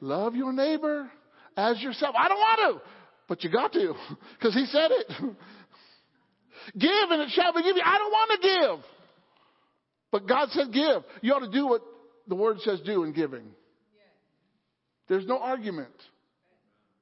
love 0.00 0.36
your 0.36 0.52
neighbor 0.52 1.10
as 1.56 1.80
yourself. 1.80 2.14
I 2.18 2.28
don't 2.28 2.38
want 2.38 2.76
to, 2.76 2.82
but 3.28 3.42
you 3.42 3.50
got 3.50 3.72
to, 3.72 3.94
because 4.38 4.54
he 4.54 4.66
said 4.66 4.90
it. 4.90 5.06
give 6.78 7.10
and 7.10 7.22
it 7.22 7.30
shall 7.30 7.54
be 7.54 7.62
given. 7.62 7.82
I 7.82 7.98
don't 7.98 8.12
want 8.12 8.30
to 8.30 8.48
give. 8.48 8.84
But 10.12 10.28
God 10.28 10.50
said 10.50 10.72
give. 10.72 11.02
You 11.22 11.32
ought 11.32 11.40
to 11.40 11.50
do 11.50 11.66
what 11.66 11.82
the 12.28 12.34
word 12.34 12.60
says 12.60 12.80
do 12.84 13.04
in 13.04 13.12
giving. 13.14 13.46
There's 15.08 15.26
no 15.26 15.38
argument. 15.38 15.94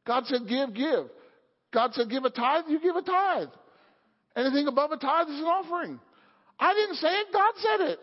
God 0.07 0.27
said 0.27 0.43
give, 0.49 0.74
give. 0.74 1.07
God 1.73 1.95
said 1.95 2.11
give 2.11 2.24
a 2.24 2.31
tithe, 2.31 2.65
you 2.69 2.81
give 2.81 2.97
a 2.97 3.03
tithe. 3.03 3.49
Anything 4.37 4.66
above 4.66 4.93
a 4.93 4.97
tithe 4.97 5.29
is 5.29 5.39
an 5.39 5.45
offering. 5.45 6.01
I 6.59 6.74
didn't 6.74 6.97
say 6.97 7.09
it, 7.09 7.27
God 7.33 7.53
said 7.57 7.81
it. 7.91 7.99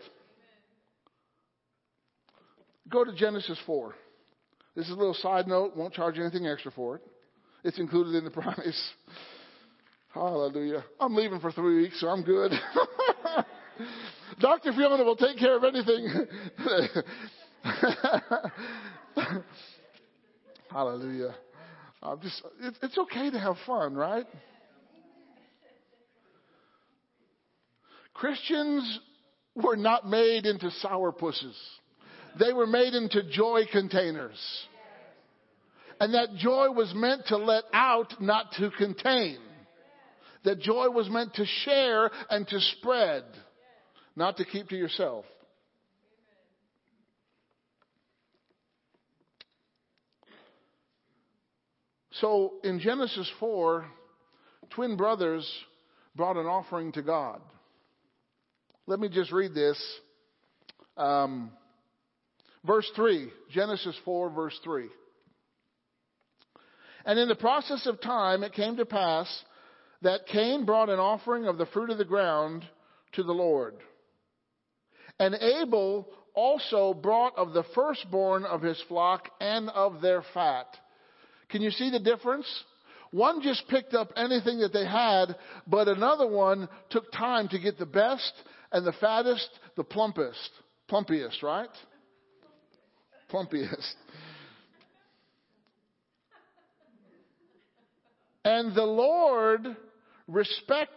Go 2.90 3.04
to 3.04 3.14
Genesis 3.14 3.58
4. 3.66 3.94
This 4.76 4.86
is 4.86 4.92
a 4.92 4.96
little 4.96 5.14
side 5.14 5.48
note, 5.48 5.76
won't 5.76 5.94
charge 5.94 6.18
you 6.18 6.24
anything 6.24 6.48
extra 6.48 6.72
for 6.72 6.96
it. 6.96 7.02
It's 7.64 7.80
included 7.80 8.16
in 8.16 8.24
the 8.24 8.32
price. 8.42 8.92
Hallelujah. 10.14 10.84
I'm 11.00 11.16
leaving 11.16 11.40
for 11.40 11.52
three 11.52 11.84
weeks, 11.84 12.00
so 12.02 12.08
I'm 12.08 12.24
good. 12.24 12.52
Dr. 14.40 14.74
Fiona 14.74 15.04
will 15.04 15.16
take 15.16 15.38
care 15.38 15.56
of 15.58 15.64
anything. 15.64 16.28
Hallelujah. 20.72 21.36
I'm 22.02 22.22
just, 22.22 22.42
it's 22.82 22.98
okay 22.98 23.30
to 23.30 23.40
have 23.40 23.56
fun, 23.66 23.96
right? 23.96 24.26
Christians 28.14 29.00
were 29.56 29.76
not 29.76 30.08
made 30.08 30.46
into 30.46 30.70
sourpusses. 30.82 31.56
They 32.40 32.54
were 32.54 32.68
made 32.68 32.94
into 32.94 33.24
joy 33.30 33.64
containers. 33.72 34.38
And 36.00 36.14
that 36.14 36.36
joy 36.36 36.72
was 36.72 36.94
meant 36.96 37.28
to 37.28 37.38
let 37.38 37.66
out, 37.74 38.22
not 38.22 38.54
to 38.60 38.72
contain. 38.72 39.38
That 40.46 40.60
joy 40.60 40.90
was 40.90 41.10
meant 41.10 41.34
to 41.36 41.46
share 41.46 42.10
and 42.30 42.48
to 42.48 42.60
spread, 42.60 43.24
not 44.16 44.38
to 44.38 44.46
keep 44.46 44.70
to 44.70 44.78
yourself. 44.78 45.26
So 52.22 52.54
in 52.64 52.80
Genesis 52.80 53.30
4, 53.40 53.86
twin 54.72 54.98
brothers 54.98 55.50
brought 56.16 56.38
an 56.38 56.46
offering 56.46 56.92
to 56.94 57.02
God. 57.02 57.42
Let 58.88 59.00
me 59.00 59.10
just 59.10 59.32
read 59.32 59.54
this. 59.54 59.82
Um, 60.98 61.52
verse 62.66 62.90
3, 62.96 63.30
Genesis 63.52 63.96
4, 64.04 64.30
verse 64.32 64.60
3. 64.64 64.88
And 67.06 67.18
in 67.18 67.30
the 67.30 67.36
process 67.36 67.86
of 67.86 68.02
time, 68.02 68.44
it 68.44 68.54
came 68.54 68.76
to 68.78 68.86
pass 68.86 69.28
that 70.02 70.28
Cain 70.28 70.66
brought 70.66 70.90
an 70.90 71.00
offering 71.00 71.48
of 71.48 71.58
the 71.58 71.66
fruit 71.68 71.90
of 71.90 71.98
the 71.98 72.06
ground 72.06 72.66
to 73.14 73.24
the 73.24 73.32
Lord. 73.32 73.76
And 75.20 75.36
Abel 75.36 76.08
also 76.34 76.94
brought 76.94 77.38
of 77.38 77.54
the 77.54 77.64
firstborn 77.76 78.46
of 78.46 78.62
his 78.62 78.82
flock 78.88 79.30
and 79.40 79.70
of 79.70 80.02
their 80.02 80.24
fat. 80.34 80.68
Can 81.50 81.62
you 81.62 81.72
see 81.72 81.90
the 81.90 82.00
difference? 82.00 82.48
One 83.12 83.42
just 83.42 83.68
picked 83.68 83.94
up 83.94 84.12
anything 84.16 84.60
that 84.60 84.72
they 84.72 84.86
had, 84.86 85.36
but 85.66 85.88
another 85.88 86.28
one 86.28 86.70
took 86.90 87.12
time 87.12 87.48
to 87.50 87.60
get 87.60 87.80
the 87.80 87.86
best 87.86 88.32
and 88.72 88.86
the 88.86 88.94
fattest, 88.94 89.50
the 89.76 89.84
plumpest. 89.84 90.50
Plumpiest, 90.90 91.42
right? 91.42 91.70
Plumpiest. 93.32 93.96
And 98.46 98.76
the 98.76 98.84
Lord 98.84 99.76
respect, 100.28 100.92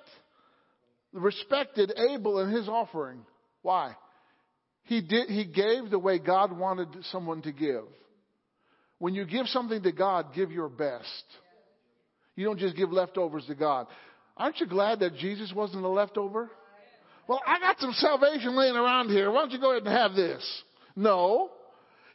respected 1.13 1.93
Abel 2.11 2.39
and 2.39 2.53
his 2.53 2.69
offering. 2.69 3.25
Why? 3.63 3.97
He 4.85 5.01
did, 5.01 5.29
he 5.29 5.45
gave 5.45 5.91
the 5.91 5.99
way 5.99 6.19
God 6.19 6.57
wanted 6.57 6.89
someone 7.11 7.43
to 7.43 7.53
give. 7.53 7.85
When 9.03 9.17
you 9.17 9.25
give 9.25 9.49
something 9.49 9.83
to 9.83 9.91
God, 9.91 10.27
give 10.33 10.53
your 10.53 10.69
best. 10.69 11.25
You 12.37 12.45
don't 12.45 12.61
just 12.61 12.77
give 12.77 12.93
leftovers 12.93 13.45
to 13.47 13.57
God. 13.57 13.89
Aren't 14.37 14.61
you 14.61 14.67
glad 14.69 15.01
that 15.01 15.17
Jesus 15.17 15.53
wasn't 15.53 15.85
a 15.85 15.89
leftover? 15.89 16.49
Well, 17.27 17.41
I 17.45 17.59
got 17.59 17.81
some 17.81 17.91
salvation 17.95 18.57
laying 18.57 18.77
around 18.77 19.09
here. 19.09 19.29
Why 19.33 19.41
don't 19.41 19.51
you 19.51 19.59
go 19.59 19.73
ahead 19.73 19.85
and 19.85 19.93
have 19.93 20.15
this? 20.15 20.63
No. 20.95 21.51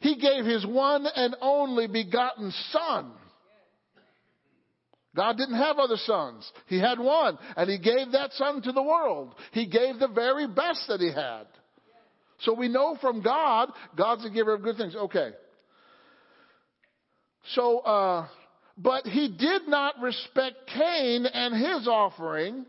He 0.00 0.16
gave 0.16 0.46
his 0.46 0.64
one 0.64 1.06
and 1.14 1.36
only 1.42 1.88
begotten 1.88 2.54
son. 2.70 3.12
God 5.14 5.36
didn't 5.36 5.58
have 5.58 5.78
other 5.78 5.98
sons. 5.98 6.50
He 6.68 6.80
had 6.80 6.98
one, 6.98 7.36
and 7.58 7.68
he 7.68 7.76
gave 7.76 8.12
that 8.12 8.32
son 8.32 8.62
to 8.62 8.72
the 8.72 8.82
world. 8.82 9.34
He 9.52 9.66
gave 9.66 9.98
the 9.98 10.08
very 10.08 10.46
best 10.46 10.86
that 10.88 11.00
he 11.00 11.12
had. 11.12 11.48
So 12.38 12.54
we 12.54 12.68
know 12.68 12.96
from 12.98 13.20
God, 13.20 13.72
God's 13.94 14.24
a 14.24 14.30
giver 14.30 14.54
of 14.54 14.62
good 14.62 14.78
things. 14.78 14.96
Okay. 14.96 15.32
So, 17.54 17.78
uh, 17.80 18.28
but 18.76 19.04
he 19.06 19.28
did 19.28 19.66
not 19.66 20.00
respect 20.00 20.56
Cain 20.74 21.26
and 21.26 21.54
his 21.54 21.88
offering 21.88 22.66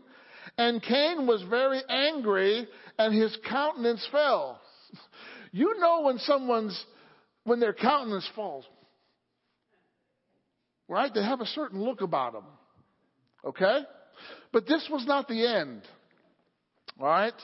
and 0.58 0.82
Cain 0.82 1.26
was 1.26 1.42
very 1.48 1.80
angry 1.88 2.66
and 2.98 3.14
his 3.14 3.36
countenance 3.48 4.06
fell. 4.10 4.60
You 5.52 5.80
know 5.80 6.02
when 6.02 6.18
someone's, 6.18 6.80
when 7.42 7.58
their 7.58 7.72
countenance 7.72 8.28
falls. 8.36 8.64
Right? 10.86 11.12
They 11.12 11.24
have 11.24 11.40
a 11.40 11.46
certain 11.46 11.82
look 11.82 12.02
about 12.02 12.34
them. 12.34 12.44
Okay? 13.44 13.80
But 14.52 14.68
this 14.68 14.86
was 14.88 15.04
not 15.08 15.26
the 15.26 15.44
end. 15.44 15.82
Alright? 17.00 17.34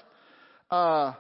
Uh, 0.70 1.14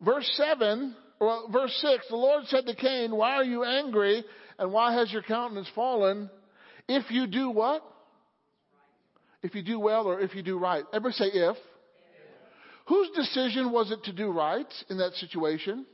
verse 0.00 0.30
7, 0.34 0.94
well, 1.20 1.48
verse 1.52 1.76
6, 1.82 2.06
the 2.08 2.14
Lord 2.14 2.44
said 2.46 2.66
to 2.66 2.76
Cain, 2.76 3.10
Why 3.16 3.32
are 3.32 3.44
you 3.44 3.64
angry 3.64 4.22
and 4.60 4.72
why 4.72 4.94
has 4.94 5.12
your 5.12 5.22
countenance 5.22 5.68
fallen? 5.74 6.30
If 6.86 7.10
you 7.10 7.26
do 7.26 7.50
what? 7.50 7.82
if 9.42 9.54
you 9.54 9.62
do 9.62 9.78
well 9.78 10.06
or 10.06 10.20
if 10.20 10.34
you 10.34 10.42
do 10.42 10.58
right. 10.58 10.84
Everybody 10.92 11.14
say 11.14 11.26
if. 11.26 11.56
if. 11.56 11.56
Whose 12.86 13.10
decision 13.10 13.72
was 13.72 13.90
it 13.90 14.04
to 14.04 14.12
do 14.12 14.30
right 14.30 14.66
in 14.88 14.98
that 14.98 15.14
situation? 15.14 15.86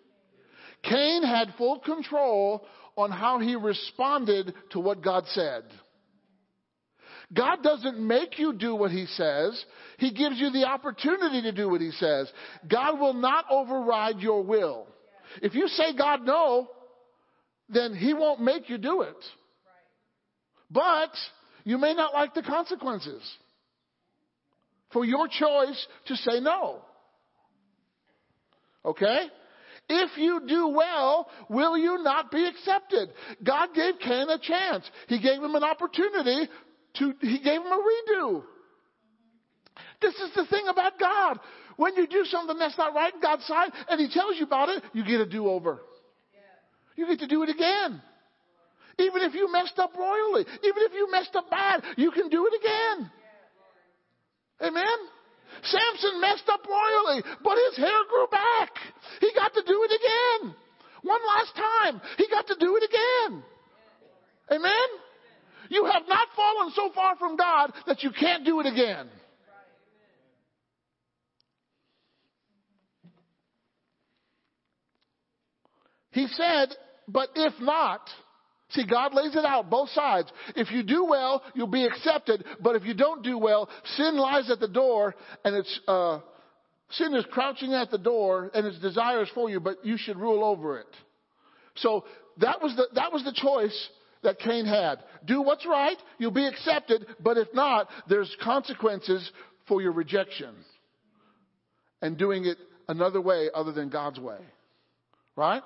Cain 0.82 1.22
had 1.22 1.54
full 1.56 1.78
control 1.80 2.66
on 2.96 3.10
how 3.10 3.38
he 3.38 3.56
responded 3.56 4.54
to 4.70 4.80
what 4.80 5.02
God 5.02 5.24
said. 5.28 5.64
God 7.34 7.62
doesn't 7.62 7.98
make 7.98 8.38
you 8.38 8.52
do 8.52 8.74
what 8.74 8.92
he 8.92 9.06
says. 9.06 9.64
He 9.98 10.12
gives 10.12 10.38
you 10.38 10.50
the 10.50 10.64
opportunity 10.64 11.42
to 11.42 11.52
do 11.52 11.68
what 11.68 11.80
he 11.80 11.90
says. 11.90 12.30
God 12.68 13.00
will 13.00 13.14
not 13.14 13.46
override 13.50 14.20
your 14.20 14.42
will. 14.44 14.86
If 15.42 15.54
you 15.54 15.66
say 15.66 15.96
God 15.96 16.24
no, 16.24 16.68
then 17.68 17.94
he 17.94 18.14
won't 18.14 18.40
make 18.40 18.68
you 18.68 18.78
do 18.78 19.02
it. 19.02 19.16
But 20.70 21.10
you 21.64 21.78
may 21.78 21.94
not 21.94 22.14
like 22.14 22.34
the 22.34 22.42
consequences 22.42 23.22
for 24.92 25.04
your 25.04 25.28
choice 25.28 25.86
to 26.06 26.16
say 26.16 26.40
no. 26.40 26.82
Okay? 28.84 29.26
If 29.88 30.16
you 30.16 30.42
do 30.46 30.68
well, 30.68 31.28
will 31.48 31.78
you 31.78 32.02
not 32.02 32.30
be 32.30 32.46
accepted? 32.46 33.10
God 33.44 33.68
gave 33.74 33.94
Cain 34.00 34.28
a 34.28 34.38
chance. 34.38 34.84
He 35.08 35.20
gave 35.20 35.42
him 35.42 35.54
an 35.54 35.62
opportunity 35.62 36.48
to, 36.98 37.14
he 37.20 37.38
gave 37.38 37.60
him 37.60 37.66
a 37.66 37.82
redo. 38.12 38.42
This 40.00 40.14
is 40.14 40.30
the 40.34 40.46
thing 40.46 40.66
about 40.68 40.98
God. 40.98 41.38
When 41.76 41.94
you 41.94 42.06
do 42.06 42.24
something 42.24 42.58
that's 42.58 42.78
not 42.78 42.94
right 42.94 43.12
in 43.12 43.20
God's 43.20 43.44
sight 43.46 43.70
and 43.88 44.00
He 44.00 44.12
tells 44.12 44.36
you 44.38 44.46
about 44.46 44.68
it, 44.70 44.82
you 44.92 45.04
get 45.04 45.20
a 45.20 45.26
do 45.26 45.48
over. 45.48 45.80
You 46.96 47.06
get 47.06 47.20
to 47.20 47.26
do 47.26 47.42
it 47.42 47.50
again. 47.50 48.02
Even 48.98 49.22
if 49.22 49.34
you 49.34 49.52
messed 49.52 49.78
up 49.78 49.94
royally, 49.94 50.46
even 50.64 50.82
if 50.88 50.92
you 50.94 51.10
messed 51.10 51.36
up 51.36 51.50
bad, 51.50 51.82
you 51.96 52.10
can 52.10 52.28
do 52.30 52.46
it 52.46 52.54
again. 52.58 53.10
Amen? 54.62 54.98
Samson 55.62 56.20
messed 56.20 56.48
up 56.48 56.60
royally, 56.66 57.22
but 57.44 57.58
his 57.68 57.76
hair 57.76 58.00
grew 58.08 58.26
back. 58.30 58.70
He 59.20 59.30
got 59.34 59.52
to 59.52 59.62
do 59.66 59.84
it 59.84 59.92
again. 59.92 60.54
One 61.02 61.20
last 61.26 61.54
time. 61.54 62.00
He 62.16 62.26
got 62.28 62.46
to 62.46 62.56
do 62.58 62.76
it 62.76 62.82
again. 62.84 63.42
Amen? 64.50 64.88
You 65.68 65.84
have 65.84 66.02
not 66.08 66.28
fallen 66.34 66.72
so 66.74 66.90
far 66.94 67.16
from 67.16 67.36
God 67.36 67.72
that 67.86 68.02
you 68.02 68.10
can't 68.12 68.44
do 68.44 68.60
it 68.60 68.66
again. 68.66 69.08
He 76.12 76.26
said, 76.28 76.74
but 77.08 77.28
if 77.34 77.52
not, 77.60 78.00
see, 78.70 78.86
God 78.86 79.14
lays 79.14 79.34
it 79.34 79.44
out 79.44 79.70
both 79.70 79.90
sides. 79.90 80.30
If 80.54 80.70
you 80.70 80.82
do 80.82 81.04
well, 81.04 81.42
you'll 81.54 81.66
be 81.66 81.84
accepted. 81.84 82.44
But 82.60 82.76
if 82.76 82.84
you 82.84 82.94
don't 82.94 83.22
do 83.22 83.38
well, 83.38 83.68
sin 83.96 84.16
lies 84.16 84.50
at 84.50 84.60
the 84.60 84.68
door 84.68 85.14
and 85.44 85.56
it's, 85.56 85.80
uh, 85.86 86.20
sin 86.90 87.14
is 87.14 87.24
crouching 87.30 87.72
at 87.74 87.90
the 87.90 87.98
door 87.98 88.50
and 88.54 88.66
its 88.66 88.78
desires 88.80 89.30
for 89.34 89.48
you, 89.50 89.60
but 89.60 89.84
you 89.84 89.96
should 89.96 90.16
rule 90.16 90.44
over 90.44 90.78
it. 90.78 90.86
So 91.76 92.04
that 92.38 92.62
was 92.62 92.74
the, 92.76 92.88
that 92.94 93.12
was 93.12 93.22
the 93.24 93.32
choice 93.32 93.88
that 94.22 94.38
Cain 94.38 94.66
had. 94.66 94.96
Do 95.24 95.42
what's 95.42 95.66
right, 95.66 95.96
you'll 96.18 96.30
be 96.30 96.46
accepted, 96.46 97.06
but 97.20 97.36
if 97.36 97.48
not, 97.54 97.88
there's 98.08 98.34
consequences 98.42 99.30
for 99.68 99.80
your 99.80 99.92
rejection 99.92 100.54
and 102.02 102.16
doing 102.16 102.44
it 102.44 102.58
another 102.88 103.20
way 103.20 103.48
other 103.54 103.72
than 103.72 103.88
God's 103.88 104.18
way. 104.18 104.38
Right? 105.36 105.62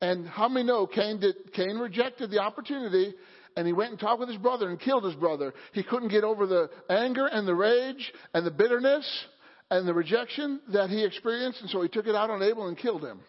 And 0.00 0.26
how 0.26 0.48
many 0.48 0.66
know 0.66 0.86
Cain 0.86 1.20
did, 1.20 1.52
Cain 1.52 1.78
rejected 1.78 2.30
the 2.30 2.40
opportunity 2.40 3.14
and 3.56 3.66
he 3.66 3.72
went 3.72 3.90
and 3.90 4.00
talked 4.00 4.20
with 4.20 4.28
his 4.28 4.38
brother 4.38 4.68
and 4.68 4.80
killed 4.80 5.04
his 5.04 5.14
brother. 5.14 5.52
He 5.72 5.82
couldn't 5.82 6.08
get 6.08 6.24
over 6.24 6.46
the 6.46 6.70
anger 6.88 7.26
and 7.26 7.46
the 7.46 7.54
rage 7.54 8.12
and 8.32 8.46
the 8.46 8.50
bitterness 8.50 9.06
and 9.70 9.86
the 9.86 9.94
rejection 9.94 10.60
that 10.72 10.90
he 10.90 11.04
experienced, 11.04 11.60
and 11.60 11.70
so 11.70 11.80
he 11.82 11.88
took 11.88 12.06
it 12.06 12.14
out 12.14 12.30
on 12.30 12.42
Abel 12.42 12.66
and 12.66 12.76
killed 12.76 13.04
him. 13.04 13.20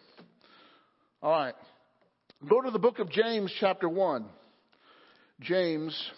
All 1.22 1.30
right. 1.30 1.54
Go 2.48 2.60
to 2.60 2.70
the 2.70 2.78
book 2.78 2.98
of 2.98 3.10
James, 3.10 3.52
chapter 3.60 3.88
1. 3.88 4.26
James, 5.40 6.10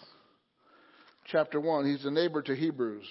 chapter 1.25 1.59
1. 1.59 1.85
He's 1.85 2.05
a 2.05 2.11
neighbor 2.11 2.41
to 2.41 2.55
Hebrews. 2.55 3.05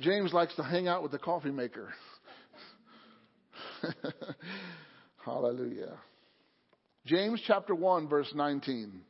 James 0.00 0.32
likes 0.32 0.54
to 0.56 0.64
hang 0.64 0.88
out 0.88 1.02
with 1.02 1.12
the 1.12 1.18
coffee 1.18 1.52
maker. 1.52 1.92
Hallelujah. 5.24 5.98
James 7.06 7.42
chapter 7.46 7.74
1 7.74 8.08
verse 8.08 8.32
19. 8.34 9.02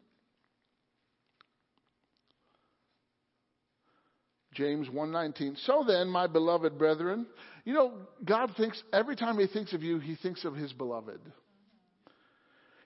James 4.55 4.89
1:19. 4.89 5.57
So 5.65 5.85
then, 5.87 6.09
my 6.09 6.27
beloved 6.27 6.77
brethren, 6.77 7.27
you 7.65 7.73
know, 7.73 7.93
God 8.25 8.53
thinks 8.57 8.83
every 8.93 9.17
time 9.17 9.39
he 9.39 9.47
thinks 9.47 9.73
of 9.73 9.83
you, 9.83 9.99
he 9.99 10.17
thinks 10.17 10.45
of 10.45 10.55
his 10.55 10.73
beloved. 10.73 11.21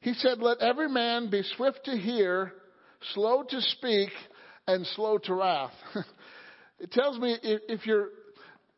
He 0.01 0.13
said, 0.15 0.41
"Let 0.41 0.59
every 0.59 0.89
man 0.89 1.31
be 1.31 1.43
swift 1.43 1.85
to 1.87 1.97
hear, 1.97 2.53
slow 3.15 3.43
to 3.45 3.61
speak, 3.63 4.11
and 4.67 4.87
slow 4.89 5.19
to 5.19 5.35
wrath." 5.35 5.75
it 6.79 6.93
tells 6.93 7.19
me 7.19 7.39
if, 7.43 7.87
you're 7.87 8.11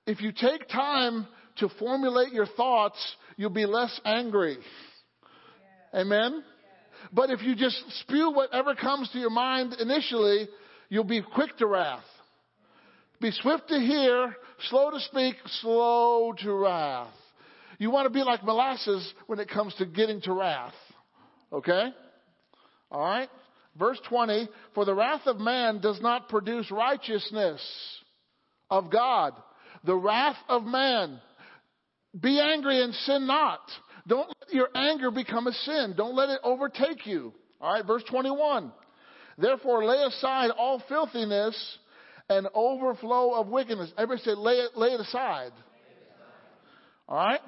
if 0.06 0.20
you 0.20 0.30
take 0.30 0.68
time 0.68 1.26
to 1.56 1.68
formulate 1.80 2.32
your 2.32 2.46
thoughts, 2.46 3.16
you'll 3.36 3.50
be 3.50 3.66
less 3.66 4.00
angry. 4.04 4.58
Amen? 5.94 6.42
But 7.12 7.30
if 7.30 7.42
you 7.42 7.54
just 7.54 7.82
spew 8.00 8.32
whatever 8.32 8.74
comes 8.74 9.08
to 9.10 9.18
your 9.18 9.30
mind 9.30 9.74
initially, 9.78 10.48
you'll 10.88 11.04
be 11.04 11.22
quick 11.22 11.56
to 11.58 11.66
wrath. 11.66 12.04
Be 13.20 13.30
swift 13.30 13.68
to 13.68 13.78
hear, 13.78 14.36
slow 14.68 14.90
to 14.90 15.00
speak, 15.00 15.36
slow 15.60 16.32
to 16.38 16.52
wrath. 16.52 17.12
You 17.78 17.90
want 17.90 18.06
to 18.06 18.10
be 18.10 18.22
like 18.22 18.44
molasses 18.44 19.12
when 19.26 19.38
it 19.38 19.48
comes 19.48 19.74
to 19.76 19.86
getting 19.86 20.20
to 20.22 20.32
wrath. 20.32 20.74
Okay? 21.52 21.90
Alright? 22.90 23.28
Verse 23.78 24.00
20, 24.08 24.48
for 24.74 24.84
the 24.84 24.94
wrath 24.94 25.26
of 25.26 25.38
man 25.38 25.80
does 25.80 26.00
not 26.00 26.28
produce 26.28 26.70
righteousness 26.70 27.60
of 28.70 28.90
God. 28.90 29.34
The 29.84 29.94
wrath 29.94 30.36
of 30.48 30.64
man 30.64 31.20
be 32.20 32.40
angry 32.40 32.82
and 32.82 32.94
sin 32.94 33.26
not. 33.26 33.60
Don't 34.06 34.28
let 34.28 34.54
your 34.54 34.68
anger 34.74 35.10
become 35.10 35.46
a 35.46 35.52
sin. 35.52 35.94
Don't 35.96 36.14
let 36.14 36.28
it 36.28 36.40
overtake 36.42 37.06
you. 37.06 37.32
All 37.60 37.72
right, 37.72 37.84
verse 37.84 38.04
21. 38.08 38.72
Therefore, 39.38 39.84
lay 39.84 40.02
aside 40.04 40.50
all 40.50 40.82
filthiness 40.88 41.78
and 42.28 42.46
overflow 42.54 43.34
of 43.34 43.48
wickedness. 43.48 43.90
Everybody 43.98 44.22
say, 44.22 44.34
lay 44.34 44.54
it, 44.54 44.76
lay 44.76 44.88
it 44.88 45.00
aside. 45.00 45.52
All 47.08 47.16
right? 47.16 47.40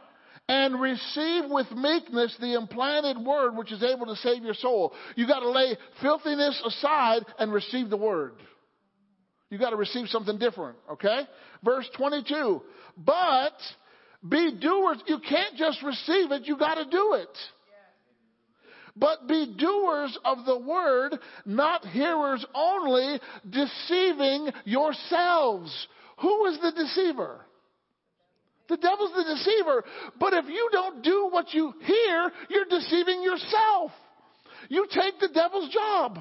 And 0.48 0.80
receive 0.80 1.44
with 1.50 1.70
meekness 1.72 2.34
the 2.40 2.54
implanted 2.54 3.18
word 3.18 3.56
which 3.56 3.70
is 3.70 3.82
able 3.82 4.06
to 4.06 4.16
save 4.16 4.42
your 4.42 4.54
soul. 4.54 4.94
You 5.14 5.26
got 5.26 5.40
to 5.40 5.50
lay 5.50 5.76
filthiness 6.00 6.60
aside 6.66 7.22
and 7.38 7.52
receive 7.52 7.90
the 7.90 7.96
word. 7.96 8.34
You 9.50 9.58
got 9.58 9.70
to 9.70 9.76
receive 9.76 10.08
something 10.08 10.38
different, 10.38 10.76
okay? 10.92 11.22
Verse 11.64 11.88
22. 11.96 12.62
But 12.96 13.54
be 14.26 14.52
doers. 14.60 14.98
You 15.06 15.18
can't 15.20 15.56
just 15.56 15.82
receive 15.82 16.32
it, 16.32 16.46
you 16.46 16.56
got 16.56 16.74
to 16.74 16.84
do 16.84 17.14
it. 17.14 17.38
But 18.96 19.28
be 19.28 19.54
doers 19.56 20.18
of 20.24 20.44
the 20.44 20.58
word, 20.58 21.16
not 21.46 21.84
hearers 21.84 22.44
only, 22.52 23.20
deceiving 23.48 24.50
yourselves. 24.64 25.86
Who 26.20 26.46
is 26.46 26.58
the 26.60 26.72
deceiver? 26.72 27.40
The 28.68 28.76
devil's 28.76 29.12
the 29.12 29.34
deceiver. 29.34 29.84
But 30.18 30.34
if 30.34 30.46
you 30.46 30.68
don't 30.72 31.02
do 31.02 31.28
what 31.30 31.54
you 31.54 31.72
hear, 31.84 32.32
you're 32.50 32.64
deceiving 32.68 33.22
yourself. 33.22 33.92
You 34.68 34.86
take 34.90 35.20
the 35.20 35.28
devil's 35.28 35.72
job. 35.72 36.18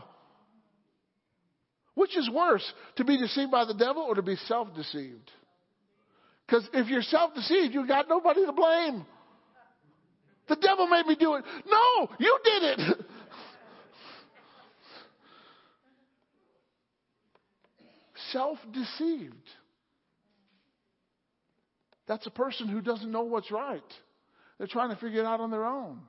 Which 1.95 2.15
is 2.15 2.30
worse, 2.30 2.64
to 2.98 3.03
be 3.03 3.18
deceived 3.18 3.49
by 3.49 3.65
the 3.65 3.74
devil 3.74 4.03
or 4.03 4.15
to 4.15 4.22
be 4.22 4.36
self 4.48 4.74
deceived? 4.76 5.32
Because 6.48 6.68
if 6.74 6.88
you're 6.88 7.02
self 7.02 7.34
deceived, 7.36 7.74
you've 7.74 7.88
got 7.88 8.07
nobody 8.07 8.45
to 8.45 8.53
blame. 8.53 9.06
The 10.48 10.56
devil 10.56 10.88
made 10.88 11.06
me 11.06 11.15
do 11.19 11.36
it. 11.36 11.44
No, 11.69 12.07
you 12.19 12.40
did 12.44 12.64
it. 12.64 12.80
self 18.32 18.57
deceived. 18.72 19.36
That's 22.07 22.26
a 22.26 22.32
person 22.32 22.69
who 22.69 22.80
doesn't 22.80 23.11
know 23.11 23.24
what's 23.24 23.52
right. 23.52 23.82
They're 24.57 24.68
trying 24.68 24.90
to 24.90 24.95
figure 24.95 25.19
it 25.19 25.26
out 25.26 25.41
on 25.41 25.52
their 25.52 25.65
own. 25.65 25.99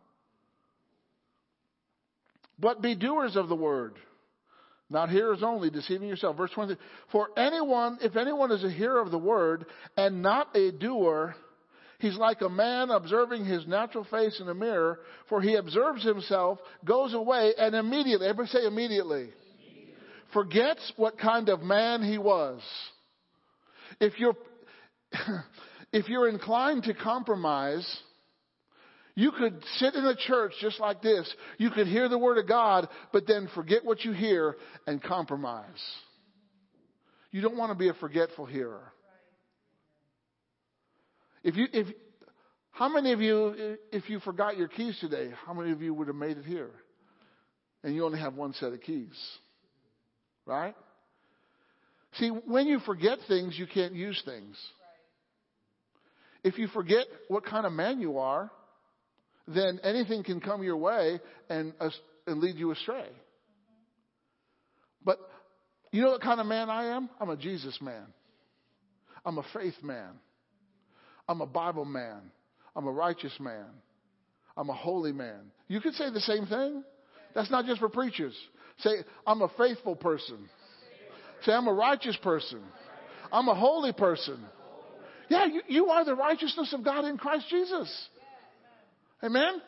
But 2.61 2.81
be 2.81 2.95
doers 2.95 3.35
of 3.35 3.49
the 3.49 3.57
word 3.57 3.97
not 4.91 5.11
hearers 5.11 5.43
only, 5.43 5.71
deceiving 5.71 6.09
yourself. 6.09 6.37
Verse 6.37 6.51
20. 6.55 6.77
For 7.13 7.29
anyone, 7.39 7.99
if 8.01 8.17
anyone 8.17 8.51
is 8.53 8.65
a 8.65 8.71
hearer 8.71 9.01
of 9.01 9.11
the 9.11 9.19
word 9.19 9.67
and 9.97 10.23
not 10.23 10.57
a 10.57 10.73
doer, 10.73 11.35
he's 11.99 12.17
like 12.17 12.41
a 12.41 12.49
man 12.49 12.91
observing 12.91 13.45
his 13.45 13.67
natural 13.67 14.05
face 14.05 14.41
in 14.41 14.49
a 14.49 14.55
mirror, 14.55 15.01
for 15.29 15.43
he 15.43 15.57
observes 15.57 16.03
himself, 16.05 16.59
goes 16.85 17.13
away, 17.13 17.53
and 17.59 17.75
immediately, 17.75 18.27
everybody 18.27 18.49
say 18.49 18.67
immediately, 18.67 19.29
immediately. 19.29 19.95
forgets 20.33 20.93
what 20.97 21.19
kind 21.19 21.51
of 21.51 21.61
man 21.61 22.03
he 22.03 22.17
was. 22.17 22.63
If 24.01 24.19
you're, 24.19 24.37
if 25.93 26.09
you're 26.09 26.29
inclined 26.29 26.85
to 26.85 26.95
compromise, 26.95 27.87
you 29.19 29.33
could 29.33 29.61
sit 29.79 29.97
in 29.97 30.05
a 30.05 30.15
church 30.15 30.53
just 30.61 30.79
like 30.79 31.03
this. 31.03 31.29
You 31.57 31.71
could 31.71 31.89
hear 31.89 32.09
the 32.09 32.17
Word 32.17 32.39
of 32.39 32.47
God, 32.47 32.89
but 33.13 33.27
then 33.27 33.51
forget 33.53 33.85
what 33.85 34.05
you 34.05 34.13
hear 34.13 34.55
and 34.87 35.03
compromise. 35.03 35.65
You 37.33 37.41
don't 37.41 37.57
want 37.57 37.73
to 37.73 37.75
be 37.77 37.89
a 37.89 37.95
forgetful 37.95 38.47
hearer. 38.47 38.93
If 41.43 41.57
you, 41.57 41.67
if, 41.73 41.89
how 42.71 42.89
many 42.89 43.11
of 43.11 43.21
you, 43.21 43.77
if 43.91 44.09
you 44.09 44.21
forgot 44.21 44.57
your 44.57 44.69
keys 44.69 44.97
today, 45.01 45.31
how 45.45 45.53
many 45.53 45.73
of 45.73 45.83
you 45.83 45.93
would 45.95 46.07
have 46.07 46.15
made 46.15 46.37
it 46.37 46.45
here? 46.45 46.71
And 47.83 47.97
you 47.97 48.05
only 48.05 48.21
have 48.21 48.35
one 48.35 48.53
set 48.53 48.73
of 48.73 48.81
keys. 48.83 49.19
Right? 50.47 50.77
See, 52.21 52.29
when 52.29 52.69
you 52.69 52.79
forget 52.79 53.19
things, 53.27 53.59
you 53.59 53.67
can't 53.67 53.95
use 53.95 54.23
things. 54.25 54.57
If 56.45 56.57
you 56.57 56.69
forget 56.69 57.07
what 57.27 57.45
kind 57.45 57.67
of 57.67 57.73
man 57.73 57.99
you 57.99 58.19
are, 58.19 58.53
then 59.55 59.81
anything 59.83 60.23
can 60.23 60.41
come 60.41 60.63
your 60.63 60.77
way 60.77 61.21
and, 61.49 61.73
uh, 61.81 61.91
and 62.27 62.41
lead 62.41 62.57
you 62.57 62.71
astray. 62.71 63.07
But 65.05 65.19
you 65.91 66.03
know 66.03 66.11
what 66.11 66.21
kind 66.21 66.41
of 66.41 66.47
man 66.47 66.69
I 66.69 66.97
am? 66.97 67.09
I'm 67.21 67.31
a 67.31 67.37
Jesus 67.37 67.79
man. 67.81 68.07
I'm 69.25 69.39
a 69.39 69.45
faith 69.53 69.83
man. 69.83 70.11
I'm 71.29 71.41
a 71.41 71.47
Bible 71.47 71.85
man. 71.85 72.21
I'm 72.77 72.87
a 72.87 72.93
righteous 72.93 73.33
man. 73.41 73.67
I'm 74.57 74.71
a 74.71 74.75
holy 74.75 75.13
man. 75.13 75.53
You 75.69 75.81
could 75.81 75.95
say 75.95 76.11
the 76.11 76.21
same 76.21 76.47
thing. 76.47 76.85
That's 77.35 77.51
not 77.51 77.65
just 77.65 77.81
for 77.81 77.89
preachers. 77.89 78.35
Say, 78.79 78.91
I'm 79.27 79.43
a 79.43 79.49
faithful 79.57 79.97
person. 79.97 80.49
Say, 81.43 81.53
I'm 81.53 81.69
a 81.69 81.73
righteous 81.73 82.17
person. 82.23 82.61
I'm 83.33 83.49
a 83.49 83.55
holy 83.55 83.93
person. 83.93 84.45
Yeah, 85.29 85.47
you, 85.47 85.63
you 85.69 85.87
are 85.89 86.05
the 86.05 86.15
righteousness 86.15 86.73
of 86.73 86.85
God 86.85 87.05
in 87.05 87.19
Christ 87.19 87.47
Jesus. 87.51 88.09
Amen? 89.23 89.61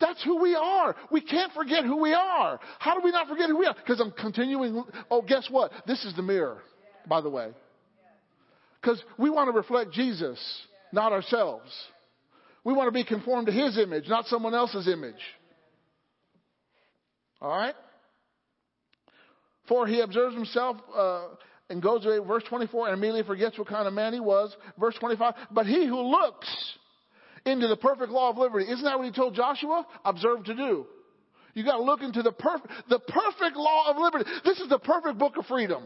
That's 0.00 0.22
who 0.24 0.42
we 0.42 0.54
are. 0.54 0.94
We 1.10 1.20
can't 1.20 1.52
forget 1.52 1.84
who 1.84 2.00
we 2.00 2.12
are. 2.12 2.60
How 2.78 2.94
do 2.94 3.00
we 3.02 3.10
not 3.10 3.28
forget 3.28 3.48
who 3.48 3.58
we 3.58 3.66
are? 3.66 3.74
Because 3.74 4.00
I'm 4.00 4.12
continuing. 4.12 4.84
Oh, 5.10 5.22
guess 5.22 5.48
what? 5.50 5.72
This 5.86 6.04
is 6.04 6.14
the 6.16 6.22
mirror, 6.22 6.58
by 7.08 7.20
the 7.20 7.30
way. 7.30 7.50
Because 8.80 9.02
we 9.18 9.30
want 9.30 9.48
to 9.48 9.56
reflect 9.56 9.92
Jesus, 9.92 10.38
not 10.92 11.12
ourselves. 11.12 11.70
We 12.62 12.74
want 12.74 12.88
to 12.88 12.92
be 12.92 13.04
conformed 13.04 13.46
to 13.46 13.52
His 13.52 13.78
image, 13.78 14.04
not 14.08 14.26
someone 14.26 14.54
else's 14.54 14.86
image. 14.86 15.14
All 17.40 17.56
right? 17.56 17.74
For 19.68 19.86
he 19.86 20.00
observes 20.00 20.34
himself 20.34 20.76
uh, 20.96 21.24
and 21.68 21.82
goes 21.82 22.04
away, 22.06 22.18
verse 22.18 22.44
24, 22.48 22.88
and 22.88 22.96
immediately 22.96 23.24
forgets 23.24 23.58
what 23.58 23.68
kind 23.68 23.88
of 23.88 23.94
man 23.94 24.12
he 24.12 24.20
was. 24.20 24.54
Verse 24.78 24.94
25, 24.98 25.34
but 25.50 25.66
he 25.66 25.86
who 25.86 26.00
looks 26.00 26.48
into 27.46 27.68
the 27.68 27.76
perfect 27.76 28.10
law 28.10 28.30
of 28.30 28.36
liberty, 28.36 28.70
isn't 28.70 28.84
that 28.84 28.98
what 28.98 29.06
he 29.06 29.12
told 29.12 29.34
Joshua? 29.34 29.86
Observe 30.04 30.44
to 30.44 30.54
do. 30.54 30.86
You 31.54 31.64
got 31.64 31.78
to 31.78 31.82
look 31.82 32.02
into 32.02 32.22
the 32.22 32.32
perfect, 32.32 32.68
the 32.90 32.98
perfect 32.98 33.56
law 33.56 33.90
of 33.90 33.96
liberty. 33.96 34.28
This 34.44 34.58
is 34.60 34.68
the 34.68 34.78
perfect 34.78 35.18
book 35.18 35.38
of 35.38 35.46
freedom. 35.46 35.84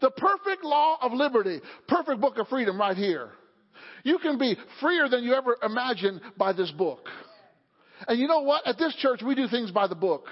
The 0.00 0.10
perfect 0.10 0.62
law 0.62 0.98
of 1.00 1.12
liberty. 1.12 1.60
Perfect 1.88 2.20
book 2.20 2.36
of 2.38 2.48
freedom 2.48 2.78
right 2.78 2.96
here. 2.96 3.30
You 4.02 4.18
can 4.18 4.38
be 4.38 4.56
freer 4.80 5.08
than 5.08 5.24
you 5.24 5.32
ever 5.34 5.56
imagined 5.62 6.20
by 6.36 6.52
this 6.52 6.70
book. 6.72 7.08
And 8.06 8.18
you 8.18 8.26
know 8.26 8.40
what? 8.40 8.66
At 8.66 8.76
this 8.76 8.94
church, 8.96 9.22
we 9.24 9.34
do 9.34 9.48
things 9.48 9.70
by 9.70 9.86
the 9.86 9.94
book. 9.94 10.26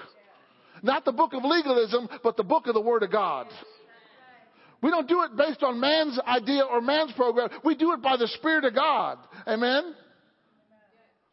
Not 0.83 1.05
the 1.05 1.13
book 1.13 1.33
of 1.33 1.43
legalism, 1.43 2.09
but 2.23 2.37
the 2.37 2.43
book 2.43 2.67
of 2.67 2.73
the 2.73 2.81
Word 2.81 3.03
of 3.03 3.11
God. 3.11 3.47
We 4.83 4.89
don't 4.89 5.07
do 5.07 5.23
it 5.23 5.35
based 5.37 5.63
on 5.63 5.79
man's 5.79 6.19
idea 6.19 6.63
or 6.63 6.81
man's 6.81 7.13
program. 7.13 7.49
We 7.63 7.73
do 7.75 7.93
it 7.93 8.01
by 8.01 8.17
the 8.17 8.27
Spirit 8.27 8.65
of 8.65 8.75
God. 8.75 9.17
Amen? 9.47 9.95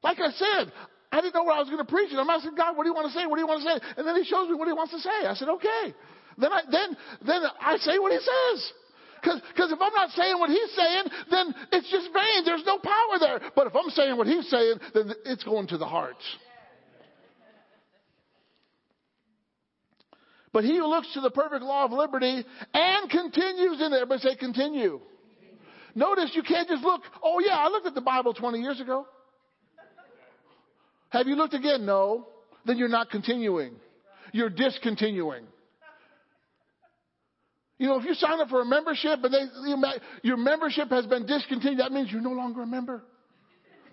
Like 0.03 0.19
I 0.19 0.31
said, 0.33 0.73
I 1.13 1.21
didn't 1.21 1.35
know 1.35 1.43
what 1.43 1.57
I 1.57 1.61
was 1.61 1.69
going 1.69 1.85
to 1.85 1.91
preach. 1.91 2.11
And 2.11 2.21
I'm 2.21 2.31
asking 2.31 2.55
God, 2.55 2.77
what 2.77 2.85
do 2.85 2.91
you 2.91 2.95
want 2.95 3.13
to 3.13 3.19
say? 3.19 3.27
What 3.27 3.37
do 3.37 3.43
you 3.43 3.47
want 3.47 3.63
to 3.63 3.69
say? 3.69 3.77
And 3.99 4.07
then 4.07 4.17
He 4.17 4.25
shows 4.25 4.49
me 4.49 4.55
what 4.55 4.69
He 4.69 4.75
wants 4.75 4.93
to 4.93 5.01
say. 5.01 5.27
I 5.27 5.35
said, 5.35 5.49
okay. 5.49 5.95
Then 6.39 6.53
I, 6.53 6.61
then, 6.71 6.97
then 7.27 7.43
I 7.61 7.77
say 7.79 7.99
what 7.99 8.13
He 8.13 8.19
says. 8.19 8.73
Because 9.21 9.71
if 9.71 9.79
I'm 9.81 9.93
not 9.93 10.11
saying 10.11 10.39
what 10.39 10.49
He's 10.49 10.73
saying, 10.73 11.05
then 11.31 11.55
it's 11.73 11.91
just 11.91 12.09
vain. 12.15 12.45
There's 12.45 12.65
no 12.65 12.79
power 12.79 13.19
there. 13.21 13.51
But 13.55 13.67
if 13.67 13.77
I'm 13.77 13.91
saying 13.91 14.17
what 14.17 14.27
He's 14.27 14.49
saying, 14.49 14.77
then 14.95 15.13
it's 15.27 15.45
going 15.45 15.67
to 15.69 15.79
the 15.79 15.87
heart. 15.87 16.17
But 20.53 20.65
he 20.65 20.77
who 20.77 20.87
looks 20.87 21.13
to 21.15 21.21
the 21.21 21.31
perfect 21.31 21.63
law 21.63 21.85
of 21.85 21.93
liberty 21.93 22.45
and 22.75 23.11
continues 23.11 23.81
in 23.81 23.93
it. 23.93 24.03
Everybody 24.03 24.21
say 24.21 24.37
continue. 24.37 25.01
Notice 25.95 26.33
you 26.35 26.43
can't 26.43 26.69
just 26.69 26.83
look, 26.83 27.03
oh 27.23 27.41
yeah, 27.41 27.57
I 27.57 27.69
looked 27.69 27.87
at 27.87 27.95
the 27.95 28.01
Bible 28.01 28.35
20 28.35 28.61
years 28.61 28.81
ago. 28.81 29.07
Have 31.11 31.27
you 31.27 31.37
looked 31.37 31.55
again? 31.55 31.87
No. 31.87 32.27
Then 32.65 32.79
you're 32.79 32.89
not 32.89 33.11
continuing. 33.11 33.75
You're 34.33 34.51
discontinuing. 34.51 35.45
You 37.79 37.89
know, 37.89 37.99
if 37.99 38.05
you 38.05 38.15
sign 38.15 38.41
up 38.41 38.49
for 38.49 38.61
a 38.61 38.65
membership 38.65 39.21
and 39.23 39.33
they, 39.33 39.89
your 40.23 40.37
membership 40.37 40.89
has 40.91 41.07
been 41.07 41.27
discontinued, 41.27 41.81
that 41.81 41.93
means 41.93 42.13
you're 42.13 42.21
no 42.21 42.33
longer 42.33 42.63
a 42.63 42.67
member. 42.67 43.03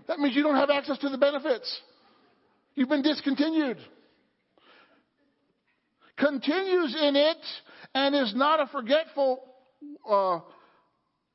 That 0.07 0.19
means 0.19 0.35
you 0.35 0.43
don't 0.43 0.55
have 0.55 0.69
access 0.69 0.97
to 0.99 1.09
the 1.09 1.17
benefits. 1.17 1.81
You've 2.75 2.89
been 2.89 3.01
discontinued 3.01 3.77
continues 6.17 6.95
in 6.99 7.15
it 7.15 7.37
and 7.93 8.15
is 8.15 8.33
not 8.35 8.59
a 8.59 8.67
forgetful, 8.67 9.43
uh, 10.09 10.39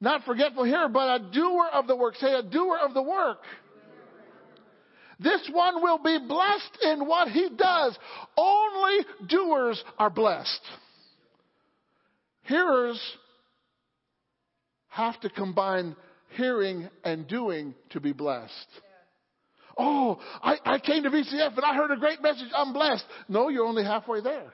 not 0.01 0.25
forgetful 0.25 0.65
here, 0.65 0.89
but 0.89 1.21
a 1.21 1.31
doer 1.33 1.69
of 1.73 1.87
the 1.87 1.97
work. 1.97 2.17
Say 2.17 2.33
a 2.33 2.43
doer 2.43 2.79
of 2.83 2.93
the 2.93 3.03
work. 3.03 3.39
This 5.23 5.49
one 5.53 5.82
will 5.82 5.99
be 5.99 6.19
blessed 6.27 6.78
in 6.82 7.07
what 7.07 7.28
he 7.28 7.49
does. 7.57 7.99
Only 8.36 8.99
doers 9.28 9.82
are 9.99 10.11
blessed. 10.11 10.61
Hearers 12.43 13.01
have 14.89 15.20
to 15.20 15.31
combine 15.31 15.97
hearing 16.36 16.89
and 17.05 17.27
doing 17.28 17.74
to 17.90 18.01
be 18.01 18.12
blessed. 18.12 18.53
Oh, 19.78 20.19
I, 20.43 20.57
I 20.65 20.78
came 20.78 21.03
to 21.05 21.11
VCF 21.11 21.57
and 21.57 21.65
I 21.65 21.74
heard 21.74 21.90
a 21.90 21.97
great 21.97 22.23
message. 22.23 22.49
I'm 22.55 22.73
blessed. 22.73 23.05
No, 23.28 23.49
you're 23.49 23.65
only 23.65 23.85
halfway 23.85 24.20
there. 24.20 24.53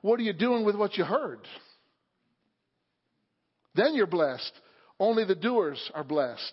What 0.00 0.18
are 0.18 0.24
you 0.24 0.32
doing 0.32 0.64
with 0.64 0.74
what 0.74 0.96
you 0.96 1.04
heard? 1.04 1.40
Then 3.74 3.94
you're 3.94 4.06
blessed. 4.08 4.52
Only 4.98 5.24
the 5.24 5.36
doers 5.36 5.90
are 5.94 6.04
blessed. 6.04 6.52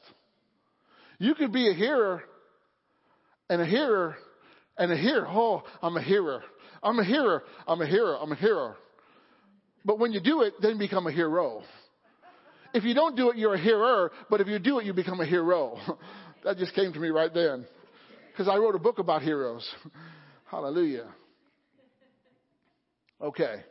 You 1.17 1.33
could 1.35 1.51
be 1.51 1.69
a 1.69 1.73
hearer 1.73 2.23
and 3.49 3.61
a 3.61 3.65
hearer 3.65 4.15
and 4.77 4.91
a 4.91 4.97
hearer. 4.97 5.27
Oh, 5.27 5.63
I'm 5.81 5.97
a 5.97 6.01
hearer. 6.01 6.41
I'm 6.81 6.99
a 6.99 7.03
hearer. 7.03 7.43
I'm 7.67 7.81
a 7.81 7.85
hearer. 7.87 8.17
I'm 8.19 8.31
a 8.31 8.35
hearer. 8.35 8.77
But 9.83 9.99
when 9.99 10.11
you 10.11 10.21
do 10.21 10.41
it, 10.41 10.53
then 10.61 10.73
you 10.73 10.79
become 10.79 11.07
a 11.07 11.11
hero. 11.11 11.63
If 12.73 12.83
you 12.83 12.93
don't 12.93 13.15
do 13.15 13.31
it, 13.31 13.37
you're 13.37 13.55
a 13.55 13.61
hearer. 13.61 14.11
But 14.29 14.41
if 14.41 14.47
you 14.47 14.59
do 14.59 14.79
it, 14.79 14.85
you 14.85 14.93
become 14.93 15.19
a 15.19 15.25
hero. 15.25 15.77
that 16.43 16.57
just 16.57 16.73
came 16.75 16.93
to 16.93 16.99
me 16.99 17.09
right 17.09 17.33
then. 17.33 17.65
Because 18.31 18.47
I 18.47 18.57
wrote 18.57 18.75
a 18.75 18.79
book 18.79 18.99
about 18.99 19.21
heroes. 19.21 19.67
Hallelujah. 20.45 21.07
Okay. 23.21 23.63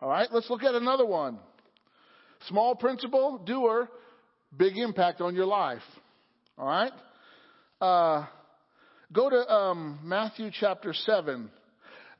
All 0.00 0.08
right, 0.08 0.28
let's 0.32 0.48
look 0.50 0.62
at 0.62 0.74
another 0.74 1.06
one. 1.06 1.38
Small 2.48 2.74
principle, 2.76 3.38
doer, 3.38 3.88
big 4.56 4.76
impact 4.76 5.20
on 5.20 5.34
your 5.34 5.46
life. 5.46 5.82
All 6.56 6.66
right? 6.66 6.92
Uh, 7.80 8.26
go 9.12 9.30
to 9.30 9.50
um, 9.50 9.98
Matthew 10.02 10.50
chapter 10.52 10.92
7. 10.92 11.50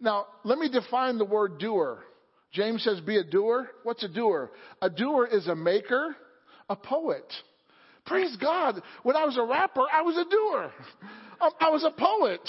Now, 0.01 0.27
let 0.45 0.59
me 0.59 0.69
define 0.69 1.19
the 1.19 1.25
word 1.25 1.59
doer. 1.59 1.99
James 2.53 2.83
says, 2.83 3.01
be 3.01 3.19
a 3.19 3.25
doer. 3.25 3.69
What's 3.83 4.03
a 4.05 4.09
doer? 4.09 4.51
A 4.81 4.89
doer 4.89 5.27
is 5.27 5.47
a 5.49 5.55
maker, 5.55 6.17
a 6.69 6.77
poet. 6.77 7.31
Praise 8.07 8.37
God. 8.41 8.81
When 9.03 9.17
I 9.17 9.25
was 9.25 9.37
a 9.37 9.43
rapper, 9.43 9.85
I 9.93 10.03
was 10.03 10.17
a 10.17 10.25
doer. 10.31 10.73
I 11.61 11.69
was 11.71 11.85
a 11.85 11.91
poet. 11.91 12.41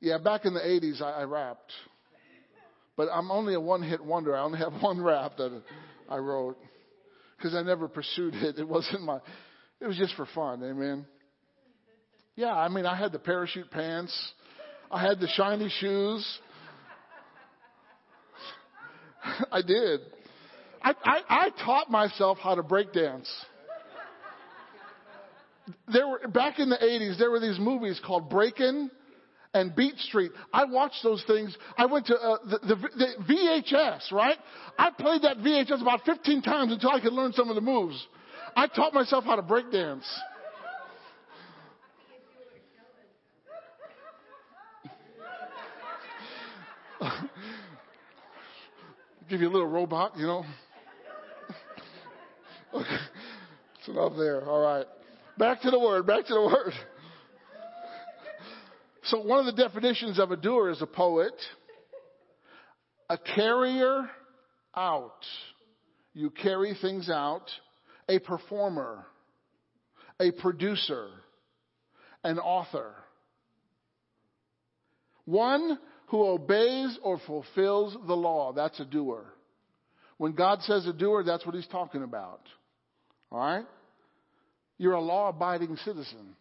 Yeah, 0.00 0.18
back 0.18 0.44
in 0.44 0.54
the 0.54 0.60
80s, 0.60 1.02
I, 1.02 1.20
I 1.20 1.22
rapped. 1.24 1.72
But 2.96 3.08
I'm 3.12 3.30
only 3.30 3.54
a 3.54 3.60
one 3.60 3.82
hit 3.82 4.02
wonder. 4.02 4.36
I 4.36 4.40
only 4.40 4.58
have 4.58 4.72
one 4.80 5.00
rap 5.00 5.36
that 5.36 5.62
I 6.08 6.16
wrote 6.16 6.56
because 7.38 7.54
I 7.54 7.62
never 7.62 7.88
pursued 7.88 8.34
it. 8.34 8.58
It 8.58 8.68
wasn't 8.68 9.02
my, 9.02 9.20
it 9.80 9.86
was 9.86 9.96
just 9.96 10.14
for 10.14 10.26
fun. 10.34 10.62
Amen. 10.62 11.06
Yeah, 12.36 12.52
I 12.52 12.68
mean, 12.68 12.84
I 12.84 12.96
had 12.96 13.12
the 13.12 13.18
parachute 13.18 13.70
pants, 13.70 14.16
I 14.90 15.00
had 15.00 15.20
the 15.20 15.28
shiny 15.28 15.70
shoes. 15.80 16.38
I 19.52 19.62
did. 19.62 20.00
I, 20.82 20.94
I, 21.04 21.20
I 21.28 21.50
taught 21.64 21.90
myself 21.90 22.38
how 22.38 22.54
to 22.54 22.62
break 22.62 22.92
dance. 22.92 23.28
There 25.92 26.06
were 26.08 26.28
back 26.28 26.58
in 26.58 26.70
the 26.70 26.76
80s. 26.76 27.18
There 27.18 27.30
were 27.30 27.40
these 27.40 27.58
movies 27.58 28.00
called 28.04 28.30
Breakin' 28.30 28.90
and 29.54 29.74
Beat 29.74 29.96
Street. 29.98 30.32
I 30.52 30.64
watched 30.64 31.02
those 31.02 31.24
things. 31.26 31.56
I 31.76 31.86
went 31.86 32.06
to 32.06 32.14
uh, 32.14 32.36
the, 32.44 32.58
the, 32.58 32.76
the 32.96 33.14
VHS, 33.34 34.12
right? 34.12 34.36
I 34.78 34.90
played 34.90 35.22
that 35.22 35.38
VHS 35.38 35.80
about 35.80 36.02
15 36.04 36.42
times 36.42 36.72
until 36.72 36.90
I 36.90 37.00
could 37.00 37.12
learn 37.12 37.32
some 37.32 37.48
of 37.48 37.54
the 37.54 37.60
moves. 37.60 38.06
I 38.56 38.66
taught 38.66 38.92
myself 38.94 39.24
how 39.24 39.36
to 39.36 39.42
break 39.42 39.70
dance. 39.70 40.04
Give 49.30 49.40
you 49.40 49.48
a 49.48 49.52
little 49.52 49.68
robot, 49.68 50.16
you 50.16 50.26
know. 50.26 50.44
okay. 52.74 52.86
It's 53.78 53.88
enough 53.88 54.14
there. 54.18 54.44
All 54.44 54.60
right. 54.60 54.86
Back 55.38 55.62
to 55.62 55.70
the 55.70 55.78
word. 55.78 56.04
Back 56.04 56.26
to 56.26 56.34
the 56.34 56.42
word. 56.42 56.72
So 59.08 59.20
one 59.20 59.40
of 59.40 59.46
the 59.46 59.62
definitions 59.62 60.18
of 60.18 60.32
a 60.32 60.36
doer 60.36 60.70
is 60.70 60.82
a 60.82 60.86
poet, 60.86 61.32
a 63.08 63.16
carrier 63.16 64.08
out. 64.76 65.24
You 66.12 66.30
carry 66.30 66.76
things 66.80 67.08
out. 67.08 67.50
A 68.10 68.18
performer, 68.18 69.04
a 70.18 70.30
producer, 70.30 71.08
an 72.24 72.38
author. 72.38 72.94
One 75.26 75.78
who 76.06 76.26
obeys 76.26 76.98
or 77.02 77.20
fulfills 77.26 77.94
the 78.06 78.14
law. 78.14 78.54
That's 78.54 78.80
a 78.80 78.86
doer. 78.86 79.26
When 80.16 80.32
God 80.32 80.62
says 80.62 80.86
a 80.86 80.94
doer, 80.94 81.22
that's 81.22 81.44
what 81.44 81.54
he's 81.54 81.66
talking 81.66 82.02
about. 82.02 82.40
All 83.30 83.38
right? 83.38 83.66
You're 84.78 84.94
a 84.94 85.02
law 85.02 85.28
abiding 85.28 85.76
citizen. 85.84 86.34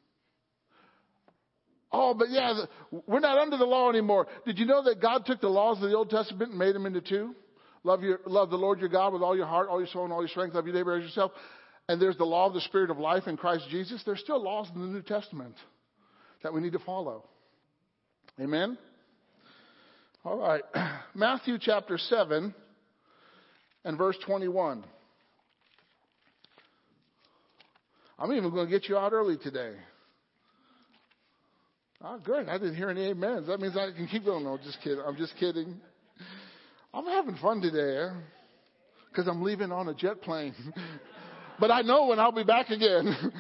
Oh, 1.91 2.14
but 2.14 2.30
yeah, 2.30 2.65
we're 3.07 3.19
not 3.19 3.38
under 3.38 3.57
the 3.57 3.65
law 3.65 3.89
anymore. 3.89 4.27
Did 4.45 4.59
you 4.59 4.65
know 4.65 4.84
that 4.84 5.01
God 5.01 5.26
took 5.26 5.39
the 5.39 5.47
laws 5.47 5.81
of 5.81 5.89
the 5.89 5.95
Old 5.95 6.09
Testament 6.09 6.51
and 6.51 6.59
made 6.59 6.76
them 6.76 6.85
into 6.85 7.01
two? 7.01 7.34
Love 7.84 8.03
your, 8.03 8.19
love 8.26 8.49
the 8.49 8.57
Lord 8.57 8.80
your 8.80 8.89
God 8.89 9.14
with 9.14 9.22
all 9.22 9.35
your 9.35 9.45
heart, 9.45 9.69
all 9.69 9.80
your 9.80 9.88
soul, 9.88 10.03
and 10.03 10.11
all 10.11 10.22
your 10.22 10.27
strength. 10.27 10.53
Love 10.53 10.65
your 10.65 10.76
neighbor 10.76 10.97
as 10.97 11.03
yourself. 11.03 11.31
And 11.88 12.01
there's 12.01 12.18
the 12.18 12.26
law 12.26 12.47
of 12.47 12.53
the 12.53 12.61
Spirit 12.61 12.89
of 12.89 12.97
life 12.97 13.27
in 13.27 13.38
Christ 13.38 13.65
Jesus. 13.69 14.03
There's 14.05 14.19
still 14.19 14.43
laws 14.43 14.68
in 14.76 14.81
the 14.81 14.88
New 14.88 15.01
Testament 15.01 15.55
that 16.43 16.53
we 16.53 16.59
need 16.59 16.73
to 16.73 16.80
follow. 16.80 17.23
Amen? 18.39 18.77
All 20.26 20.38
right. 20.38 20.64
Matthew 21.15 21.57
chapter 21.61 21.97
7 21.97 22.53
and 23.85 23.97
verse 23.97 24.18
21. 24.26 24.84
I'm 28.19 28.31
even 28.34 28.49
going 28.49 28.65
to 28.65 28.72
get 28.72 28.89
you 28.89 28.97
out 28.97 29.14
early 29.14 29.38
today. 29.38 29.73
Oh, 32.03 32.19
good. 32.24 32.48
I 32.48 32.57
didn't 32.57 32.76
hear 32.76 32.90
any 32.90 33.10
amens. 33.10 33.48
That 33.48 33.60
means 33.60 33.76
I 33.76 33.91
can 33.91 34.07
keep 34.07 34.26
going. 34.26 34.44
No, 34.44 34.57
just 34.57 34.80
kidding. 34.84 35.02
I'm 35.06 35.18
just 35.18 35.34
kidding. 35.40 35.80
I'm 36.94 37.06
having 37.06 37.36
fun 37.38 37.61
today 37.61 38.03
eh? 38.03 38.10
because 39.10 39.28
I'm 39.28 39.41
leaving 39.41 39.72
on 39.72 39.88
a 39.88 39.95
jet 39.95 40.22
plane. 40.22 40.53
but 41.60 41.72
I 41.72 41.82
know 41.82 42.07
when 42.07 42.19
I'll 42.19 42.32
be 42.32 42.44
back 42.44 42.69
again. 42.69 43.11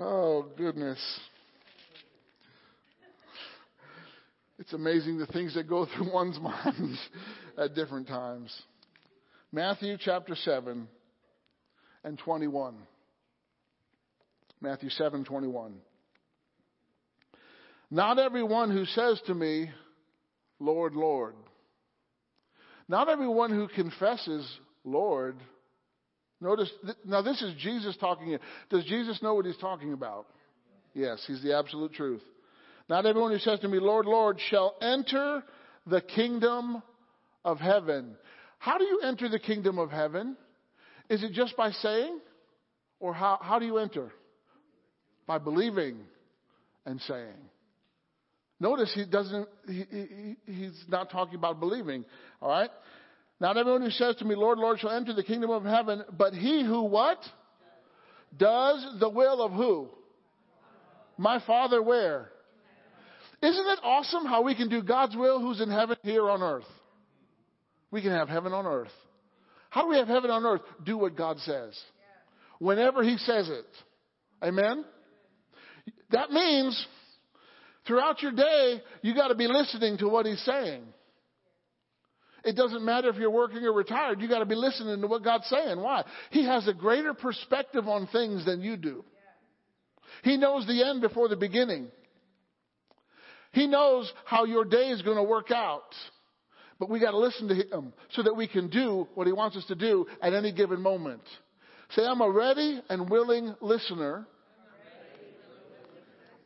oh, 0.00 0.46
goodness. 0.56 0.98
It's 4.58 4.74
amazing 4.74 5.18
the 5.18 5.26
things 5.26 5.54
that 5.54 5.68
go 5.68 5.86
through 5.86 6.10
one's 6.12 6.38
mind 6.38 6.98
at 7.56 7.74
different 7.74 8.06
times. 8.06 8.54
Matthew 9.50 9.96
chapter 9.98 10.34
7 10.34 10.88
and 12.04 12.18
21. 12.18 12.74
Matthew 14.60 14.90
7 14.90 15.24
21. 15.24 15.74
Not 17.90 18.18
everyone 18.18 18.70
who 18.70 18.84
says 18.84 19.20
to 19.26 19.34
me, 19.34 19.70
Lord, 20.58 20.94
Lord. 20.94 21.34
Not 22.88 23.08
everyone 23.08 23.50
who 23.50 23.68
confesses, 23.68 24.48
Lord. 24.84 25.36
Notice, 26.40 26.70
now 27.04 27.22
this 27.22 27.40
is 27.42 27.54
Jesus 27.58 27.96
talking 27.96 28.26
here. 28.26 28.40
Does 28.70 28.84
Jesus 28.84 29.22
know 29.22 29.34
what 29.34 29.46
he's 29.46 29.56
talking 29.56 29.92
about? 29.92 30.26
Yes, 30.94 31.22
he's 31.26 31.42
the 31.42 31.56
absolute 31.56 31.92
truth. 31.92 32.22
Not 32.88 33.06
everyone 33.06 33.32
who 33.32 33.38
says 33.38 33.60
to 33.60 33.68
me, 33.68 33.78
Lord, 33.80 34.06
Lord, 34.06 34.40
shall 34.48 34.76
enter 34.80 35.42
the 35.86 36.00
kingdom 36.00 36.82
of 37.44 37.58
heaven. 37.58 38.16
How 38.58 38.78
do 38.78 38.84
you 38.84 39.00
enter 39.02 39.28
the 39.28 39.38
kingdom 39.38 39.78
of 39.78 39.90
heaven? 39.90 40.36
Is 41.08 41.22
it 41.22 41.32
just 41.32 41.56
by 41.56 41.70
saying? 41.70 42.18
Or 42.98 43.12
how, 43.12 43.38
how 43.40 43.58
do 43.58 43.66
you 43.66 43.78
enter? 43.78 44.10
By 45.26 45.38
believing 45.38 45.98
and 46.84 47.00
saying. 47.02 47.34
Notice 48.58 48.92
he 48.94 49.04
doesn't, 49.04 49.48
he, 49.68 49.84
he, 49.90 50.36
he's 50.52 50.84
not 50.88 51.10
talking 51.10 51.34
about 51.34 51.60
believing. 51.60 52.04
All 52.40 52.48
right? 52.48 52.70
Not 53.38 53.58
everyone 53.58 53.82
who 53.82 53.90
says 53.90 54.16
to 54.16 54.24
me, 54.24 54.34
Lord, 54.34 54.58
Lord, 54.58 54.78
shall 54.80 54.90
enter 54.90 55.12
the 55.12 55.22
kingdom 55.22 55.50
of 55.50 55.64
heaven, 55.64 56.02
but 56.16 56.32
he 56.32 56.64
who 56.64 56.84
what? 56.84 57.18
Does 58.36 58.98
the 58.98 59.10
will 59.10 59.42
of 59.42 59.52
who? 59.52 59.88
My 61.18 61.40
Father 61.46 61.82
where? 61.82 62.30
Isn't 63.42 63.66
it 63.66 63.78
awesome 63.82 64.24
how 64.24 64.42
we 64.42 64.54
can 64.54 64.68
do 64.70 64.82
God's 64.82 65.14
will 65.14 65.40
who's 65.40 65.60
in 65.60 65.70
heaven 65.70 65.96
here 66.02 66.28
on 66.30 66.42
earth? 66.42 66.64
We 67.90 68.00
can 68.00 68.12
have 68.12 68.28
heaven 68.28 68.52
on 68.52 68.66
earth. 68.66 68.92
How 69.68 69.82
do 69.82 69.88
we 69.88 69.96
have 69.96 70.08
heaven 70.08 70.30
on 70.30 70.44
earth? 70.44 70.62
Do 70.84 70.96
what 70.96 71.16
God 71.16 71.38
says. 71.40 71.78
Whenever 72.58 73.02
He 73.02 73.18
says 73.18 73.50
it. 73.50 73.66
Amen? 74.42 74.84
That 76.10 76.30
means 76.30 76.86
throughout 77.86 78.22
your 78.22 78.32
day, 78.32 78.82
you 79.02 79.14
got 79.14 79.28
to 79.28 79.34
be 79.34 79.46
listening 79.46 79.98
to 79.98 80.08
what 80.08 80.26
He's 80.26 80.42
saying. 80.44 80.82
It 82.44 82.54
doesn't 82.54 82.84
matter 82.84 83.08
if 83.08 83.16
you're 83.16 83.30
working 83.30 83.64
or 83.64 83.72
retired, 83.72 84.20
you 84.20 84.28
got 84.28 84.38
to 84.38 84.46
be 84.46 84.54
listening 84.54 85.00
to 85.00 85.06
what 85.08 85.24
God's 85.24 85.48
saying. 85.48 85.80
Why? 85.80 86.04
He 86.30 86.44
has 86.46 86.68
a 86.68 86.72
greater 86.72 87.12
perspective 87.12 87.88
on 87.88 88.06
things 88.06 88.44
than 88.44 88.62
you 88.62 88.76
do. 88.76 89.04
He 90.22 90.36
knows 90.36 90.66
the 90.66 90.84
end 90.84 91.00
before 91.00 91.28
the 91.28 91.36
beginning. 91.36 91.88
He 93.52 93.66
knows 93.66 94.12
how 94.24 94.44
your 94.44 94.64
day 94.64 94.90
is 94.90 95.02
going 95.02 95.16
to 95.16 95.22
work 95.22 95.50
out. 95.50 95.92
But 96.78 96.90
we 96.90 97.00
got 97.00 97.12
to 97.12 97.18
listen 97.18 97.48
to 97.48 97.54
him 97.54 97.92
so 98.10 98.22
that 98.22 98.36
we 98.36 98.46
can 98.46 98.68
do 98.68 99.08
what 99.14 99.26
he 99.26 99.32
wants 99.32 99.56
us 99.56 99.64
to 99.66 99.74
do 99.74 100.06
at 100.20 100.34
any 100.34 100.52
given 100.52 100.80
moment. 100.80 101.22
Say, 101.90 102.04
I'm 102.04 102.20
a 102.20 102.30
ready 102.30 102.80
and 102.88 103.08
willing 103.08 103.54
listener 103.60 104.26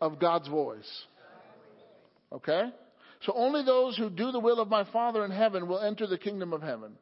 of 0.01 0.19
God's 0.19 0.49
voice. 0.49 0.89
Okay? 2.33 2.71
So 3.23 3.33
only 3.35 3.65
those 3.65 3.97
who 3.97 4.09
do 4.09 4.33
the 4.33 4.41
will 4.41 4.61
of 4.61 4.69
my 4.69 4.85
Father 4.93 5.25
in 5.25 5.31
heaven 5.31 5.69
will 5.69 5.81
enter 5.81 6.07
the 6.07 6.19
kingdom 6.19 6.53
of 6.53 6.63
heaven. 6.63 6.93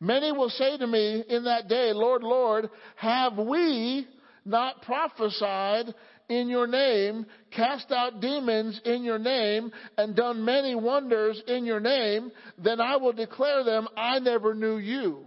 Many 0.00 0.32
will 0.32 0.48
say 0.48 0.78
to 0.78 0.86
me 0.86 1.24
in 1.28 1.44
that 1.44 1.68
day, 1.68 1.92
Lord, 1.92 2.22
Lord, 2.22 2.70
have 2.96 3.36
we 3.36 4.06
not 4.44 4.82
prophesied 4.82 5.94
in 6.28 6.48
your 6.48 6.66
name, 6.66 7.26
cast 7.50 7.90
out 7.90 8.20
demons 8.20 8.80
in 8.84 9.02
your 9.02 9.18
name, 9.18 9.72
and 9.98 10.14
done 10.14 10.44
many 10.44 10.74
wonders 10.74 11.42
in 11.48 11.66
your 11.66 11.80
name, 11.80 12.30
then 12.56 12.80
I 12.80 12.96
will 12.96 13.12
declare 13.12 13.64
them, 13.64 13.88
I 13.96 14.20
never 14.20 14.54
knew 14.54 14.78
you. 14.78 15.26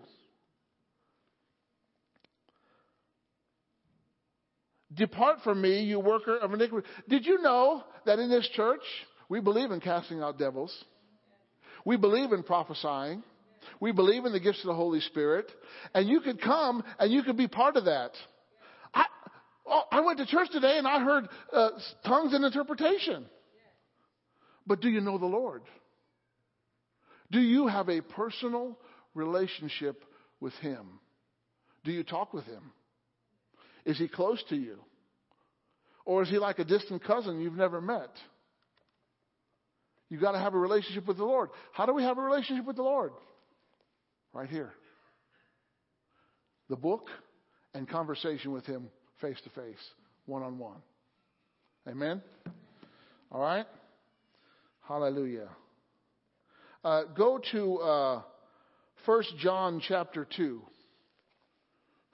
Depart 4.93 5.39
from 5.43 5.61
me, 5.61 5.83
you 5.83 5.99
worker 5.99 6.37
of 6.37 6.53
iniquity. 6.53 6.87
Did 7.09 7.25
you 7.25 7.41
know 7.41 7.83
that 8.05 8.19
in 8.19 8.29
this 8.29 8.47
church, 8.55 8.81
we 9.29 9.39
believe 9.39 9.71
in 9.71 9.79
casting 9.79 10.21
out 10.21 10.37
devils? 10.37 10.73
We 11.85 11.97
believe 11.97 12.31
in 12.31 12.43
prophesying. 12.43 13.23
We 13.79 13.91
believe 13.91 14.25
in 14.25 14.31
the 14.31 14.39
gifts 14.39 14.59
of 14.61 14.67
the 14.67 14.75
Holy 14.75 14.99
Spirit. 14.99 15.51
And 15.93 16.07
you 16.07 16.21
could 16.21 16.41
come 16.41 16.83
and 16.99 17.11
you 17.11 17.23
could 17.23 17.37
be 17.37 17.47
part 17.47 17.75
of 17.77 17.85
that. 17.85 18.11
Oh, 19.65 19.83
I 19.91 20.01
went 20.01 20.19
to 20.19 20.25
church 20.25 20.49
today 20.51 20.77
and 20.77 20.87
I 20.87 20.99
heard 21.03 21.27
uh, 21.51 21.69
tongues 22.05 22.33
and 22.33 22.43
interpretation. 22.43 23.25
But 24.67 24.81
do 24.81 24.89
you 24.89 25.01
know 25.01 25.17
the 25.17 25.25
Lord? 25.25 25.63
Do 27.31 27.39
you 27.39 27.67
have 27.67 27.89
a 27.89 28.01
personal 28.01 28.77
relationship 29.13 30.03
with 30.39 30.53
Him? 30.55 30.99
Do 31.83 31.91
you 31.91 32.03
talk 32.03 32.33
with 32.33 32.45
Him? 32.45 32.71
Is 33.85 33.97
He 33.97 34.07
close 34.07 34.43
to 34.49 34.55
you? 34.55 34.79
Or 36.05 36.23
is 36.23 36.29
He 36.29 36.37
like 36.37 36.59
a 36.59 36.65
distant 36.65 37.03
cousin 37.03 37.39
you've 37.39 37.55
never 37.55 37.81
met? 37.81 38.11
You've 40.13 40.21
got 40.21 40.33
to 40.33 40.37
have 40.37 40.53
a 40.53 40.59
relationship 40.59 41.07
with 41.07 41.17
the 41.17 41.25
Lord. 41.25 41.49
How 41.71 41.87
do 41.87 41.93
we 41.93 42.03
have 42.03 42.19
a 42.19 42.21
relationship 42.21 42.67
with 42.67 42.75
the 42.75 42.83
Lord? 42.83 43.13
Right 44.31 44.47
here. 44.47 44.71
The 46.69 46.75
book 46.75 47.07
and 47.73 47.89
conversation 47.89 48.51
with 48.51 48.63
Him 48.67 48.89
face 49.21 49.37
to 49.43 49.49
face, 49.49 49.79
one 50.27 50.43
on 50.43 50.59
one. 50.59 50.77
Amen? 51.89 52.21
All 53.31 53.41
right? 53.41 53.65
Hallelujah. 54.87 55.49
Uh, 56.85 57.05
go 57.17 57.39
to 57.51 57.77
uh, 57.79 58.21
1 59.05 59.23
John 59.39 59.81
chapter 59.87 60.27
2. 60.37 60.61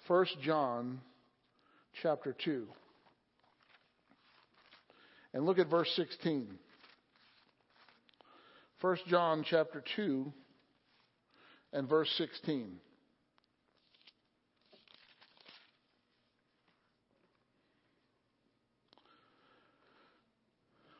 1 0.07 0.25
John 0.41 1.01
chapter 2.01 2.33
2. 2.45 2.65
And 5.33 5.45
look 5.45 5.59
at 5.59 5.69
verse 5.69 5.91
16. 5.97 6.57
1 8.81 8.97
John 9.07 9.43
chapter 9.45 9.83
2 9.95 10.31
and 11.73 11.89
verse 11.89 12.09
16. 12.17 12.77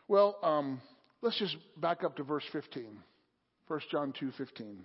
Well, 0.10 0.38
um, 0.42 0.82
let's 1.22 1.38
just 1.38 1.56
back 1.78 2.04
up 2.04 2.18
to 2.18 2.24
verse 2.24 2.44
15. 2.52 2.86
1 3.68 3.80
John 3.92 4.12
2:15. 4.20 4.84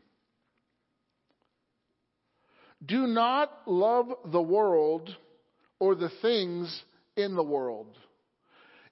Do 2.84 3.06
not 3.06 3.62
love 3.66 4.12
the 4.26 4.42
world 4.42 5.16
or 5.78 5.94
the 5.94 6.10
things 6.20 6.84
in 7.16 7.34
the 7.34 7.42
world. 7.42 7.96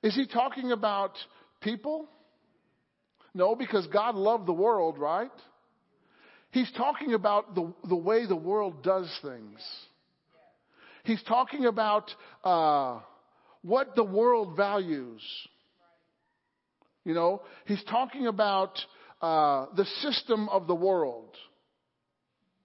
Is 0.03 0.15
he 0.15 0.27
talking 0.27 0.73
about 0.73 1.19
people? 1.61 2.09
No, 3.35 3.55
because 3.55 3.87
God 3.87 4.15
loved 4.15 4.47
the 4.47 4.53
world, 4.53 4.99
right? 4.99 5.31
He's 6.51 6.71
talking 6.77 7.15
about 7.15 7.55
the, 7.55 7.73
the 7.89 7.97
way 7.97 8.27
the 8.27 8.37
world 8.37 8.83
does 8.83 9.11
things. 9.23 9.59
He's 11.05 11.23
talking 11.25 11.65
about 11.65 12.11
uh, 12.45 13.01
what 13.63 13.97
the 13.97 14.05
world 14.05 14.57
values. 14.57 15.23
You 17.05 17.15
know, 17.15 17.43
he's 17.67 17.83
talking 17.85 18.27
about 18.27 18.79
uh, 19.21 19.67
the 19.77 19.87
system 20.03 20.49
of 20.51 20.67
the 20.67 20.75
world. 20.75 21.37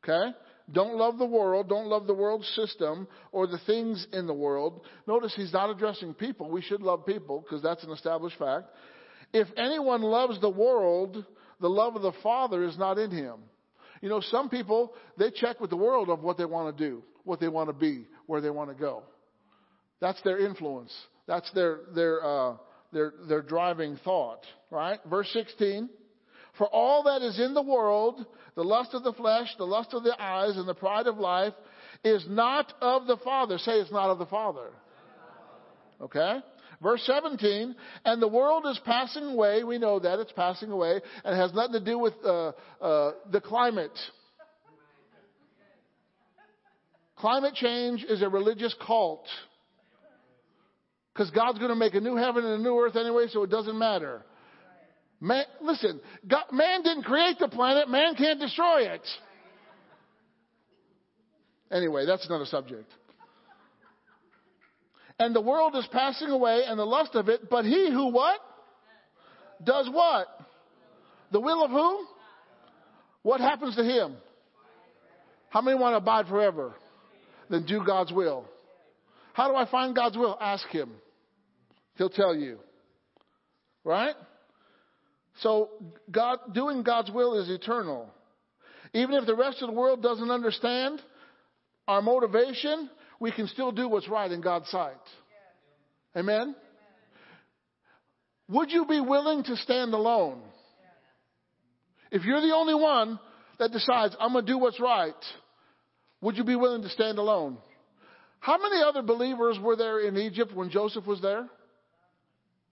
Okay? 0.04 0.36
Don't 0.72 0.98
love 0.98 1.18
the 1.18 1.26
world. 1.26 1.70
Don't 1.70 1.88
love 1.88 2.08
the 2.08 2.14
world 2.14 2.44
system 2.44 3.08
or 3.32 3.48
the 3.48 3.60
things 3.66 4.06
in 4.12 4.28
the 4.28 4.34
world. 4.34 4.82
Notice 5.08 5.34
he's 5.36 5.54
not 5.54 5.70
addressing 5.70 6.14
people. 6.14 6.50
We 6.52 6.62
should 6.62 6.82
love 6.82 7.06
people 7.06 7.42
because 7.42 7.64
that's 7.64 7.84
an 7.84 7.92
established 7.92 8.38
fact. 8.38 8.66
If 9.38 9.48
anyone 9.56 10.02
loves 10.02 10.42
the 10.42 10.50
world, 10.50 11.24
the 11.62 11.70
love 11.70 11.96
of 11.96 12.02
the 12.02 12.14
Father 12.24 12.64
is 12.64 12.78
not 12.78 12.98
in 12.98 13.12
him. 13.12 13.36
You 14.02 14.10
know, 14.10 14.20
some 14.20 14.50
people, 14.50 14.94
they 15.18 15.30
check 15.30 15.60
with 15.60 15.70
the 15.70 15.78
world 15.78 16.10
of 16.10 16.22
what 16.22 16.38
they 16.38 16.46
want 16.46 16.76
to 16.76 16.84
do, 16.84 17.04
what 17.24 17.40
they 17.40 17.48
want 17.48 17.70
to 17.70 17.74
be, 17.74 18.06
where 18.26 18.42
they 18.42 18.50
want 18.50 18.70
to 18.70 18.76
go. 18.76 19.04
That's 20.00 20.22
their 20.24 20.40
influence. 20.40 20.92
That's 21.28 21.52
their, 21.54 21.82
their, 21.94 22.26
uh, 22.26 22.56
their, 22.92 23.14
their 23.28 23.42
driving 23.44 24.00
thought, 24.04 24.42
right? 24.72 25.00
Verse 25.08 25.30
16. 25.34 25.90
For 26.58 26.68
all 26.68 27.04
that 27.04 27.22
is 27.22 27.40
in 27.40 27.54
the 27.54 27.62
world, 27.62 28.26
the 28.56 28.64
lust 28.64 28.96
of 28.96 29.04
the 29.04 29.14
flesh, 29.14 29.48
the 29.60 29.66
lust 29.66 29.94
of 29.94 30.04
the 30.04 30.20
eyes, 30.20 30.58
and 30.58 30.68
the 30.68 30.74
pride 30.74 31.06
of 31.06 31.18
life, 31.18 31.54
is 32.04 32.26
not 32.28 32.74
of 32.82 33.06
the 33.06 33.18
Father. 33.18 33.60
Say 33.60 33.74
it's 33.74 33.92
not 33.92 34.10
of 34.10 34.18
the 34.18 34.26
Father. 34.26 34.70
Okay? 36.02 36.40
Verse 36.82 37.02
17, 37.06 37.76
and 38.06 38.22
the 38.22 38.28
world 38.28 38.66
is 38.68 38.80
passing 38.86 39.24
away. 39.24 39.64
We 39.64 39.80
know 39.80 39.98
that 39.98 40.20
it's 40.20 40.32
passing 40.34 40.70
away, 40.70 41.02
and 41.24 41.36
has 41.36 41.52
nothing 41.54 41.74
to 41.74 41.84
do 41.84 41.98
with 41.98 42.14
uh, 42.24 42.52
uh, 42.80 43.12
the 43.32 43.42
climate. 43.42 43.98
Climate 47.18 47.56
change 47.56 48.06
is 48.08 48.22
a 48.22 48.30
religious 48.30 48.76
cult. 48.86 49.26
Because 51.14 51.32
God's 51.32 51.58
going 51.58 51.72
to 51.72 51.76
make 51.76 51.96
a 51.96 52.00
new 52.00 52.16
heaven 52.16 52.46
and 52.46 52.60
a 52.60 52.64
new 52.64 52.80
earth 52.80 52.96
anyway, 52.96 53.26
so 53.32 53.42
it 53.42 53.50
doesn't 53.50 53.78
matter. 53.78 54.22
Man, 55.20 55.46
listen, 55.62 56.00
God, 56.28 56.44
man 56.52 56.84
didn't 56.84 57.04
create 57.04 57.40
the 57.40 57.48
planet, 57.48 57.90
man 57.90 58.14
can't 58.14 58.40
destroy 58.40 58.82
it. 58.82 59.02
Anyway, 61.72 62.06
that's 62.06 62.28
another 62.28 62.46
subject. 62.46 62.92
And 65.20 65.36
the 65.36 65.42
world 65.42 65.76
is 65.76 65.88
passing 65.92 66.30
away 66.30 66.64
and 66.68 66.78
the 66.78 66.86
lust 66.86 67.16
of 67.16 67.28
it, 67.30 67.50
but 67.50 67.66
he 67.66 67.90
who 67.92 68.12
what? 68.12 68.40
Does 69.64 69.90
what? 69.92 70.28
The 71.32 71.40
will 71.40 71.64
of 71.64 71.72
who? 71.72 72.06
What 73.24 73.42
happens 73.42 73.76
to 73.76 73.84
him? 73.84 74.16
How 75.50 75.62
many 75.62 75.78
want 75.78 75.94
to 75.94 75.98
abide 75.98 76.28
forever? 76.28 76.76
Then 77.50 77.66
do 77.66 77.84
God's 77.86 78.12
will. 78.12 78.46
How 79.34 79.50
do 79.50 79.56
I 79.56 79.70
find 79.70 79.96
God's 79.96 80.18
will? 80.18 80.38
Ask 80.40 80.68
him. 80.68 80.92
He'll 81.96 82.10
tell 82.10 82.36
you. 82.36 82.60
Right? 83.84 84.16
So 85.42 85.70
God, 86.12 86.40
doing 86.54 86.84
God's 86.84 87.12
will 87.12 87.40
is 87.42 87.50
eternal. 87.50 88.10
Even 88.94 89.16
if 89.16 89.26
the 89.26 89.36
rest 89.36 89.62
of 89.62 89.70
the 89.70 89.76
world 89.76 90.02
doesn't 90.02 90.32
understand 90.32 91.02
our 91.88 92.02
motivation, 92.02 92.90
we 93.20 93.32
can 93.32 93.48
still 93.48 93.72
do 93.72 93.88
what's 93.88 94.08
right 94.08 94.32
in 94.32 94.42
God's 94.42 94.70
sight. 94.70 94.96
Amen? 96.16 96.56
Would 98.50 98.72
you 98.72 98.86
be 98.86 99.00
willing 99.00 99.44
to 99.44 99.56
stand 99.58 99.94
alone? 99.94 100.42
If 102.12 102.24
you're 102.24 102.42
the 102.42 102.54
only 102.56 102.76
one 102.76 103.20
that 103.60 103.72
decides, 103.72 104.16
I'm 104.20 104.34
going 104.34 104.46
to 104.46 104.52
do 104.52 104.58
what's 104.58 104.80
right, 104.80 105.14
would 106.22 106.38
you 106.38 106.44
be 106.44 106.56
willing 106.56 106.84
to 106.84 106.90
stand 106.90 107.18
alone? 107.18 107.58
How 108.40 108.58
many 108.58 108.82
other 108.82 109.02
believers 109.02 109.58
were 109.62 109.76
there 109.76 110.00
in 110.00 110.16
Egypt 110.18 110.54
when 110.54 110.70
Joseph 110.70 111.06
was 111.06 111.22
there? 111.22 111.48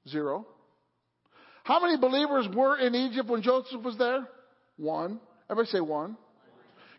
Zero. 0.08 0.46
How 1.64 1.80
many 1.80 1.98
believers 1.98 2.48
were 2.56 2.78
in 2.78 2.94
Egypt 2.96 3.28
when 3.28 3.42
Joseph 3.42 3.82
was 3.82 3.98
there? 3.98 4.28
One. 4.78 5.20
Everybody 5.50 5.72
say 5.72 5.82
one. 5.82 6.16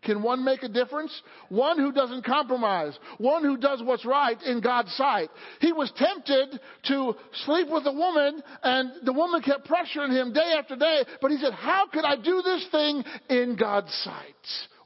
Can 0.06 0.22
one 0.22 0.44
make 0.44 0.62
a 0.62 0.68
difference? 0.68 1.10
One 1.48 1.78
who 1.78 1.90
doesn't 1.90 2.24
compromise. 2.24 2.96
One 3.18 3.42
who 3.42 3.56
does 3.56 3.82
what's 3.82 4.06
right 4.06 4.40
in 4.44 4.60
God's 4.60 4.94
sight. 4.94 5.30
He 5.60 5.72
was 5.72 5.92
tempted 5.96 6.60
to 6.84 7.14
sleep 7.44 7.68
with 7.68 7.84
a 7.86 7.92
woman 7.92 8.40
and 8.62 8.92
the 9.04 9.12
woman 9.12 9.42
kept 9.42 9.68
pressuring 9.68 10.12
him 10.12 10.32
day 10.32 10.54
after 10.56 10.76
day, 10.76 11.04
but 11.20 11.32
he 11.32 11.38
said, 11.38 11.52
how 11.54 11.88
could 11.92 12.04
I 12.04 12.14
do 12.14 12.40
this 12.40 12.68
thing 12.70 13.02
in 13.28 13.56
God's 13.56 13.92
sight? 14.04 14.24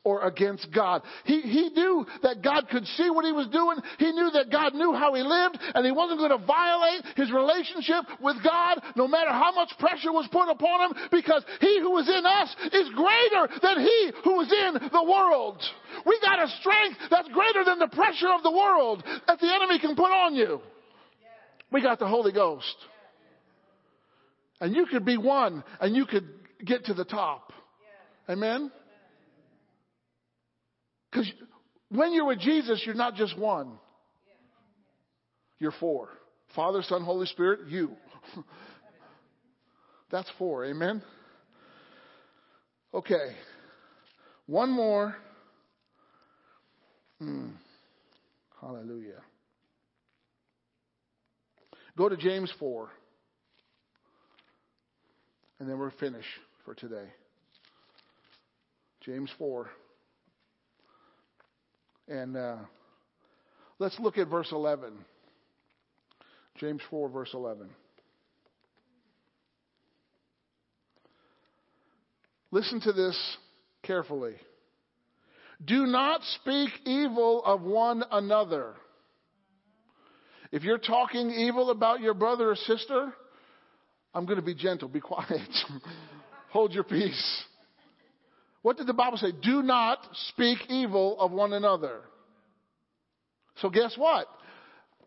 Or 0.03 0.27
against 0.27 0.73
God. 0.73 1.03
He, 1.25 1.41
he 1.43 1.69
knew 1.71 2.07
that 2.23 2.43
God 2.43 2.69
could 2.71 2.87
see 2.97 3.11
what 3.11 3.25
he 3.25 3.33
was 3.33 3.49
doing. 3.49 3.77
He 3.99 4.11
knew 4.13 4.31
that 4.33 4.51
God 4.51 4.75
knew 4.75 4.93
how 4.95 5.13
he 5.15 5.23
lived 5.23 5.59
and 5.61 5.85
he 5.85 5.93
wasn't 5.93 6.21
going 6.21 6.31
to 6.31 6.47
violate 6.47 7.05
his 7.17 7.31
relationship 7.31 8.05
with 8.21 8.43
God 8.43 8.81
no 8.97 9.07
matter 9.07 9.31
how 9.31 9.53
much 9.53 9.71
pressure 9.79 10.13
was 10.13 10.27
put 10.33 10.49
upon 10.49 10.91
him 10.91 11.09
because 11.11 11.45
he 11.61 11.81
who 11.81 11.99
is 11.99 12.09
in 12.09 12.25
us 12.25 12.57
is 12.73 12.89
greater 12.97 13.49
than 13.61 13.81
he 13.81 14.13
who 14.25 14.41
is 14.41 14.51
in 14.51 14.89
the 14.89 15.05
world. 15.05 15.61
We 16.07 16.19
got 16.23 16.43
a 16.43 16.49
strength 16.61 16.99
that's 17.11 17.29
greater 17.29 17.65
than 17.65 17.79
the 17.79 17.89
pressure 17.89 18.33
of 18.33 18.43
the 18.43 18.53
world 18.53 19.05
that 19.27 19.39
the 19.39 19.53
enemy 19.53 19.79
can 19.79 19.97
put 19.97 20.11
on 20.11 20.35
you. 20.35 20.61
We 21.71 21.83
got 21.83 21.99
the 21.99 22.09
Holy 22.09 22.33
Ghost. 22.33 22.77
And 24.63 24.75
you 24.75 24.87
could 24.87 25.05
be 25.05 25.19
one 25.19 25.63
and 25.79 25.95
you 25.95 26.07
could 26.07 26.29
get 26.65 26.87
to 26.87 26.95
the 26.95 27.05
top. 27.05 27.53
Amen? 28.29 28.71
Because 31.11 31.31
when 31.89 32.13
you're 32.13 32.27
with 32.27 32.41
Jesus, 32.41 32.83
you're 32.85 32.95
not 32.95 33.15
just 33.15 33.39
one. 33.39 33.79
You're 35.59 35.75
four. 35.79 36.09
Father, 36.55 36.83
Son, 36.83 37.05
Holy 37.05 37.27
Spirit, 37.27 37.69
you. 37.69 37.91
That's 40.11 40.31
four. 40.39 40.65
Amen? 40.65 41.03
Okay. 42.93 43.37
One 44.47 44.71
more. 44.71 45.17
Hmm. 47.19 47.51
Hallelujah. 48.61 49.21
Go 51.97 52.09
to 52.09 52.17
James 52.17 52.53
4. 52.59 52.89
And 55.59 55.69
then 55.69 55.79
we're 55.79 55.91
finished 55.93 56.27
for 56.65 56.75
today. 56.75 57.07
James 59.03 59.31
4. 59.39 59.71
And 62.11 62.37
uh, 62.37 62.57
let's 63.79 63.99
look 64.01 64.19
at 64.19 64.27
verse 64.27 64.49
11. 64.51 64.93
James 66.57 66.83
4, 66.91 67.09
verse 67.09 67.31
11. 67.33 67.71
Listen 72.51 72.81
to 72.81 72.93
this 72.93 73.17
carefully. 73.85 74.35
Do 75.65 75.87
not 75.87 76.21
speak 76.41 76.71
evil 76.85 77.45
of 77.45 77.63
one 77.63 78.03
another. 78.11 78.75
If 80.51 80.65
you're 80.65 80.79
talking 80.79 81.31
evil 81.31 81.71
about 81.71 82.01
your 82.01 82.15
brother 82.15 82.51
or 82.51 82.57
sister, 82.57 83.13
I'm 84.13 84.27
going 84.27 84.41
to 84.41 84.45
be 84.45 84.57
gentle. 84.57 84.89
Be 84.89 85.01
quiet. 85.01 85.49
Hold 86.51 86.73
your 86.73 86.83
peace. 86.83 87.45
What 88.63 88.77
did 88.77 88.87
the 88.87 88.95
Bible 88.95 89.17
say? 89.17 89.33
Do 89.33 89.63
not 89.63 90.07
speak 90.29 90.59
evil 90.69 91.19
of 91.19 91.33
one 91.33 91.53
another. 91.53 92.01
So 93.57 93.71
guess 93.71 93.95
what? 93.97 94.27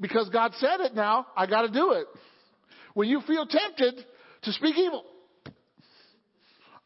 Because 0.02 0.30
God 0.30 0.54
said 0.58 0.80
it 0.80 0.96
now, 0.96 1.28
I 1.36 1.46
got 1.46 1.62
to 1.64 1.72
do 1.72 1.92
it. 1.92 2.08
When 2.94 3.08
you 3.08 3.22
feel 3.22 3.46
tempted 3.46 4.06
to 4.44 4.52
speak 4.52 4.76
evil, 4.78 5.04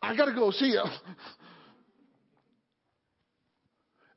I 0.01 0.15
got 0.15 0.25
to 0.25 0.33
go 0.33 0.51
see 0.51 0.67
you. 0.67 0.83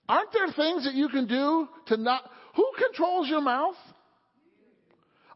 Aren't 0.09 0.33
there 0.33 0.49
things 0.49 0.85
that 0.85 0.95
you 0.95 1.09
can 1.09 1.27
do 1.29 1.69
to 1.87 1.97
not? 1.97 2.29
Who 2.57 2.69
controls 2.77 3.29
your 3.29 3.41
mouth? 3.41 3.77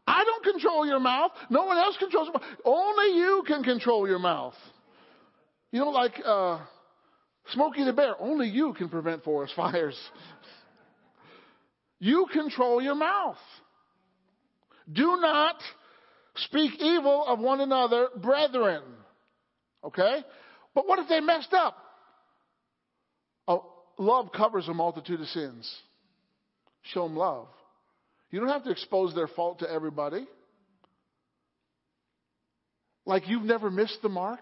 I 0.07 0.23
don't 0.23 0.43
control 0.43 0.85
your 0.85 0.99
mouth. 0.99 1.31
No 1.49 1.65
one 1.65 1.77
else 1.77 1.95
controls. 1.97 2.29
Only 2.63 3.17
you 3.17 3.43
can 3.47 3.63
control 3.63 4.07
your 4.07 4.19
mouth. 4.19 4.53
You 5.71 5.79
know, 5.79 5.89
like 5.89 6.21
uh, 6.23 6.59
Smokey 7.53 7.83
the 7.83 7.93
Bear, 7.93 8.15
only 8.19 8.47
you 8.47 8.73
can 8.73 8.89
prevent 8.89 9.23
forest 9.23 9.53
fires. 9.55 9.97
You 11.99 12.27
control 12.31 12.81
your 12.81 12.95
mouth. 12.95 13.37
Do 14.91 15.17
not 15.19 15.55
speak 16.35 16.73
evil 16.79 17.25
of 17.25 17.39
one 17.39 17.61
another, 17.61 18.09
brethren. 18.15 18.83
Okay? 19.83 20.23
But 20.73 20.87
what 20.87 20.99
if 20.99 21.07
they 21.07 21.21
messed 21.21 21.53
up? 21.53 21.77
Oh, 23.47 23.65
love 23.97 24.31
covers 24.35 24.67
a 24.67 24.73
multitude 24.73 25.21
of 25.21 25.27
sins. 25.27 25.73
Show 26.93 27.07
them 27.07 27.15
love. 27.15 27.47
You 28.29 28.39
don't 28.39 28.49
have 28.49 28.65
to 28.65 28.71
expose 28.71 29.15
their 29.15 29.27
fault 29.27 29.59
to 29.59 29.71
everybody. 29.71 30.27
Like 33.05 33.27
you've 33.27 33.43
never 33.43 33.71
missed 33.71 33.99
the 34.01 34.09
mark. 34.09 34.41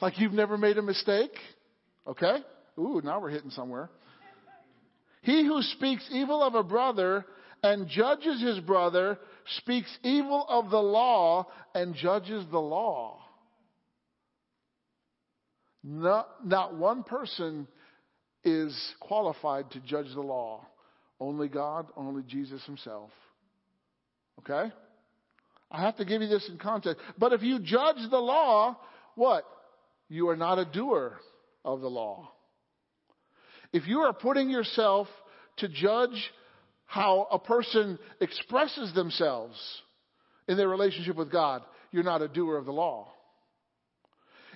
Like 0.00 0.18
you've 0.18 0.32
never 0.32 0.58
made 0.58 0.78
a 0.78 0.82
mistake. 0.82 1.32
Okay? 2.06 2.36
Ooh, 2.78 3.00
now 3.02 3.20
we're 3.20 3.30
hitting 3.30 3.50
somewhere. 3.50 3.90
He 5.22 5.44
who 5.44 5.60
speaks 5.62 6.08
evil 6.12 6.42
of 6.42 6.54
a 6.54 6.62
brother 6.62 7.24
and 7.62 7.88
judges 7.88 8.40
his 8.40 8.60
brother 8.60 9.18
speaks 9.58 9.88
evil 10.04 10.46
of 10.48 10.70
the 10.70 10.80
law 10.80 11.48
and 11.74 11.94
judges 11.94 12.44
the 12.50 12.60
law. 12.60 13.18
Not, 15.82 16.28
not 16.44 16.76
one 16.76 17.02
person 17.02 17.66
is 18.44 18.76
qualified 19.00 19.70
to 19.72 19.80
judge 19.80 20.06
the 20.14 20.20
law. 20.20 20.66
Only 21.18 21.48
God, 21.48 21.86
only 21.96 22.22
Jesus 22.22 22.64
himself. 22.64 23.10
Okay? 24.40 24.72
I 25.70 25.80
have 25.80 25.96
to 25.96 26.04
give 26.04 26.22
you 26.22 26.28
this 26.28 26.48
in 26.48 26.58
context. 26.58 27.02
But 27.18 27.32
if 27.32 27.42
you 27.42 27.58
judge 27.58 27.96
the 28.10 28.18
law, 28.18 28.78
what? 29.14 29.44
You 30.08 30.28
are 30.28 30.36
not 30.36 30.58
a 30.58 30.64
doer 30.64 31.18
of 31.66 31.80
the 31.80 31.88
law. 31.88 32.30
If 33.72 33.86
you 33.86 33.98
are 33.98 34.12
putting 34.14 34.48
yourself 34.48 35.08
to 35.58 35.68
judge 35.68 36.32
how 36.86 37.26
a 37.30 37.38
person 37.38 37.98
expresses 38.20 38.94
themselves 38.94 39.56
in 40.48 40.56
their 40.56 40.68
relationship 40.68 41.16
with 41.16 41.30
God, 41.30 41.62
you're 41.90 42.04
not 42.04 42.22
a 42.22 42.28
doer 42.28 42.56
of 42.56 42.64
the 42.64 42.72
law. 42.72 43.08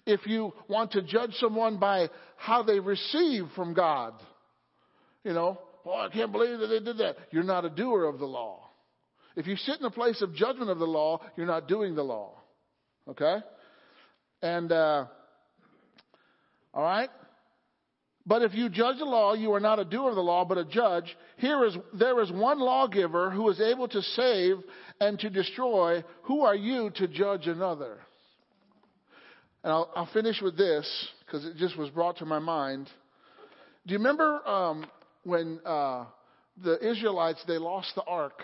If 0.06 0.26
you 0.26 0.52
want 0.68 0.92
to 0.92 1.02
judge 1.02 1.32
someone 1.34 1.78
by 1.78 2.08
how 2.36 2.62
they 2.62 2.78
receive 2.78 3.44
from 3.54 3.74
God, 3.74 4.14
you 5.24 5.32
know, 5.32 5.58
oh, 5.84 5.92
I 5.92 6.08
can't 6.08 6.32
believe 6.32 6.60
that 6.60 6.68
they 6.68 6.78
did 6.78 6.98
that. 6.98 7.16
You're 7.32 7.42
not 7.42 7.64
a 7.64 7.70
doer 7.70 8.04
of 8.04 8.18
the 8.18 8.26
law. 8.26 8.70
If 9.36 9.46
you 9.46 9.56
sit 9.56 9.80
in 9.80 9.84
a 9.84 9.90
place 9.90 10.22
of 10.22 10.34
judgment 10.34 10.70
of 10.70 10.78
the 10.78 10.86
law, 10.86 11.20
you're 11.36 11.46
not 11.46 11.68
doing 11.68 11.94
the 11.94 12.02
law. 12.02 12.34
Okay? 13.08 13.38
And, 14.42 14.72
uh, 14.72 15.06
all 16.74 16.82
right? 16.82 17.10
But 18.26 18.42
if 18.42 18.54
you 18.54 18.68
judge 18.68 18.98
the 18.98 19.04
law, 19.04 19.34
you 19.34 19.52
are 19.54 19.60
not 19.60 19.78
a 19.78 19.84
doer 19.84 20.10
of 20.10 20.14
the 20.14 20.20
law, 20.20 20.44
but 20.44 20.58
a 20.58 20.64
judge. 20.64 21.16
Here 21.38 21.64
is, 21.64 21.76
there 21.94 22.20
is 22.20 22.30
one 22.30 22.60
lawgiver 22.60 23.30
who 23.30 23.48
is 23.48 23.60
able 23.60 23.88
to 23.88 24.02
save 24.02 24.58
and 25.00 25.18
to 25.20 25.30
destroy. 25.30 26.04
Who 26.22 26.42
are 26.42 26.54
you 26.54 26.90
to 26.96 27.08
judge 27.08 27.46
another? 27.46 27.98
And 29.64 29.72
I'll, 29.72 29.90
I'll 29.96 30.10
finish 30.12 30.40
with 30.40 30.56
this 30.56 31.08
because 31.24 31.44
it 31.44 31.56
just 31.56 31.76
was 31.76 31.90
brought 31.90 32.18
to 32.18 32.26
my 32.26 32.38
mind. 32.38 32.88
Do 33.86 33.92
you 33.92 33.98
remember 33.98 34.46
um, 34.46 34.86
when 35.24 35.60
uh, 35.64 36.04
the 36.62 36.78
Israelites 36.88 37.42
they 37.46 37.58
lost 37.58 37.94
the 37.94 38.04
ark 38.04 38.42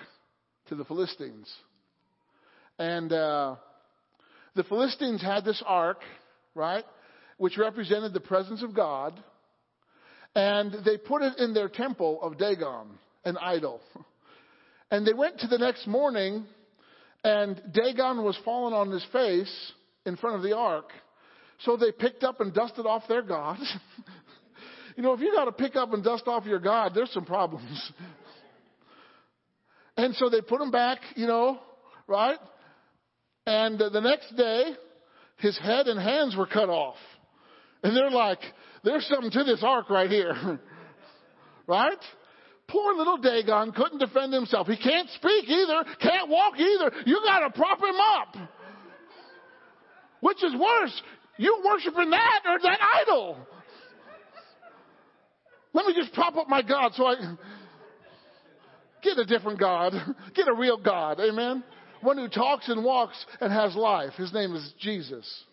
to 0.69 0.75
the 0.75 0.85
Philistines, 0.85 1.53
and 2.79 3.13
uh, 3.13 3.57
the 4.55 4.65
Philistines 4.65 5.23
had 5.23 5.45
this 5.45 5.63
ark, 5.67 6.01
right, 6.55 6.85
which 7.39 7.59
represented 7.59 8.13
the 8.13 8.21
presence 8.21 8.63
of 8.63 8.75
God, 8.75 9.21
and 10.35 10.73
they 10.85 10.97
put 10.97 11.23
it 11.23 11.39
in 11.39 11.55
their 11.55 11.69
temple 11.69 12.21
of 12.23 12.39
Dagon, 12.39 12.99
an 13.25 13.37
idol, 13.39 13.81
and 14.91 15.07
they 15.07 15.15
went 15.15 15.41
to 15.41 15.47
the 15.47 15.59
next 15.59 15.87
morning, 15.87 16.47
and 17.25 17.61
Dagon 17.73 18.23
was 18.23 18.39
fallen 18.45 18.73
on 18.73 18.91
his 18.91 19.05
face 19.13 19.73
in 20.05 20.17
front 20.17 20.37
of 20.37 20.43
the 20.43 20.57
ark. 20.57 20.91
So 21.61 21.77
they 21.77 21.91
picked 21.91 22.23
up 22.23 22.41
and 22.41 22.53
dusted 22.53 22.87
off 22.87 23.03
their 23.09 23.23
God. 23.23 23.59
you 24.97 25.03
know, 25.03 25.13
if 25.13 25.21
you 25.21 25.35
got 25.35 25.47
to 25.47 25.53
pick 25.53 25.75
up 25.75 25.93
and 25.93 26.05
dust 26.05 26.25
off 26.27 26.45
your 26.45 26.59
God, 26.59 26.93
there's 26.95 27.11
some 27.13 27.25
problems. 27.25 27.93
and 29.97 30.15
so 30.17 30.29
they 30.29 30.41
put 30.41 30.61
him 30.61 30.71
back, 30.71 30.99
you 31.15 31.27
know, 31.27 31.59
right? 32.07 32.39
And 33.47 33.81
uh, 33.81 33.89
the 33.89 34.01
next 34.01 34.37
day, 34.37 34.73
his 35.39 35.59
head 35.59 35.87
and 35.87 36.01
hands 36.01 36.37
were 36.37 36.47
cut 36.47 36.69
off. 36.69 36.97
And 37.87 37.97
they're 37.97 38.11
like, 38.11 38.41
there's 38.83 39.07
something 39.07 39.31
to 39.31 39.45
this 39.45 39.63
ark 39.63 39.91
right 39.91 40.11
here. 40.11 40.59
right? 41.69 41.99
Poor 42.67 42.97
little 42.97 43.19
Dagon 43.19 43.71
couldn't 43.71 43.99
defend 43.99 44.33
himself. 44.33 44.67
He 44.67 44.77
can't 44.77 45.09
speak 45.11 45.49
either, 45.49 45.85
can't 46.03 46.29
walk 46.29 46.59
either. 46.59 46.91
You 47.07 47.21
gotta 47.25 47.51
prop 47.51 47.79
him 47.79 47.95
up. 47.95 48.51
Which 50.19 50.43
is 50.43 50.53
worse, 50.59 51.03
you 51.37 51.63
worshiping 51.65 52.11
that 52.11 52.41
or 52.45 52.59
that 52.59 52.79
idol? 53.03 53.39
Let 55.73 55.87
me 55.87 55.95
just 55.95 56.13
prop 56.13 56.35
up 56.37 56.49
my 56.49 56.63
God 56.63 56.91
so 56.95 57.07
I 57.07 57.15
get 59.01 59.17
a 59.17 59.25
different 59.25 59.61
God. 59.61 59.93
Get 60.35 60.49
a 60.49 60.55
real 60.55 60.77
God. 60.77 61.21
Amen. 61.21 61.63
One 62.01 62.19
who 62.19 62.29
talks 62.29 62.69
and 62.69 62.83
walks 62.83 63.25
and 63.41 63.53
has 63.53 63.77
life. 63.77 64.15
His 64.15 64.33
name 64.33 64.57
is 64.57 64.75
Jesus. 64.81 65.45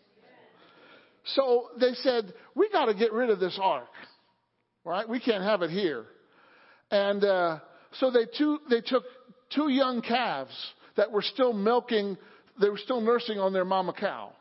So 1.26 1.70
they 1.80 1.94
said, 1.96 2.34
we 2.56 2.70
got 2.70 2.86
to 2.86 2.94
get 2.94 3.14
rid 3.14 3.30
of 3.30 3.40
this 3.40 3.58
ark. 3.62 3.88
Right? 4.86 5.08
We 5.08 5.20
can't 5.20 5.44
have 5.44 5.62
it 5.62 5.70
here. 5.70 6.06
And 6.92 7.24
uh, 7.24 7.60
so 7.94 8.12
they, 8.12 8.26
two, 8.38 8.60
they 8.70 8.82
took 8.82 9.04
two 9.56 9.70
young 9.70 10.02
calves 10.02 10.56
that 10.98 11.12
were 11.12 11.22
still 11.22 11.54
milking, 11.54 12.18
they 12.60 12.70
were 12.70 12.78
still 12.78 13.02
nursing 13.02 13.40
on 13.40 13.54
their 13.54 13.66
mama 13.66 13.94
cow 13.94 14.34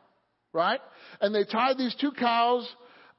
right? 0.53 0.79
And 1.19 1.33
they 1.33 1.43
tied 1.43 1.77
these 1.77 1.95
two 1.99 2.11
cows 2.11 2.67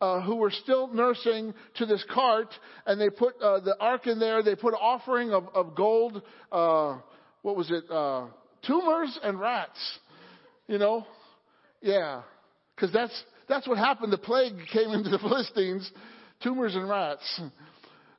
uh, 0.00 0.22
who 0.22 0.36
were 0.36 0.50
still 0.50 0.88
nursing 0.88 1.52
to 1.76 1.86
this 1.86 2.04
cart, 2.12 2.48
and 2.86 3.00
they 3.00 3.10
put 3.10 3.34
uh, 3.42 3.60
the 3.60 3.76
ark 3.78 4.06
in 4.06 4.18
there. 4.18 4.42
They 4.42 4.54
put 4.54 4.74
offering 4.74 5.32
of, 5.32 5.48
of 5.54 5.74
gold. 5.74 6.22
Uh, 6.50 6.98
what 7.42 7.56
was 7.56 7.70
it? 7.70 7.84
Uh, 7.90 8.26
tumors 8.66 9.18
and 9.22 9.38
rats. 9.38 9.98
You 10.66 10.78
know, 10.78 11.06
yeah, 11.82 12.22
because 12.74 12.92
that's 12.92 13.24
that's 13.48 13.66
what 13.68 13.78
happened. 13.78 14.12
The 14.12 14.18
plague 14.18 14.54
came 14.72 14.90
into 14.90 15.10
the 15.10 15.18
Philistines, 15.22 15.90
tumors 16.42 16.74
and 16.74 16.88
rats. 16.88 17.40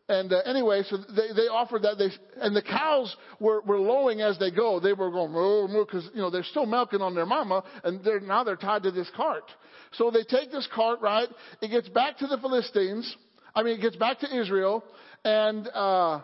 And 0.07 0.31
uh, 0.31 0.41
anyway, 0.45 0.83
so 0.87 0.97
they, 0.97 1.33
they 1.35 1.47
offered 1.47 1.81
that. 1.81 1.97
They, 1.97 2.09
and 2.39 2.55
the 2.55 2.61
cows 2.61 3.15
were, 3.39 3.61
were 3.61 3.79
lowing 3.79 4.21
as 4.21 4.37
they 4.37 4.51
go. 4.51 4.79
They 4.79 4.93
were 4.93 5.09
going 5.09 5.31
moo 5.31 5.67
moo 5.67 5.83
because 5.83 6.07
you 6.13 6.21
know 6.21 6.29
they're 6.29 6.43
still 6.43 6.67
milking 6.67 7.01
on 7.01 7.15
their 7.15 7.25
mama, 7.25 7.63
and 7.83 8.03
they're 8.03 8.19
now 8.19 8.43
they're 8.43 8.55
tied 8.55 8.83
to 8.83 8.91
this 8.91 9.09
cart. 9.15 9.45
So 9.93 10.11
they 10.11 10.23
take 10.23 10.51
this 10.51 10.67
cart, 10.73 11.01
right? 11.01 11.27
It 11.61 11.69
gets 11.69 11.89
back 11.89 12.19
to 12.19 12.27
the 12.27 12.37
Philistines. 12.37 13.15
I 13.55 13.63
mean, 13.63 13.79
it 13.79 13.81
gets 13.81 13.95
back 13.95 14.19
to 14.19 14.39
Israel, 14.39 14.83
and 15.23 15.67
uh, 15.73 16.21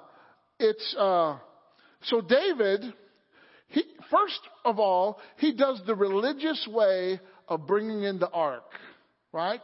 it's 0.60 0.96
uh, 0.98 1.38
so 2.04 2.22
David. 2.22 2.94
He, 3.70 3.84
first 4.12 4.42
of 4.66 4.80
all, 4.80 5.18
he 5.38 5.54
does 5.54 5.82
the 5.88 5.96
religious 5.96 6.68
way 6.70 7.22
of 7.48 7.66
bringing 7.66 8.04
in 8.04 8.20
the 8.20 8.30
ark, 8.30 8.66
right? 9.32 9.62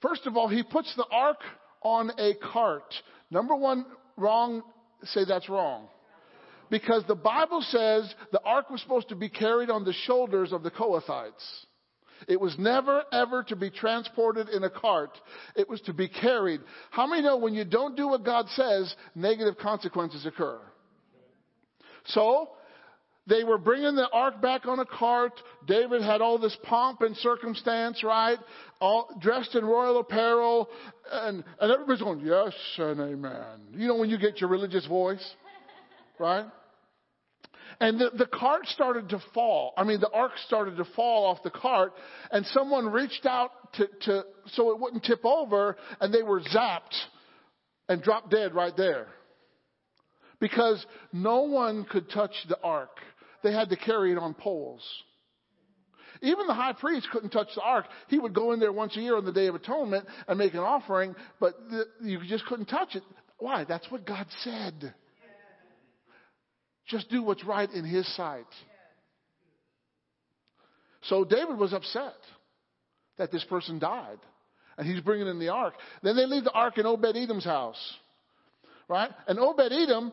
First 0.00 0.26
of 0.26 0.36
all, 0.36 0.48
he 0.48 0.62
puts 0.62 0.94
the 0.96 1.06
ark 1.10 1.40
on 1.82 2.10
a 2.18 2.34
cart. 2.52 2.94
Number 3.30 3.54
one, 3.54 3.84
wrong, 4.16 4.62
say 5.04 5.20
that's 5.26 5.48
wrong. 5.48 5.88
Because 6.70 7.04
the 7.08 7.16
Bible 7.16 7.62
says 7.62 8.12
the 8.32 8.40
ark 8.44 8.70
was 8.70 8.80
supposed 8.80 9.08
to 9.08 9.16
be 9.16 9.28
carried 9.28 9.70
on 9.70 9.84
the 9.84 9.92
shoulders 9.92 10.52
of 10.52 10.62
the 10.62 10.70
Kohathites. 10.70 11.64
It 12.28 12.40
was 12.40 12.54
never 12.58 13.02
ever 13.12 13.42
to 13.44 13.56
be 13.56 13.70
transported 13.70 14.48
in 14.50 14.62
a 14.62 14.70
cart. 14.70 15.18
It 15.56 15.68
was 15.68 15.80
to 15.82 15.92
be 15.92 16.08
carried. 16.08 16.60
How 16.90 17.06
many 17.06 17.22
know 17.22 17.38
when 17.38 17.54
you 17.54 17.64
don't 17.64 17.96
do 17.96 18.08
what 18.08 18.24
God 18.24 18.46
says, 18.50 18.94
negative 19.14 19.56
consequences 19.58 20.26
occur? 20.26 20.60
So, 22.06 22.50
they 23.30 23.44
were 23.44 23.58
bringing 23.58 23.94
the 23.94 24.08
ark 24.12 24.42
back 24.42 24.66
on 24.66 24.80
a 24.80 24.84
cart. 24.84 25.32
David 25.66 26.02
had 26.02 26.20
all 26.20 26.36
this 26.36 26.56
pomp 26.64 27.00
and 27.00 27.16
circumstance, 27.18 28.02
right? 28.02 28.38
All 28.80 29.08
dressed 29.20 29.54
in 29.54 29.64
royal 29.64 30.00
apparel. 30.00 30.68
And, 31.12 31.44
and 31.60 31.72
everybody's 31.72 32.02
going, 32.02 32.20
yes 32.20 32.52
and 32.76 33.00
amen. 33.00 33.60
You 33.72 33.86
know 33.86 33.94
when 33.94 34.10
you 34.10 34.18
get 34.18 34.40
your 34.40 34.50
religious 34.50 34.84
voice, 34.86 35.24
right? 36.18 36.46
And 37.78 38.00
the, 38.00 38.10
the 38.18 38.26
cart 38.26 38.66
started 38.66 39.08
to 39.10 39.22
fall. 39.32 39.74
I 39.76 39.84
mean, 39.84 40.00
the 40.00 40.10
ark 40.10 40.32
started 40.46 40.76
to 40.78 40.84
fall 40.96 41.26
off 41.26 41.38
the 41.44 41.50
cart, 41.50 41.92
and 42.32 42.44
someone 42.46 42.88
reached 42.88 43.26
out 43.26 43.52
to, 43.74 43.86
to 44.02 44.24
so 44.48 44.72
it 44.72 44.80
wouldn't 44.80 45.04
tip 45.04 45.24
over, 45.24 45.76
and 46.00 46.12
they 46.12 46.24
were 46.24 46.40
zapped 46.40 46.96
and 47.88 48.02
dropped 48.02 48.32
dead 48.32 48.54
right 48.54 48.76
there. 48.76 49.06
Because 50.40 50.84
no 51.12 51.42
one 51.42 51.84
could 51.84 52.10
touch 52.10 52.32
the 52.48 52.58
ark 52.62 52.98
they 53.42 53.52
had 53.52 53.70
to 53.70 53.76
carry 53.76 54.12
it 54.12 54.18
on 54.18 54.34
poles. 54.34 54.82
Even 56.22 56.46
the 56.46 56.54
high 56.54 56.74
priest 56.74 57.08
couldn't 57.12 57.30
touch 57.30 57.48
the 57.54 57.62
ark. 57.62 57.86
He 58.08 58.18
would 58.18 58.34
go 58.34 58.52
in 58.52 58.60
there 58.60 58.72
once 58.72 58.96
a 58.96 59.00
year 59.00 59.16
on 59.16 59.24
the 59.24 59.32
Day 59.32 59.46
of 59.46 59.54
Atonement 59.54 60.06
and 60.28 60.38
make 60.38 60.52
an 60.52 60.60
offering, 60.60 61.14
but 61.38 61.54
the, 61.70 61.86
you 62.02 62.20
just 62.26 62.44
couldn't 62.46 62.66
touch 62.66 62.94
it. 62.94 63.02
Why? 63.38 63.64
That's 63.64 63.90
what 63.90 64.06
God 64.06 64.26
said. 64.44 64.94
Just 66.86 67.08
do 67.08 67.22
what's 67.22 67.44
right 67.44 67.70
in 67.70 67.84
His 67.84 68.06
sight. 68.16 68.44
So 71.02 71.24
David 71.24 71.56
was 71.56 71.72
upset 71.72 72.16
that 73.16 73.32
this 73.32 73.44
person 73.44 73.78
died. 73.78 74.18
And 74.76 74.88
he's 74.88 75.00
bringing 75.00 75.26
in 75.26 75.38
the 75.38 75.50
ark. 75.50 75.74
Then 76.02 76.16
they 76.16 76.24
leave 76.24 76.44
the 76.44 76.52
ark 76.52 76.78
in 76.78 76.86
Obed 76.86 77.16
Edom's 77.16 77.44
house. 77.44 77.94
Right? 78.88 79.10
And 79.26 79.38
Obed 79.38 79.72
Edom 79.72 80.12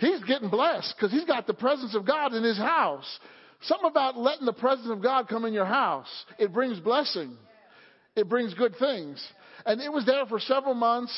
He's 0.00 0.22
getting 0.24 0.48
blessed 0.48 0.94
because 0.96 1.12
he's 1.12 1.26
got 1.26 1.46
the 1.46 1.54
presence 1.54 1.94
of 1.94 2.06
God 2.06 2.32
in 2.32 2.42
his 2.42 2.56
house. 2.56 3.06
Something 3.62 3.90
about 3.90 4.16
letting 4.16 4.46
the 4.46 4.54
presence 4.54 4.88
of 4.90 5.02
God 5.02 5.28
come 5.28 5.44
in 5.44 5.52
your 5.52 5.66
house. 5.66 6.08
It 6.38 6.54
brings 6.54 6.80
blessing. 6.80 7.36
It 8.16 8.26
brings 8.26 8.54
good 8.54 8.74
things. 8.78 9.22
And 9.66 9.80
it 9.80 9.92
was 9.92 10.06
there 10.06 10.24
for 10.24 10.40
several 10.40 10.72
months. 10.72 11.12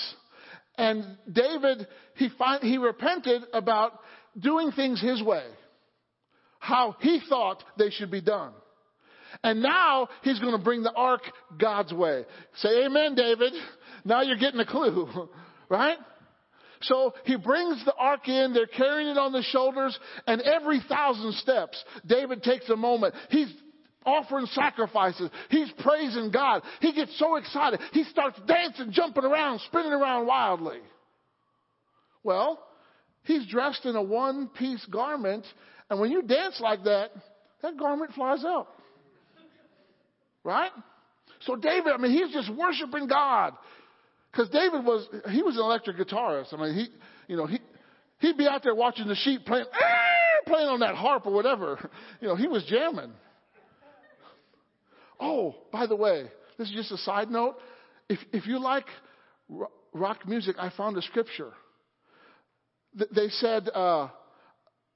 And 0.77 1.17
David, 1.33 1.87
he, 2.17 2.29
find, 2.37 2.61
he 2.63 2.77
repented 2.79 3.43
about 3.53 4.01
doing 4.37 4.73
things 4.73 5.01
his 5.01 5.23
way, 5.23 5.47
how 6.59 6.97
he 7.01 7.21
thought 7.29 7.63
they 7.79 7.91
should 7.91 8.11
be 8.11 8.21
done. 8.21 8.53
And 9.45 9.63
now 9.63 10.09
he's 10.23 10.41
going 10.41 10.57
to 10.57 10.63
bring 10.63 10.83
the 10.83 10.93
ark 10.93 11.23
God's 11.57 11.93
way. 11.93 12.25
Say 12.57 12.85
amen, 12.85 13.15
David. 13.15 13.53
Now 14.05 14.23
you're 14.23 14.37
getting 14.37 14.61
a 14.61 14.67
clue, 14.67 15.29
right? 15.69 15.99
So 16.83 17.15
he 17.25 17.37
brings 17.37 17.85
the 17.85 17.95
ark 17.95 18.29
in, 18.29 18.53
they're 18.53 18.67
carrying 18.67 19.09
it 19.09 19.19
on 19.19 19.33
the 19.33 19.43
shoulders, 19.43 19.99
and 20.27 20.41
every 20.43 20.81
thousand 20.89 21.35
steps, 21.35 21.83
David 22.07 22.43
takes 22.43 22.69
a 22.69 22.77
moment. 22.77 23.15
He's 23.31 23.53
offering 24.05 24.47
sacrifices. 24.47 25.31
He's 25.49 25.71
praising 25.79 26.31
God. 26.33 26.63
He 26.81 26.93
gets 26.93 27.17
so 27.19 27.37
excited. 27.37 27.81
He 27.93 28.05
starts 28.05 28.39
dancing, 28.47 28.91
jumping 28.91 29.25
around, 29.25 29.61
spinning 29.67 29.93
around 29.93 30.27
wildly. 30.27 30.79
Well, 32.25 32.63
he's 33.25 33.47
dressed 33.47 33.85
in 33.85 33.97
a 33.97 34.03
one 34.03 34.49
piece 34.49 34.85
garment, 34.87 35.45
and 35.89 36.01
when 36.01 36.11
you 36.11 36.23
dance 36.23 36.59
like 36.61 36.85
that, 36.85 37.11
that 37.63 37.77
garment 37.77 38.13
flies 38.13 38.45
out. 38.45 38.69
Right? 40.45 40.71
So 41.43 41.57
David, 41.57 41.93
I 41.93 41.97
mean, 41.99 42.13
he's 42.13 42.33
just 42.33 42.51
worshiping 42.53 43.07
God. 43.07 43.55
Because 44.33 44.49
David 44.49 44.85
was, 44.85 45.07
he 45.31 45.43
was 45.43 45.57
an 45.57 45.63
electric 45.63 45.99
guitarist. 45.99 46.55
I 46.55 46.57
mean, 46.57 46.75
he, 46.75 46.89
you 47.29 47.37
know, 47.37 47.47
he, 47.47 47.61
he'd 48.19 48.39
be 48.39 48.47
out 48.47 48.63
there 48.63 48.75
watching 48.75 49.07
the 49.07 49.15
sheep 49.15 49.45
playing, 49.45 49.67
playing 50.47 50.69
on 50.69 50.81
that 50.81 50.95
harp 50.95 51.27
or 51.27 51.33
whatever. 51.33 51.91
You 52.21 52.29
know, 52.29 52.37
he 52.37 52.47
was 52.47 52.65
jamming. 52.65 53.13
Oh, 55.19 55.57
by 55.73 55.87
the 55.87 55.97
way, 55.97 56.27
this 56.57 56.69
is 56.69 56.75
just 56.75 56.93
a 56.93 56.99
side 56.99 57.31
note. 57.31 57.57
If, 58.09 58.21
if 58.33 58.47
you 58.47 58.61
like 58.61 58.87
rock 59.93 60.27
music, 60.27 60.57
I 60.59 60.71
found 60.71 60.97
a 60.97 61.03
scripture. 61.03 61.51
They 62.95 63.29
said, 63.29 63.69
uh, 63.75 64.09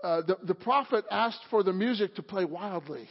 uh, 0.05 0.23
the, 0.23 0.39
the 0.45 0.55
prophet 0.55 1.05
asked 1.11 1.41
for 1.51 1.63
the 1.63 1.73
music 1.73 2.15
to 2.17 2.23
play 2.23 2.45
wildly. 2.45 3.09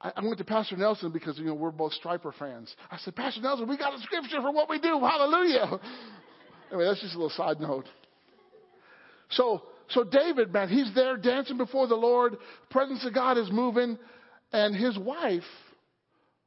I, 0.00 0.12
I 0.16 0.24
went 0.24 0.38
to 0.38 0.44
Pastor 0.44 0.76
Nelson 0.76 1.10
because, 1.12 1.38
you 1.38 1.44
know, 1.44 1.54
we're 1.54 1.70
both 1.70 1.92
Stryper 2.02 2.32
fans. 2.38 2.74
I 2.90 2.98
said, 2.98 3.14
Pastor 3.16 3.40
Nelson, 3.40 3.68
we 3.68 3.76
got 3.76 3.94
a 3.94 4.02
scripture 4.02 4.40
for 4.40 4.52
what 4.52 4.68
we 4.68 4.80
do. 4.80 5.00
Hallelujah. 5.00 5.80
anyway, 6.70 6.86
that's 6.86 7.00
just 7.00 7.14
a 7.14 7.18
little 7.18 7.30
side 7.30 7.60
note. 7.60 7.86
So, 9.30 9.62
so 9.90 10.04
David, 10.04 10.52
man, 10.52 10.68
he's 10.68 10.92
there 10.94 11.16
dancing 11.16 11.56
before 11.56 11.86
the 11.86 11.96
Lord. 11.96 12.36
Presence 12.70 13.04
of 13.04 13.14
God 13.14 13.38
is 13.38 13.50
moving. 13.50 13.98
And 14.52 14.74
his 14.74 14.98
wife, 14.98 15.42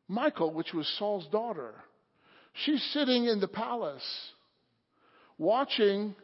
Michal, 0.09 0.53
which 0.53 0.73
was 0.73 0.88
Saul's 0.99 1.27
daughter, 1.27 1.73
she's 2.65 2.84
sitting 2.91 3.25
in 3.25 3.39
the 3.39 3.47
palace 3.47 4.03
watching 5.38 6.15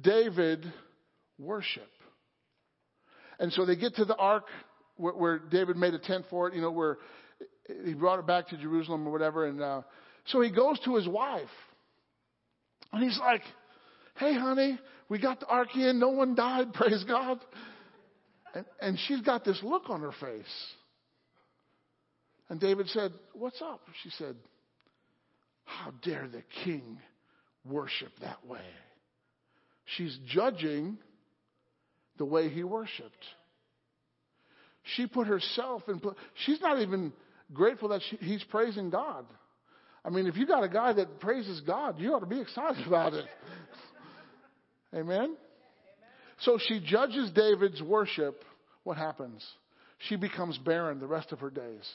David 0.00 0.70
worship. 1.38 1.88
And 3.38 3.52
so 3.52 3.64
they 3.64 3.76
get 3.76 3.94
to 3.96 4.04
the 4.04 4.16
ark 4.16 4.44
where, 4.98 5.14
where 5.14 5.38
David 5.38 5.76
made 5.76 5.94
a 5.94 5.98
tent 5.98 6.26
for 6.28 6.48
it, 6.48 6.54
you 6.54 6.60
know, 6.60 6.70
where 6.70 6.98
he 7.84 7.94
brought 7.94 8.18
it 8.18 8.26
back 8.26 8.48
to 8.48 8.56
Jerusalem 8.56 9.06
or 9.06 9.12
whatever. 9.12 9.46
And 9.46 9.62
uh, 9.62 9.82
so 10.26 10.40
he 10.40 10.50
goes 10.50 10.78
to 10.84 10.96
his 10.96 11.08
wife. 11.08 11.48
And 12.92 13.02
he's 13.02 13.18
like, 13.18 13.42
hey, 14.16 14.34
honey, 14.34 14.78
we 15.08 15.18
got 15.18 15.40
the 15.40 15.46
ark 15.46 15.74
in. 15.74 15.98
No 15.98 16.10
one 16.10 16.34
died. 16.34 16.72
Praise 16.74 17.04
God. 17.04 17.38
And, 18.54 18.64
and 18.80 18.98
she's 19.06 19.20
got 19.20 19.44
this 19.44 19.60
look 19.62 19.88
on 19.88 20.00
her 20.00 20.12
face. 20.20 20.44
And 22.48 22.60
David 22.60 22.88
said, 22.88 23.12
What's 23.34 23.60
up? 23.60 23.80
She 24.02 24.10
said, 24.10 24.36
How 25.64 25.92
dare 26.02 26.28
the 26.28 26.42
king 26.64 26.98
worship 27.64 28.10
that 28.22 28.46
way? 28.46 28.64
She's 29.96 30.18
judging 30.26 30.98
the 32.16 32.24
way 32.24 32.48
he 32.48 32.64
worshiped. 32.64 33.24
She 34.96 35.06
put 35.06 35.26
herself 35.26 35.82
in, 35.88 36.00
she's 36.46 36.60
not 36.60 36.80
even 36.80 37.12
grateful 37.52 37.90
that 37.90 38.00
she, 38.08 38.16
he's 38.16 38.44
praising 38.44 38.90
God. 38.90 39.26
I 40.04 40.10
mean, 40.10 40.26
if 40.26 40.36
you 40.36 40.46
got 40.46 40.64
a 40.64 40.68
guy 40.68 40.92
that 40.92 41.20
praises 41.20 41.60
God, 41.60 41.98
you 41.98 42.14
ought 42.14 42.20
to 42.20 42.26
be 42.26 42.40
excited 42.40 42.86
about 42.86 43.14
it. 43.14 43.26
Amen? 44.94 45.36
So 46.40 46.58
she 46.66 46.80
judges 46.80 47.30
David's 47.32 47.82
worship. 47.82 48.44
What 48.84 48.96
happens? 48.96 49.44
She 50.08 50.16
becomes 50.16 50.56
barren 50.58 51.00
the 51.00 51.06
rest 51.06 51.32
of 51.32 51.40
her 51.40 51.50
days 51.50 51.86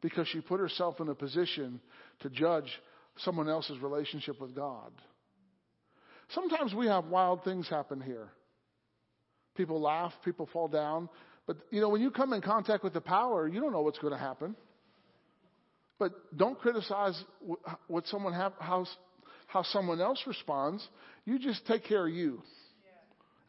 because 0.00 0.28
she 0.28 0.40
put 0.40 0.60
herself 0.60 1.00
in 1.00 1.08
a 1.08 1.14
position 1.14 1.80
to 2.20 2.30
judge 2.30 2.70
someone 3.18 3.48
else's 3.48 3.78
relationship 3.80 4.40
with 4.40 4.54
God. 4.54 4.92
Sometimes 6.30 6.72
we 6.72 6.86
have 6.86 7.06
wild 7.06 7.44
things 7.44 7.68
happen 7.68 8.00
here. 8.00 8.28
People 9.56 9.80
laugh, 9.80 10.12
people 10.24 10.48
fall 10.52 10.68
down, 10.68 11.08
but, 11.46 11.58
you 11.70 11.80
know, 11.80 11.88
when 11.88 12.00
you 12.00 12.10
come 12.10 12.32
in 12.32 12.40
contact 12.40 12.82
with 12.82 12.94
the 12.94 13.00
power, 13.00 13.46
you 13.46 13.60
don't 13.60 13.72
know 13.72 13.82
what's 13.82 13.98
going 13.98 14.12
to 14.12 14.18
happen. 14.18 14.56
But 15.98 16.12
don't 16.36 16.58
criticize 16.58 17.22
what 17.86 18.06
someone 18.06 18.32
have, 18.32 18.52
how, 18.58 18.86
how 19.46 19.62
someone 19.62 20.00
else 20.00 20.22
responds. 20.26 20.86
You 21.24 21.38
just 21.38 21.66
take 21.66 21.84
care 21.84 22.06
of 22.06 22.12
you. 22.12 22.42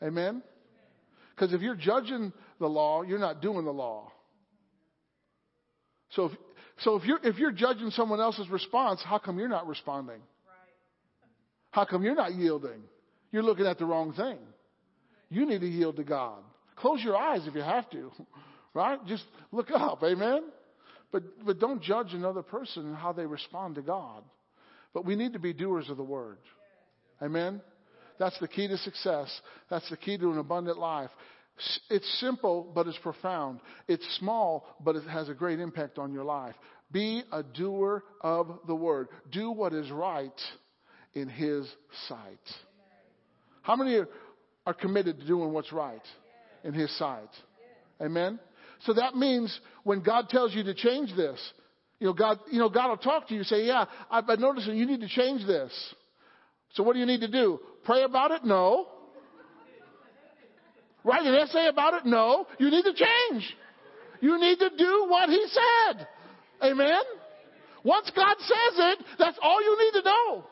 Yeah. 0.02 0.08
Amen? 0.08 0.44
Because 1.34 1.54
if 1.54 1.62
you're 1.62 1.76
judging 1.76 2.32
the 2.60 2.68
law, 2.68 3.02
you're 3.02 3.20
not 3.20 3.42
doing 3.42 3.66
the 3.66 3.74
law. 3.74 4.12
So 6.12 6.26
if, 6.26 6.32
so 6.80 6.96
if 6.96 7.06
you're, 7.06 7.20
if 7.24 7.38
you're 7.38 7.52
judging 7.52 7.90
someone 7.92 8.20
else's 8.20 8.50
response, 8.50 9.02
how 9.04 9.18
come 9.18 9.40
you're 9.40 9.50
not 9.50 9.68
responding? 9.68 10.22
How 11.72 11.84
come 11.84 12.04
you're 12.04 12.16
not 12.16 12.34
yielding? 12.34 12.84
You're 13.32 13.44
looking 13.44 13.66
at 13.66 13.78
the 13.78 13.86
wrong 13.86 14.14
thing. 14.14 14.38
You 15.30 15.46
need 15.46 15.60
to 15.60 15.68
yield 15.68 15.98
to 15.98 16.04
God. 16.06 16.42
Close 16.78 17.02
your 17.04 17.16
eyes 17.16 17.42
if 17.48 17.56
you 17.56 17.62
have 17.62 17.90
to, 17.92 18.12
right? 18.74 19.00
Just 19.06 19.24
look 19.52 19.72
up, 19.72 20.04
amen? 20.04 20.44
But, 21.12 21.24
but 21.46 21.60
don't 21.60 21.82
judge 21.82 22.14
another 22.14 22.42
person 22.42 22.88
and 22.88 22.96
how 22.96 23.14
they 23.14 23.26
respond 23.26 23.76
to 23.76 23.82
God. 23.82 24.24
But 24.94 25.06
we 25.06 25.16
need 25.16 25.34
to 25.34 25.40
be 25.40 25.54
doers 25.54 25.90
of 25.90 25.98
the 25.98 26.04
word. 26.04 26.38
Amen? 27.22 27.62
That's 28.20 28.38
the 28.40 28.48
key 28.48 28.68
to 28.68 28.78
success. 28.78 29.30
That's 29.70 29.90
the 29.90 29.98
key 29.98 30.18
to 30.18 30.32
an 30.32 30.38
abundant 30.38 30.78
life. 30.78 31.10
It's 31.90 32.20
simple, 32.20 32.70
but 32.76 32.88
it's 32.88 32.98
profound. 32.98 33.60
It's 33.88 34.06
small, 34.20 34.66
but 34.84 34.96
it 34.96 35.08
has 35.08 35.30
a 35.30 35.34
great 35.34 35.60
impact 35.60 35.98
on 35.98 36.12
your 36.12 36.26
life. 36.26 36.56
Be 36.92 37.24
a 37.32 37.44
doer 37.44 38.04
of 38.22 38.60
the 38.68 38.76
word. 38.76 39.08
Do 39.32 39.52
what 39.52 39.74
is 39.74 39.90
right 39.92 40.40
in 41.14 41.30
His 41.30 41.66
sight. 42.08 42.40
How 43.62 43.76
many 43.76 44.02
are 44.66 44.74
committed 44.74 45.20
to 45.20 45.28
doing 45.28 45.54
what's 45.54 45.72
right? 45.72 46.06
In 46.66 46.74
His 46.74 46.96
sight. 46.98 47.30
Amen? 48.02 48.40
So 48.86 48.94
that 48.94 49.16
means 49.16 49.58
when 49.84 50.02
God 50.02 50.28
tells 50.28 50.54
you 50.54 50.64
to 50.64 50.74
change 50.74 51.16
this, 51.16 51.40
you 52.00 52.08
know, 52.08 52.14
God, 52.14 52.40
you 52.52 52.60
know, 52.60 52.68
God 52.68 52.90
will 52.90 52.98
talk 52.98 53.30
to 53.30 53.36
you, 53.36 53.44
say, 53.44 53.66
yeah, 53.66 53.86
I've 54.12 54.28
been 54.28 54.42
noticing 54.42 54.76
you 54.76 54.86
need 54.86 55.00
to 55.02 55.08
change 55.08 55.46
this. 55.48 55.72
So 56.74 56.84
what 56.84 56.94
do 56.94 57.00
you 57.00 57.06
need 57.06 57.22
to 57.22 57.32
do? 57.32 57.60
Pray 57.86 58.04
about 58.04 58.32
it? 58.32 58.44
No. 58.44 58.88
Write 61.06 61.26
an 61.26 61.36
essay 61.36 61.68
about 61.68 61.94
it? 61.94 62.06
No. 62.06 62.48
You 62.60 62.70
need 62.70 62.84
to 62.84 62.94
change. 62.94 63.56
You 64.20 64.40
need 64.40 64.60
to 64.60 64.70
do 64.78 65.06
what 65.08 65.30
He 65.30 65.46
said. 65.48 66.08
Amen? 66.64 67.02
Once 67.84 68.12
God 68.16 68.36
says 68.40 68.74
it, 68.78 69.00
that's 69.20 69.38
all 69.42 69.62
you 69.62 69.78
need 69.80 70.02
to 70.02 70.06
know. 70.06 70.46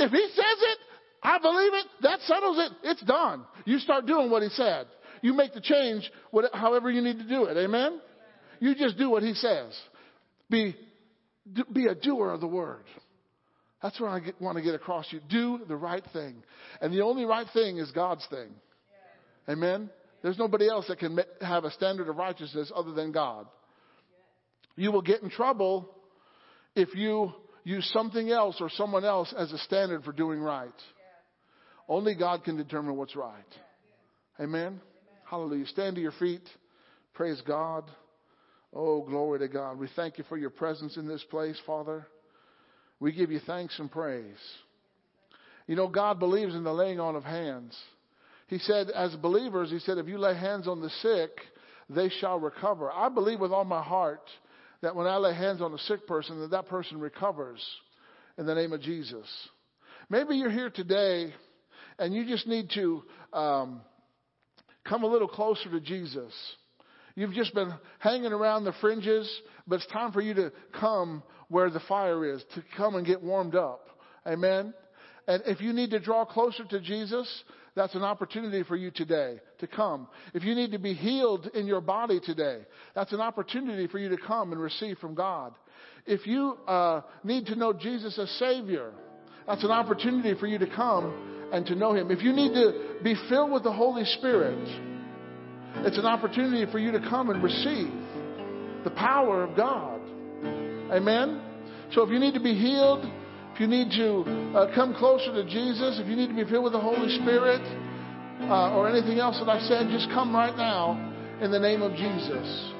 If 0.00 0.10
He 0.10 0.26
says 0.34 0.58
it, 0.60 0.78
I 1.22 1.38
believe 1.38 1.72
it, 1.74 1.86
that 2.02 2.20
settles 2.22 2.58
it. 2.58 2.72
It's 2.82 3.02
done. 3.02 3.44
You 3.64 3.78
start 3.78 4.06
doing 4.06 4.30
what 4.30 4.42
He 4.42 4.48
said. 4.50 4.86
You 5.24 5.32
make 5.32 5.54
the 5.54 5.60
change 5.62 6.12
however 6.52 6.90
you 6.90 7.00
need 7.00 7.16
to 7.16 7.26
do 7.26 7.44
it. 7.44 7.56
Amen? 7.56 7.98
You 8.60 8.74
just 8.74 8.98
do 8.98 9.08
what 9.08 9.22
he 9.22 9.32
says. 9.32 9.74
Be, 10.50 10.76
be 11.72 11.86
a 11.86 11.94
doer 11.94 12.30
of 12.30 12.42
the 12.42 12.46
word. 12.46 12.84
That's 13.82 13.98
what 13.98 14.10
I 14.10 14.20
get, 14.20 14.38
want 14.38 14.58
to 14.58 14.62
get 14.62 14.74
across 14.74 15.06
you. 15.08 15.20
Do 15.30 15.60
the 15.66 15.76
right 15.76 16.04
thing. 16.12 16.42
And 16.82 16.92
the 16.92 17.00
only 17.00 17.24
right 17.24 17.46
thing 17.54 17.78
is 17.78 17.90
God's 17.90 18.26
thing. 18.28 18.50
Amen? 19.48 19.88
There's 20.20 20.36
nobody 20.36 20.68
else 20.68 20.88
that 20.88 20.98
can 20.98 21.18
have 21.40 21.64
a 21.64 21.70
standard 21.70 22.10
of 22.10 22.16
righteousness 22.16 22.70
other 22.76 22.92
than 22.92 23.10
God. 23.10 23.46
You 24.76 24.92
will 24.92 25.00
get 25.00 25.22
in 25.22 25.30
trouble 25.30 25.88
if 26.76 26.94
you 26.94 27.32
use 27.64 27.90
something 27.94 28.28
else 28.28 28.56
or 28.60 28.68
someone 28.68 29.06
else 29.06 29.32
as 29.34 29.50
a 29.52 29.58
standard 29.58 30.04
for 30.04 30.12
doing 30.12 30.40
right. 30.40 30.68
Only 31.88 32.14
God 32.14 32.44
can 32.44 32.58
determine 32.58 32.94
what's 32.96 33.16
right. 33.16 33.42
Amen? 34.38 34.82
Hallelujah. 35.24 35.66
Stand 35.66 35.96
to 35.96 36.02
your 36.02 36.12
feet. 36.12 36.46
Praise 37.14 37.40
God. 37.46 37.84
Oh, 38.72 39.02
glory 39.02 39.38
to 39.38 39.48
God. 39.48 39.78
We 39.78 39.88
thank 39.96 40.18
you 40.18 40.24
for 40.28 40.36
your 40.36 40.50
presence 40.50 40.96
in 40.96 41.06
this 41.06 41.24
place, 41.30 41.58
Father. 41.66 42.06
We 43.00 43.12
give 43.12 43.30
you 43.30 43.40
thanks 43.46 43.78
and 43.78 43.90
praise. 43.90 44.36
You 45.66 45.76
know, 45.76 45.88
God 45.88 46.18
believes 46.18 46.54
in 46.54 46.64
the 46.64 46.72
laying 46.72 47.00
on 47.00 47.16
of 47.16 47.24
hands. 47.24 47.76
He 48.48 48.58
said, 48.58 48.90
as 48.90 49.14
believers, 49.16 49.70
He 49.70 49.78
said, 49.78 49.98
if 49.98 50.08
you 50.08 50.18
lay 50.18 50.34
hands 50.34 50.68
on 50.68 50.80
the 50.80 50.90
sick, 51.00 51.30
they 51.88 52.10
shall 52.20 52.38
recover. 52.38 52.90
I 52.92 53.08
believe 53.08 53.40
with 53.40 53.52
all 53.52 53.64
my 53.64 53.82
heart 53.82 54.28
that 54.82 54.94
when 54.94 55.06
I 55.06 55.16
lay 55.16 55.34
hands 55.34 55.62
on 55.62 55.72
a 55.72 55.78
sick 55.78 56.06
person, 56.06 56.40
that 56.40 56.50
that 56.50 56.68
person 56.68 57.00
recovers 57.00 57.64
in 58.36 58.44
the 58.44 58.54
name 58.54 58.72
of 58.72 58.82
Jesus. 58.82 59.26
Maybe 60.10 60.36
you're 60.36 60.50
here 60.50 60.70
today 60.70 61.32
and 61.98 62.12
you 62.12 62.26
just 62.26 62.46
need 62.46 62.70
to 62.74 63.02
um, 63.32 63.80
come 64.84 65.02
a 65.02 65.06
little 65.06 65.28
closer 65.28 65.70
to 65.70 65.80
Jesus. 65.80 66.32
You've 67.16 67.32
just 67.32 67.54
been 67.54 67.72
hanging 68.00 68.32
around 68.32 68.64
the 68.64 68.74
fringes, 68.80 69.30
but 69.66 69.76
it's 69.76 69.86
time 69.86 70.12
for 70.12 70.20
you 70.20 70.34
to 70.34 70.52
come 70.78 71.22
where 71.48 71.70
the 71.70 71.80
fire 71.80 72.24
is, 72.24 72.42
to 72.54 72.64
come 72.76 72.96
and 72.96 73.06
get 73.06 73.22
warmed 73.22 73.54
up. 73.54 73.88
Amen. 74.26 74.74
And 75.28 75.42
if 75.46 75.60
you 75.60 75.72
need 75.72 75.90
to 75.90 76.00
draw 76.00 76.24
closer 76.24 76.64
to 76.64 76.80
Jesus, 76.80 77.44
that's 77.76 77.94
an 77.94 78.02
opportunity 78.02 78.62
for 78.62 78.76
you 78.76 78.90
today 78.90 79.40
to 79.58 79.66
come. 79.66 80.08
If 80.32 80.44
you 80.44 80.54
need 80.54 80.72
to 80.72 80.78
be 80.78 80.94
healed 80.94 81.50
in 81.54 81.66
your 81.66 81.80
body 81.80 82.20
today, 82.20 82.60
that's 82.94 83.12
an 83.12 83.20
opportunity 83.20 83.86
for 83.86 83.98
you 83.98 84.08
to 84.10 84.16
come 84.16 84.52
and 84.52 84.60
receive 84.60 84.98
from 84.98 85.14
God. 85.14 85.54
If 86.06 86.26
you 86.26 86.58
uh, 86.66 87.02
need 87.22 87.46
to 87.46 87.56
know 87.56 87.72
Jesus 87.72 88.18
as 88.18 88.30
Savior, 88.38 88.92
that's 89.46 89.64
an 89.64 89.70
opportunity 89.70 90.38
for 90.38 90.46
you 90.46 90.58
to 90.58 90.66
come 90.66 91.33
and 91.54 91.64
to 91.66 91.76
know 91.76 91.94
Him. 91.94 92.10
If 92.10 92.22
you 92.22 92.32
need 92.32 92.52
to 92.54 92.96
be 93.02 93.14
filled 93.28 93.52
with 93.52 93.62
the 93.62 93.72
Holy 93.72 94.04
Spirit, 94.04 94.58
it's 95.86 95.98
an 95.98 96.04
opportunity 96.04 96.70
for 96.70 96.80
you 96.80 96.90
to 96.90 97.00
come 97.00 97.30
and 97.30 97.42
receive 97.42 97.92
the 98.82 98.90
power 98.90 99.44
of 99.44 99.56
God. 99.56 100.00
Amen? 100.90 101.40
So 101.92 102.02
if 102.02 102.10
you 102.10 102.18
need 102.18 102.34
to 102.34 102.40
be 102.40 102.54
healed, 102.54 103.04
if 103.54 103.60
you 103.60 103.68
need 103.68 103.92
to 103.92 104.24
uh, 104.58 104.74
come 104.74 104.94
closer 104.94 105.32
to 105.32 105.44
Jesus, 105.44 106.00
if 106.02 106.08
you 106.08 106.16
need 106.16 106.26
to 106.28 106.34
be 106.34 106.44
filled 106.50 106.64
with 106.64 106.72
the 106.72 106.80
Holy 106.80 107.08
Spirit, 107.22 107.62
uh, 108.42 108.74
or 108.74 108.88
anything 108.88 109.20
else 109.20 109.38
that 109.38 109.48
I 109.48 109.60
said, 109.60 109.88
just 109.90 110.08
come 110.10 110.34
right 110.34 110.56
now 110.56 110.98
in 111.40 111.52
the 111.52 111.58
name 111.58 111.82
of 111.82 111.92
Jesus. 111.92 112.72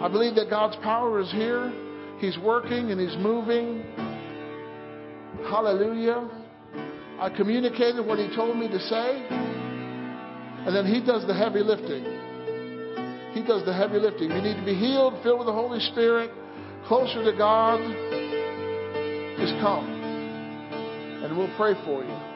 I 0.00 0.08
believe 0.08 0.34
that 0.36 0.48
God's 0.48 0.76
power 0.76 1.20
is 1.20 1.30
here. 1.32 1.70
He's 2.18 2.38
working 2.38 2.90
and 2.90 2.98
He's 2.98 3.16
moving. 3.18 3.84
Hallelujah. 5.50 6.39
I 7.20 7.30
communicated 7.36 8.04
what 8.04 8.18
He 8.18 8.34
told 8.34 8.56
me 8.56 8.68
to 8.68 8.80
say, 8.80 9.26
and 10.66 10.74
then 10.74 10.86
He 10.86 11.00
does 11.04 11.26
the 11.26 11.34
heavy 11.34 11.60
lifting. 11.60 12.04
He 13.32 13.42
does 13.42 13.64
the 13.64 13.72
heavy 13.72 13.98
lifting. 13.98 14.30
You 14.30 14.42
need 14.42 14.56
to 14.56 14.64
be 14.64 14.74
healed, 14.74 15.22
filled 15.22 15.38
with 15.38 15.46
the 15.46 15.52
Holy 15.52 15.80
Spirit, 15.80 16.30
closer 16.86 17.22
to 17.24 17.36
God 17.36 17.80
just 19.40 19.58
come 19.60 19.88
and 21.24 21.36
we'll 21.36 21.54
pray 21.56 21.72
for 21.84 22.04
you. 22.04 22.29